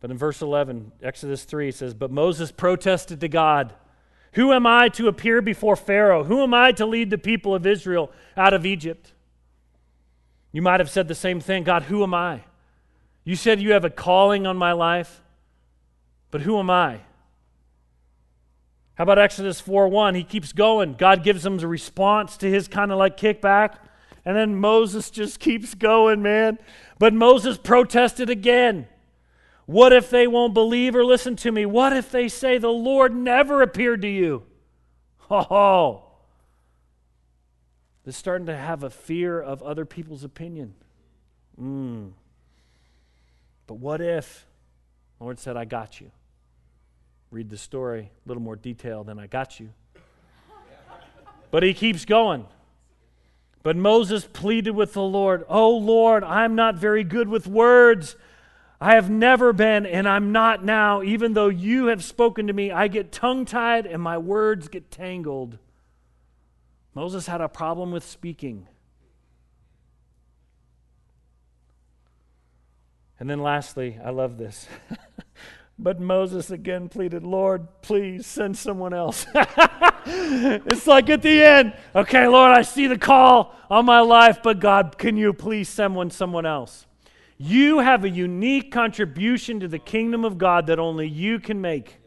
But 0.00 0.10
in 0.10 0.16
verse 0.16 0.40
11, 0.40 0.90
Exodus 1.02 1.44
3 1.44 1.70
says, 1.70 1.92
But 1.92 2.10
Moses 2.10 2.50
protested 2.50 3.20
to 3.20 3.28
God, 3.28 3.74
Who 4.32 4.54
am 4.54 4.66
I 4.66 4.88
to 4.88 5.06
appear 5.06 5.42
before 5.42 5.76
Pharaoh? 5.76 6.24
Who 6.24 6.42
am 6.42 6.54
I 6.54 6.72
to 6.72 6.86
lead 6.86 7.10
the 7.10 7.18
people 7.18 7.54
of 7.54 7.66
Israel 7.66 8.10
out 8.38 8.54
of 8.54 8.64
Egypt? 8.64 9.12
You 10.50 10.62
might 10.62 10.80
have 10.80 10.90
said 10.90 11.08
the 11.08 11.14
same 11.14 11.40
thing 11.40 11.62
God, 11.62 11.82
who 11.84 12.02
am 12.02 12.14
I? 12.14 12.44
You 13.24 13.36
said 13.36 13.60
you 13.60 13.72
have 13.72 13.84
a 13.84 13.90
calling 13.90 14.46
on 14.46 14.56
my 14.56 14.72
life, 14.72 15.22
but 16.30 16.40
who 16.40 16.58
am 16.58 16.70
I? 16.70 17.00
How 18.94 19.04
about 19.04 19.18
Exodus 19.18 19.60
4 19.60 19.88
1? 19.88 20.14
He 20.14 20.24
keeps 20.24 20.52
going. 20.52 20.94
God 20.94 21.22
gives 21.22 21.46
him 21.46 21.58
a 21.58 21.66
response 21.66 22.36
to 22.38 22.50
his 22.50 22.68
kind 22.68 22.92
of 22.92 22.98
like 22.98 23.16
kickback. 23.16 23.76
And 24.24 24.36
then 24.36 24.56
Moses 24.56 25.10
just 25.10 25.40
keeps 25.40 25.74
going, 25.74 26.22
man. 26.22 26.58
But 26.98 27.14
Moses 27.14 27.58
protested 27.58 28.30
again. 28.30 28.86
What 29.66 29.92
if 29.92 30.10
they 30.10 30.26
won't 30.26 30.54
believe 30.54 30.94
or 30.94 31.04
listen 31.04 31.36
to 31.36 31.52
me? 31.52 31.64
What 31.64 31.92
if 31.92 32.10
they 32.10 32.28
say 32.28 32.58
the 32.58 32.68
Lord 32.68 33.14
never 33.14 33.62
appeared 33.62 34.02
to 34.02 34.08
you? 34.08 34.44
Oh, 35.30 36.02
they're 38.04 38.12
starting 38.12 38.48
to 38.48 38.56
have 38.56 38.82
a 38.82 38.90
fear 38.90 39.40
of 39.40 39.62
other 39.62 39.86
people's 39.86 40.24
opinion. 40.24 40.74
Mm. 41.58 42.10
But 43.66 43.74
what 43.74 44.00
if? 44.00 44.46
Lord 45.20 45.38
said, 45.38 45.56
I 45.56 45.64
got 45.64 46.00
you. 46.00 46.10
Read 47.30 47.48
the 47.48 47.56
story, 47.56 48.10
a 48.24 48.28
little 48.28 48.42
more 48.42 48.56
detail 48.56 49.04
than 49.04 49.18
I 49.18 49.26
got 49.26 49.60
you. 49.60 49.70
but 51.50 51.62
he 51.62 51.72
keeps 51.72 52.04
going. 52.04 52.46
But 53.62 53.76
Moses 53.76 54.26
pleaded 54.30 54.72
with 54.72 54.92
the 54.92 55.02
Lord, 55.02 55.44
Oh 55.48 55.70
Lord, 55.70 56.24
I'm 56.24 56.54
not 56.54 56.74
very 56.74 57.04
good 57.04 57.28
with 57.28 57.46
words. 57.46 58.16
I 58.80 58.96
have 58.96 59.08
never 59.08 59.52
been, 59.52 59.86
and 59.86 60.08
I'm 60.08 60.32
not 60.32 60.64
now. 60.64 61.04
Even 61.04 61.34
though 61.34 61.48
you 61.48 61.86
have 61.86 62.02
spoken 62.02 62.48
to 62.48 62.52
me, 62.52 62.72
I 62.72 62.88
get 62.88 63.12
tongue 63.12 63.44
tied 63.44 63.86
and 63.86 64.02
my 64.02 64.18
words 64.18 64.66
get 64.66 64.90
tangled. 64.90 65.58
Moses 66.92 67.28
had 67.28 67.40
a 67.40 67.48
problem 67.48 67.92
with 67.92 68.04
speaking. 68.04 68.66
And 73.22 73.30
then 73.30 73.40
lastly, 73.40 74.00
I 74.04 74.10
love 74.10 74.36
this. 74.36 74.66
but 75.78 76.00
Moses 76.00 76.50
again 76.50 76.88
pleaded, 76.88 77.22
Lord, 77.22 77.68
please 77.80 78.26
send 78.26 78.58
someone 78.58 78.92
else. 78.92 79.26
it's 80.06 80.88
like 80.88 81.08
at 81.08 81.22
the 81.22 81.40
end, 81.40 81.72
okay, 81.94 82.26
Lord, 82.26 82.50
I 82.50 82.62
see 82.62 82.88
the 82.88 82.98
call 82.98 83.54
on 83.70 83.84
my 83.84 84.00
life, 84.00 84.42
but 84.42 84.58
God, 84.58 84.98
can 84.98 85.16
you 85.16 85.32
please 85.32 85.68
send 85.68 85.94
one 85.94 86.10
someone 86.10 86.44
else? 86.44 86.84
You 87.38 87.78
have 87.78 88.02
a 88.02 88.10
unique 88.10 88.72
contribution 88.72 89.60
to 89.60 89.68
the 89.68 89.78
kingdom 89.78 90.24
of 90.24 90.36
God 90.36 90.66
that 90.66 90.80
only 90.80 91.06
you 91.06 91.38
can 91.38 91.60
make. 91.60 91.98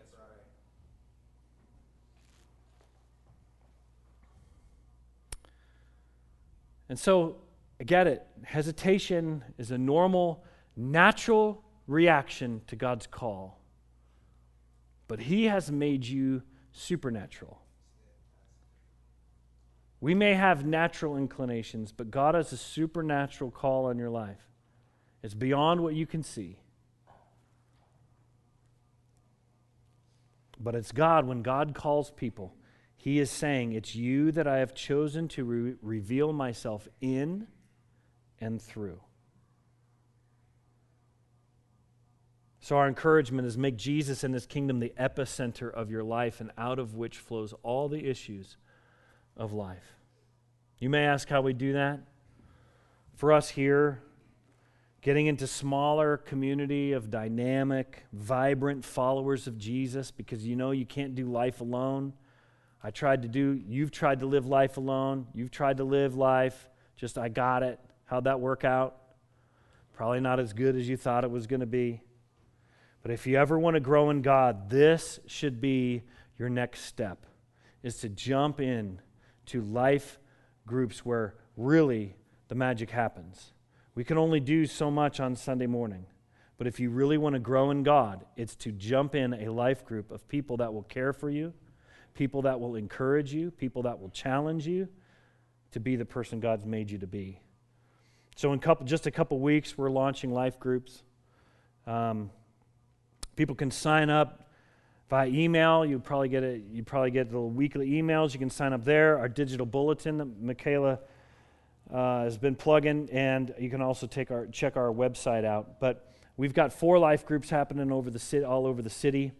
And 6.90 7.00
so, 7.00 7.38
I 7.80 7.86
get 7.86 8.06
it. 8.06 8.28
Hesitation 8.44 9.46
is 9.58 9.72
a 9.72 9.78
normal 9.78 10.44
natural 10.76 11.64
reaction 11.88 12.62
to 12.68 12.76
God's 12.76 13.08
call. 13.08 13.60
But 15.08 15.20
He 15.20 15.46
has 15.46 15.72
made 15.72 16.06
you 16.06 16.42
supernatural. 16.72 17.62
We 20.02 20.14
may 20.14 20.34
have 20.34 20.66
natural 20.66 21.18
inclinations, 21.18 21.92
but 21.92 22.12
God 22.12 22.36
has 22.36 22.52
a 22.52 22.58
supernatural 22.58 23.52
call 23.52 23.86
on 23.86 23.98
your 23.98 24.10
life. 24.10 24.50
It's 25.24 25.34
beyond 25.34 25.82
what 25.82 25.96
you 25.96 26.06
can 26.06 26.22
see. 26.22 26.60
But 30.60 30.76
it's 30.76 30.92
God, 30.92 31.26
when 31.26 31.42
God 31.42 31.74
calls 31.74 32.12
people, 32.12 32.54
He 32.96 33.20
is 33.20 33.30
saying, 33.30 33.74
It's 33.74 33.96
you 33.96 34.32
that 34.32 34.48
I 34.48 34.58
have 34.58 34.74
chosen 34.74 35.28
to 35.30 35.44
re- 35.44 35.76
reveal 35.82 36.34
myself 36.34 36.88
in 37.02 37.48
and 38.40 38.62
through. 38.62 39.00
So, 42.66 42.78
our 42.78 42.88
encouragement 42.88 43.48
is 43.48 43.60
make 43.60 43.78
Jesus 43.78 44.24
and 44.24 44.34
his 44.34 44.48
kingdom 44.48 44.80
the 44.80 44.92
epicenter 45.00 45.72
of 45.72 45.92
your 45.92 46.04
life 46.04 46.42
and 46.42 46.50
out 46.58 46.80
of 46.80 46.96
which 46.96 47.20
flows 47.20 47.54
all 47.62 47.88
the 47.88 48.10
issues 48.10 48.58
of 49.38 49.54
life. 49.54 50.00
You 50.80 50.90
may 50.90 51.06
ask 51.06 51.30
how 51.30 51.42
we 51.42 51.54
do 51.54 51.74
that. 51.74 52.00
For 53.14 53.32
us 53.32 53.50
here, 53.50 54.02
getting 55.04 55.28
into 55.28 55.46
smaller 55.46 56.18
community 56.18 56.94
of 56.94 57.12
dynamic, 57.12 58.04
vibrant 58.12 58.84
followers 58.84 59.46
of 59.46 59.60
Jesus 59.60 60.10
because 60.10 60.44
you 60.44 60.56
know 60.56 60.72
you 60.72 60.88
can't 60.88 61.14
do 61.14 61.26
life 61.28 61.62
alone. 61.62 62.14
I 62.84 62.90
tried 62.90 63.22
to 63.22 63.28
do, 63.28 63.62
you've 63.68 63.92
tried 63.92 64.22
to 64.22 64.26
live 64.26 64.48
life 64.48 64.78
alone. 64.78 65.28
You've 65.36 65.52
tried 65.52 65.78
to 65.78 65.84
live 65.84 66.16
life 66.16 66.68
just, 66.98 67.20
I 67.20 67.30
got 67.30 67.62
it. 67.62 67.80
How'd 68.06 68.24
that 68.24 68.40
work 68.40 68.64
out? 68.64 68.96
Probably 69.94 70.20
not 70.20 70.40
as 70.40 70.52
good 70.52 70.76
as 70.76 70.90
you 70.90 70.98
thought 70.98 71.24
it 71.24 71.30
was 71.30 71.46
going 71.46 71.60
to 71.60 71.68
be. 71.68 72.02
But 73.06 73.12
if 73.12 73.28
you 73.28 73.38
ever 73.38 73.60
want 73.60 73.76
to 73.76 73.80
grow 73.80 74.10
in 74.10 74.24
God, 74.24 74.68
this 74.72 75.20
should 75.28 75.62
be 75.62 76.02
your 76.40 76.50
next 76.50 76.86
step 76.86 77.28
is 77.84 77.98
to 77.98 78.10
jump 78.10 78.60
in 78.60 79.00
to 79.46 79.62
life 79.62 80.18
groups 80.66 81.06
where 81.06 81.36
really 81.56 82.16
the 82.48 82.56
magic 82.56 82.90
happens. 82.90 83.54
We 83.94 84.04
can 84.04 84.18
only 84.18 84.40
do 84.40 84.66
so 84.66 84.90
much 84.90 85.20
on 85.20 85.36
Sunday 85.36 85.68
morning. 85.68 86.08
But 86.58 86.66
if 86.66 86.80
you 86.80 86.90
really 86.90 87.20
want 87.20 87.34
to 87.34 87.40
grow 87.40 87.70
in 87.70 87.84
God, 87.84 88.26
it's 88.36 88.56
to 88.56 88.72
jump 88.72 89.14
in 89.14 89.36
a 89.36 89.52
life 89.52 89.86
group 89.86 90.10
of 90.10 90.28
people 90.28 90.58
that 90.58 90.74
will 90.74 90.82
care 90.82 91.14
for 91.14 91.30
you, 91.30 91.54
people 92.16 92.42
that 92.42 92.60
will 92.60 92.74
encourage 92.74 93.32
you, 93.32 93.52
people 93.52 93.84
that 93.84 94.02
will 94.02 94.10
challenge 94.10 94.66
you 94.66 94.88
to 95.74 95.80
be 95.80 95.96
the 95.96 96.06
person 96.06 96.40
God's 96.40 96.66
made 96.66 96.90
you 96.90 96.98
to 96.98 97.08
be. 97.08 97.40
So 98.36 98.52
in 98.52 98.58
couple, 98.58 98.88
just 98.88 99.06
a 99.06 99.12
couple 99.12 99.40
weeks, 99.40 99.78
we're 99.78 99.92
launching 99.92 100.34
life 100.34 100.60
groups. 100.60 101.04
Um, 101.86 102.32
People 103.36 103.56
can 103.56 103.72
sign 103.72 104.10
up 104.10 104.46
via 105.10 105.28
email. 105.28 105.86
You 105.86 106.00
probably 106.00 106.30
get 106.30 106.44
a, 106.44 106.62
you 106.72 106.84
probably 106.84 107.12
get 107.12 107.32
the 107.32 107.40
weekly 107.40 107.90
emails. 107.92 108.34
You 108.34 108.40
can 108.40 108.50
sign 108.50 108.74
up 108.74 108.84
there. 108.84 109.20
Our 109.20 109.30
digital 109.30 109.66
bulletin 109.66 110.18
that 110.18 110.42
Michaela 110.42 111.00
uh, 111.94 112.24
has 112.24 112.38
been 112.38 112.56
plugging, 112.56 113.10
and 113.12 113.54
you 113.60 113.70
can 113.70 113.82
also 113.82 114.08
take 114.08 114.32
our 114.32 114.48
check 114.48 114.78
our 114.78 114.92
website 114.92 115.46
out. 115.46 115.80
But 115.80 116.12
we've 116.38 116.54
got 116.54 116.74
four 116.74 116.98
life 116.98 117.26
groups 117.26 117.50
happening 117.50 117.92
over 117.92 118.10
the 118.10 118.20
city, 118.20 118.46
all 118.46 118.66
over 118.66 118.82
the 118.82 118.90
city, 118.90 119.34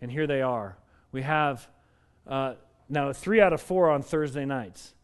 and 0.00 0.10
here 0.10 0.26
they 0.26 0.42
are. 0.42 0.78
We 1.12 1.22
have 1.22 1.68
uh, 2.26 2.54
now 2.88 3.12
three 3.12 3.40
out 3.40 3.52
of 3.52 3.60
four 3.60 3.90
on 3.90 4.02
Thursday 4.02 4.44
nights, 4.44 4.94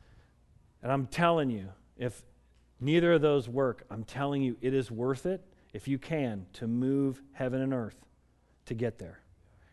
and 0.82 0.90
I'm 0.90 1.07
telling 1.07 1.51
you, 1.51 1.68
if 1.99 2.24
neither 2.80 3.12
of 3.12 3.20
those 3.20 3.49
work, 3.49 3.84
I'm 3.90 4.05
telling 4.05 4.42
you, 4.42 4.57
it 4.61 4.72
is 4.72 4.90
worth 4.90 5.26
it 5.26 5.44
if 5.74 5.86
you 5.86 5.99
can 5.99 6.46
to 6.55 6.66
move 6.66 7.22
heaven 7.34 7.61
and 7.61 7.74
earth 7.74 8.07
to 8.68 8.74
get 8.74 8.98
there 8.98 9.20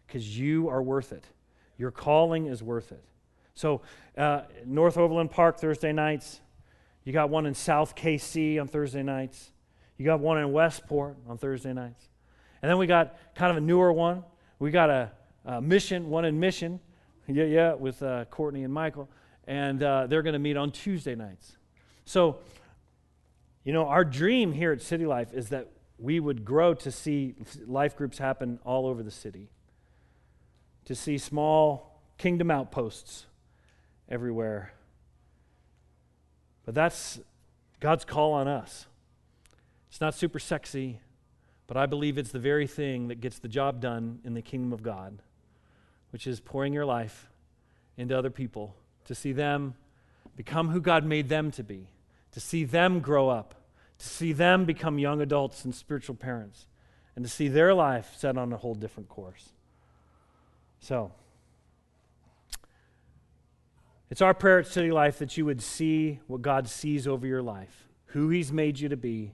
because 0.08 0.38
you 0.38 0.70
are 0.70 0.82
worth 0.82 1.14
it. 1.14 1.26
Your 1.78 1.92
calling 1.92 2.48
is 2.48 2.64
worth 2.64 2.92
it. 2.92 3.04
So, 3.54 3.82
uh, 4.18 4.42
North 4.66 4.98
Overland 4.98 5.32
Park 5.32 5.60
Thursday 5.60 5.94
nights. 5.94 6.42
You 7.04 7.14
got 7.14 7.30
one 7.30 7.46
in 7.46 7.54
South 7.54 7.96
KC 7.96 8.60
on 8.60 8.68
Thursday 8.68 9.04
nights. 9.04 9.52
You 9.98 10.06
got 10.06 10.20
one 10.20 10.38
in 10.38 10.52
Westport 10.52 11.18
on 11.28 11.38
Thursday 11.38 11.72
nights. 11.72 12.10
And 12.62 12.70
then 12.70 12.78
we 12.78 12.88
got 12.88 13.18
kind 13.36 13.52
of 13.52 13.58
a 13.58 13.62
newer 13.62 13.94
one. 13.94 14.24
We 14.60 14.72
got 14.72 14.90
a, 14.90 15.12
a 15.46 15.62
mission, 15.62 16.10
one 16.10 16.26
in 16.26 16.40
Mission. 16.40 16.80
Yeah, 17.28 17.46
yeah, 17.46 17.74
with 17.74 18.02
uh, 18.04 18.26
Courtney 18.26 18.64
and 18.64 18.74
Michael. 18.74 19.10
And 19.48 19.82
uh, 19.84 20.08
they're 20.08 20.24
going 20.24 20.34
to 20.34 20.40
meet 20.40 20.58
on 20.58 20.72
Tuesday 20.72 21.16
nights. 21.16 21.58
So, 22.06 22.40
you 23.64 23.74
know, 23.74 23.88
our 23.88 24.04
dream 24.04 24.52
here 24.52 24.72
at 24.72 24.82
City 24.82 25.06
Life 25.06 25.34
is 25.34 25.50
that 25.50 25.70
we 25.98 26.20
would 26.20 26.44
grow 26.44 26.74
to 26.74 26.92
see 26.92 27.36
life 27.66 27.96
groups 27.96 28.18
happen 28.18 28.60
all 28.66 28.86
over 28.86 29.02
the 29.02 29.12
city, 29.12 29.50
to 30.86 30.96
see 30.96 31.18
small 31.18 32.02
kingdom 32.18 32.52
outposts 32.52 33.26
everywhere. 34.10 34.74
But 36.66 36.76
that's 36.76 37.20
God's 37.80 38.06
call 38.06 38.34
on 38.34 38.48
us. 38.48 38.88
It's 39.90 40.02
not 40.02 40.16
super 40.16 40.40
sexy, 40.40 41.00
but 41.68 41.78
I 41.78 41.86
believe 41.86 42.18
it's 42.18 42.32
the 42.32 42.40
very 42.40 42.68
thing 42.68 43.08
that 43.08 43.22
gets 43.22 43.40
the 43.40 43.48
job 43.48 43.80
done 43.80 44.20
in 44.24 44.34
the 44.34 44.42
kingdom 44.42 44.74
of 44.74 44.84
God, 44.84 45.22
which 46.12 46.28
is 46.28 46.40
pouring 46.40 46.74
your 46.74 46.86
life 46.86 47.30
into 47.98 48.18
other 48.18 48.30
people 48.30 48.76
to 49.06 49.16
see 49.16 49.32
them 49.32 49.76
become 50.36 50.70
who 50.70 50.82
God 50.82 51.06
made 51.06 51.30
them 51.30 51.52
to 51.52 51.64
be, 51.64 51.88
to 52.32 52.40
see 52.40 52.66
them 52.66 53.00
grow 53.00 53.30
up, 53.30 53.56
to 53.98 54.08
see 54.08 54.34
them 54.34 54.66
become 54.66 55.00
young 55.00 55.22
adults 55.22 55.66
and 55.66 55.74
spiritual 55.74 56.16
parents, 56.16 56.68
and 57.16 57.24
to 57.24 57.32
see 57.32 57.48
their 57.48 57.74
life 57.74 58.14
set 58.18 58.38
on 58.38 58.52
a 58.52 58.58
whole 58.58 58.76
different 58.76 59.10
course. 59.10 59.50
So, 60.80 61.12
it's 64.10 64.22
our 64.22 64.34
prayer 64.34 64.60
at 64.60 64.68
City 64.68 64.92
Life 64.92 65.20
that 65.20 65.36
you 65.38 65.46
would 65.46 65.62
see 65.62 66.20
what 66.28 66.42
God 66.42 66.68
sees 66.68 67.08
over 67.08 67.26
your 67.26 67.42
life, 67.42 67.88
who 68.08 68.30
He's 68.30 68.52
made 68.52 68.80
you 68.80 68.90
to 68.90 68.98
be, 68.98 69.34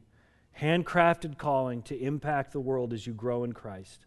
handcrafted 0.59 1.37
calling 1.37 1.81
to 1.83 1.99
impact 1.99 2.53
the 2.53 2.59
world 2.59 2.93
as 2.93 3.05
you 3.05 3.13
grow 3.13 3.43
in 3.43 3.53
Christ. 3.53 4.05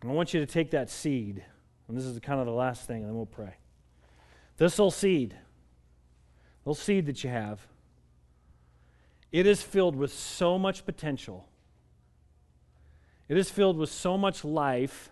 And 0.00 0.10
I 0.10 0.14
want 0.14 0.34
you 0.34 0.40
to 0.40 0.46
take 0.46 0.72
that 0.72 0.90
seed, 0.90 1.44
and 1.86 1.96
this 1.96 2.04
is 2.04 2.18
kind 2.18 2.40
of 2.40 2.46
the 2.46 2.52
last 2.52 2.86
thing, 2.86 2.98
and 2.98 3.06
then 3.06 3.14
we'll 3.14 3.26
pray. 3.26 3.54
This 4.56 4.78
little 4.78 4.90
seed, 4.90 5.36
little 6.64 6.74
seed 6.74 7.06
that 7.06 7.22
you 7.22 7.30
have, 7.30 7.66
it 9.32 9.46
is 9.46 9.62
filled 9.62 9.96
with 9.96 10.12
so 10.12 10.58
much 10.58 10.84
potential. 10.84 11.48
It 13.28 13.36
is 13.36 13.50
filled 13.50 13.78
with 13.78 13.90
so 13.90 14.18
much 14.18 14.44
life 14.44 15.10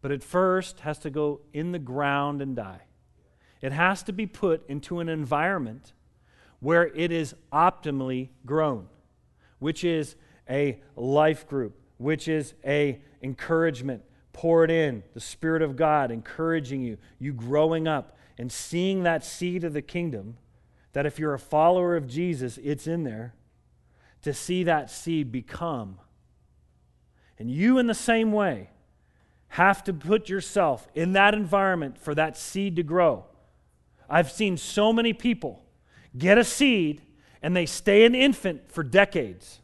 but 0.00 0.12
at 0.12 0.22
first 0.22 0.80
has 0.80 0.98
to 0.98 1.10
go 1.10 1.40
in 1.52 1.72
the 1.72 1.78
ground 1.78 2.40
and 2.40 2.54
die. 2.54 2.82
It 3.60 3.72
has 3.72 4.02
to 4.04 4.12
be 4.12 4.26
put 4.26 4.68
into 4.68 5.00
an 5.00 5.08
environment 5.08 5.92
where 6.60 6.86
it 6.86 7.10
is 7.10 7.34
optimally 7.52 8.28
grown, 8.46 8.86
which 9.58 9.82
is 9.82 10.16
a 10.48 10.80
life 10.96 11.46
group, 11.48 11.78
which 11.98 12.28
is 12.28 12.54
a 12.64 13.00
encouragement 13.22 14.02
poured 14.32 14.70
in, 14.70 15.02
the 15.14 15.20
Spirit 15.20 15.62
of 15.62 15.74
God 15.74 16.12
encouraging 16.12 16.82
you, 16.82 16.96
you 17.18 17.32
growing 17.32 17.88
up 17.88 18.16
and 18.38 18.52
seeing 18.52 19.02
that 19.02 19.24
seed 19.24 19.64
of 19.64 19.72
the 19.72 19.82
kingdom, 19.82 20.36
that 20.92 21.06
if 21.06 21.18
you're 21.18 21.34
a 21.34 21.38
follower 21.38 21.96
of 21.96 22.06
Jesus, 22.06 22.58
it's 22.58 22.86
in 22.86 23.04
there, 23.04 23.34
to 24.22 24.32
see 24.32 24.64
that 24.64 24.90
seed 24.90 25.30
become. 25.30 25.98
And 27.38 27.50
you, 27.50 27.78
in 27.78 27.86
the 27.86 27.94
same 27.94 28.32
way, 28.32 28.70
have 29.48 29.82
to 29.84 29.92
put 29.92 30.28
yourself 30.28 30.88
in 30.94 31.12
that 31.12 31.34
environment 31.34 31.98
for 31.98 32.14
that 32.14 32.36
seed 32.36 32.76
to 32.76 32.82
grow. 32.82 33.24
I've 34.10 34.30
seen 34.30 34.56
so 34.56 34.92
many 34.92 35.12
people 35.12 35.64
get 36.16 36.38
a 36.38 36.44
seed 36.44 37.02
and 37.42 37.56
they 37.56 37.66
stay 37.66 38.04
an 38.04 38.14
infant 38.14 38.70
for 38.70 38.82
decades. 38.82 39.60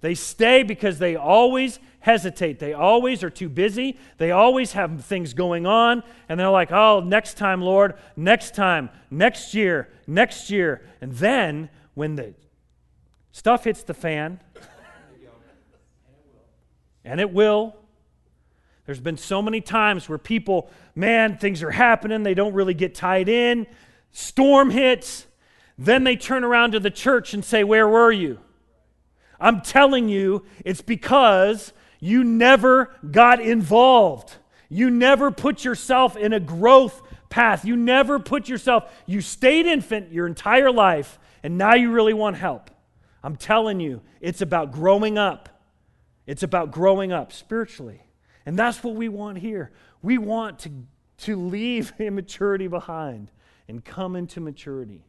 They 0.00 0.14
stay 0.14 0.62
because 0.62 0.98
they 0.98 1.16
always 1.16 1.78
hesitate. 2.02 2.58
They 2.58 2.74
always 2.74 3.22
are 3.24 3.30
too 3.30 3.48
busy. 3.48 3.98
They 4.18 4.32
always 4.32 4.72
have 4.72 5.04
things 5.04 5.34
going 5.34 5.66
on. 5.66 6.02
And 6.28 6.38
they're 6.38 6.50
like, 6.50 6.70
oh, 6.70 7.00
next 7.00 7.38
time, 7.38 7.62
Lord, 7.62 7.94
next 8.16 8.54
time, 8.54 8.90
next 9.10 9.54
year, 9.54 9.88
next 10.06 10.50
year. 10.50 10.82
And 11.00 11.12
then 11.12 11.70
when 11.94 12.16
the 12.16 12.34
stuff 13.30 13.64
hits 13.64 13.82
the 13.82 13.94
fan, 13.94 14.40
and 17.04 17.20
it 17.20 17.32
will, 17.32 17.76
there's 18.86 19.00
been 19.00 19.16
so 19.16 19.40
many 19.40 19.60
times 19.60 20.08
where 20.08 20.18
people, 20.18 20.70
man, 20.94 21.38
things 21.38 21.62
are 21.62 21.70
happening, 21.70 22.24
they 22.24 22.34
don't 22.34 22.52
really 22.52 22.74
get 22.74 22.94
tied 22.94 23.28
in, 23.28 23.66
storm 24.10 24.70
hits, 24.70 25.26
then 25.78 26.04
they 26.04 26.16
turn 26.16 26.42
around 26.42 26.72
to 26.72 26.80
the 26.80 26.90
church 26.90 27.32
and 27.32 27.44
say, 27.44 27.64
Where 27.64 27.88
were 27.88 28.12
you? 28.12 28.38
I'm 29.40 29.60
telling 29.60 30.08
you, 30.08 30.44
it's 30.64 30.82
because 30.82 31.72
you 32.02 32.24
never 32.24 32.92
got 33.08 33.40
involved. 33.40 34.34
You 34.68 34.90
never 34.90 35.30
put 35.30 35.64
yourself 35.64 36.16
in 36.16 36.32
a 36.32 36.40
growth 36.40 37.00
path. 37.30 37.64
You 37.64 37.76
never 37.76 38.18
put 38.18 38.48
yourself, 38.48 38.92
you 39.06 39.20
stayed 39.20 39.66
infant 39.66 40.10
your 40.10 40.26
entire 40.26 40.72
life, 40.72 41.20
and 41.44 41.56
now 41.56 41.74
you 41.74 41.92
really 41.92 42.12
want 42.12 42.36
help. 42.36 42.72
I'm 43.22 43.36
telling 43.36 43.78
you, 43.78 44.00
it's 44.20 44.40
about 44.40 44.72
growing 44.72 45.16
up. 45.16 45.48
It's 46.26 46.42
about 46.42 46.72
growing 46.72 47.12
up 47.12 47.32
spiritually. 47.32 48.02
And 48.46 48.58
that's 48.58 48.82
what 48.82 48.96
we 48.96 49.08
want 49.08 49.38
here. 49.38 49.70
We 50.02 50.18
want 50.18 50.58
to, 50.60 50.72
to 51.18 51.36
leave 51.36 51.92
immaturity 52.00 52.66
behind 52.66 53.30
and 53.68 53.84
come 53.84 54.16
into 54.16 54.40
maturity. 54.40 55.04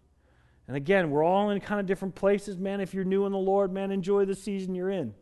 And 0.67 0.77
again, 0.77 1.09
we're 1.09 1.23
all 1.23 1.49
in 1.49 1.59
kind 1.59 1.79
of 1.79 1.87
different 1.87 2.13
places, 2.13 2.55
man. 2.55 2.81
If 2.81 2.93
you're 2.93 3.03
new 3.03 3.25
in 3.25 3.31
the 3.31 3.39
Lord, 3.39 3.73
man, 3.73 3.89
enjoy 3.89 4.25
the 4.25 4.35
season 4.35 4.75
you're 4.75 4.91
in. 4.91 5.15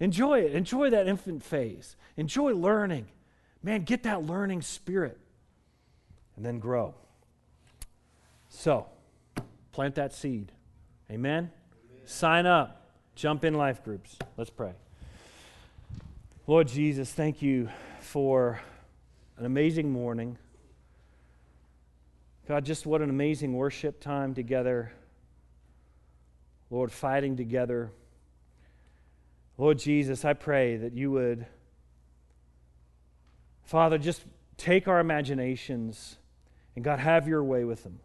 Enjoy 0.00 0.40
it. 0.40 0.52
Enjoy 0.52 0.90
that 0.90 1.08
infant 1.08 1.42
phase. 1.42 1.96
Enjoy 2.16 2.52
learning. 2.54 3.08
Man, 3.62 3.82
get 3.82 4.04
that 4.04 4.24
learning 4.24 4.62
spirit 4.62 5.18
and 6.36 6.44
then 6.44 6.60
grow. 6.60 6.94
So, 8.48 8.86
plant 9.72 9.96
that 9.96 10.14
seed. 10.14 10.52
Amen? 11.10 11.50
Amen? 11.50 11.50
Sign 12.04 12.46
up. 12.46 12.86
Jump 13.14 13.44
in 13.44 13.54
life 13.54 13.82
groups. 13.82 14.16
Let's 14.36 14.50
pray. 14.50 14.72
Lord 16.46 16.68
Jesus, 16.68 17.12
thank 17.12 17.42
you 17.42 17.68
for 18.00 18.60
an 19.36 19.44
amazing 19.44 19.90
morning. 19.90 20.38
God, 22.46 22.64
just 22.64 22.86
what 22.86 23.02
an 23.02 23.10
amazing 23.10 23.52
worship 23.52 24.00
time 24.00 24.34
together. 24.34 24.92
Lord, 26.70 26.90
fighting 26.92 27.36
together. 27.36 27.90
Lord 29.58 29.78
Jesus, 29.78 30.24
I 30.24 30.32
pray 30.32 30.76
that 30.76 30.94
you 30.94 31.10
would, 31.10 31.44
Father, 33.64 33.98
just 33.98 34.24
take 34.56 34.88
our 34.88 35.00
imaginations 35.00 36.16
and 36.76 36.84
God, 36.84 37.00
have 37.00 37.26
your 37.26 37.42
way 37.42 37.64
with 37.64 37.82
them. 37.82 37.98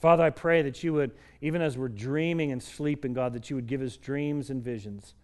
Father, 0.00 0.24
I 0.24 0.30
pray 0.30 0.62
that 0.62 0.82
you 0.82 0.94
would, 0.94 1.12
even 1.42 1.60
as 1.60 1.76
we're 1.76 1.88
dreaming 1.88 2.52
and 2.52 2.62
sleeping, 2.62 3.12
God, 3.12 3.34
that 3.34 3.50
you 3.50 3.56
would 3.56 3.66
give 3.66 3.82
us 3.82 3.98
dreams 3.98 4.48
and 4.48 4.64
visions. 4.64 5.14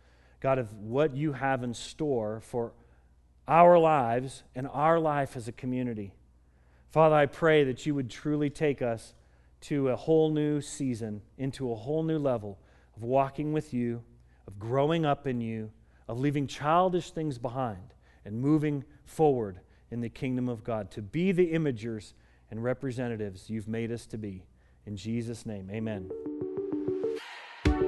God, 0.40 0.58
of 0.58 0.70
what 0.74 1.16
you 1.16 1.32
have 1.32 1.64
in 1.64 1.72
store 1.72 2.40
for 2.40 2.72
our 3.48 3.78
lives 3.78 4.42
and 4.54 4.68
our 4.68 5.00
life 5.00 5.34
as 5.34 5.48
a 5.48 5.52
community. 5.52 6.12
Father, 6.90 7.14
I 7.14 7.24
pray 7.24 7.64
that 7.64 7.86
you 7.86 7.94
would 7.94 8.10
truly 8.10 8.50
take 8.50 8.82
us 8.82 9.14
to 9.62 9.88
a 9.88 9.96
whole 9.96 10.30
new 10.30 10.60
season, 10.60 11.22
into 11.38 11.72
a 11.72 11.74
whole 11.74 12.02
new 12.02 12.18
level 12.18 12.58
of 12.96 13.02
walking 13.02 13.54
with 13.54 13.72
you, 13.72 14.02
of 14.47 14.59
growing 14.59 15.05
up 15.05 15.26
in 15.26 15.40
you, 15.40 15.70
of 16.09 16.18
leaving 16.18 16.47
childish 16.47 17.11
things 17.11 17.38
behind 17.38 17.94
and 18.24 18.40
moving 18.40 18.84
forward 19.05 19.61
in 19.90 20.01
the 20.01 20.09
kingdom 20.09 20.49
of 20.49 20.64
God, 20.64 20.90
to 20.92 21.03
be 21.03 21.32
the 21.32 21.53
imagers 21.53 22.12
and 22.51 22.62
representatives 22.62 23.51
you've 23.51 23.68
made 23.68 23.90
us 23.92 24.07
to 24.07 24.18
be. 24.18 24.44
In 24.86 24.97
Jesus' 24.97 25.47
name, 25.47 25.68
amen. 25.70 26.11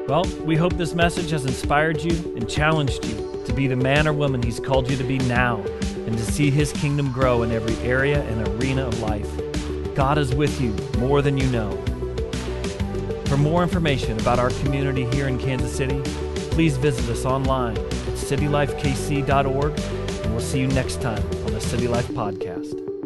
Well, 0.08 0.24
we 0.44 0.56
hope 0.56 0.72
this 0.74 0.94
message 0.94 1.30
has 1.30 1.44
inspired 1.44 2.02
you 2.02 2.34
and 2.34 2.48
challenged 2.48 3.04
you 3.04 3.42
to 3.46 3.52
be 3.52 3.66
the 3.66 3.76
man 3.76 4.08
or 4.08 4.12
woman 4.12 4.42
He's 4.42 4.58
called 4.58 4.90
you 4.90 4.96
to 4.96 5.04
be 5.04 5.18
now 5.18 5.58
and 6.06 6.16
to 6.16 6.24
see 6.24 6.50
His 6.50 6.72
kingdom 6.72 7.12
grow 7.12 7.42
in 7.42 7.52
every 7.52 7.76
area 7.86 8.22
and 8.22 8.48
arena 8.48 8.86
of 8.86 9.00
life. 9.00 9.28
God 9.94 10.16
is 10.16 10.34
with 10.34 10.60
you 10.60 10.74
more 10.98 11.22
than 11.22 11.36
you 11.36 11.46
know. 11.50 11.70
For 13.26 13.36
more 13.36 13.62
information 13.62 14.18
about 14.18 14.38
our 14.38 14.50
community 14.50 15.04
here 15.10 15.28
in 15.28 15.38
Kansas 15.38 15.76
City, 15.76 16.02
please 16.58 16.76
visit 16.76 17.08
us 17.08 17.24
online 17.24 17.78
at 17.78 17.84
citylifekc.org, 18.18 19.78
and 19.78 20.32
we'll 20.32 20.40
see 20.40 20.58
you 20.58 20.66
next 20.66 21.00
time 21.00 21.22
on 21.46 21.52
the 21.52 21.60
City 21.60 21.86
Life 21.86 22.08
Podcast. 22.08 22.97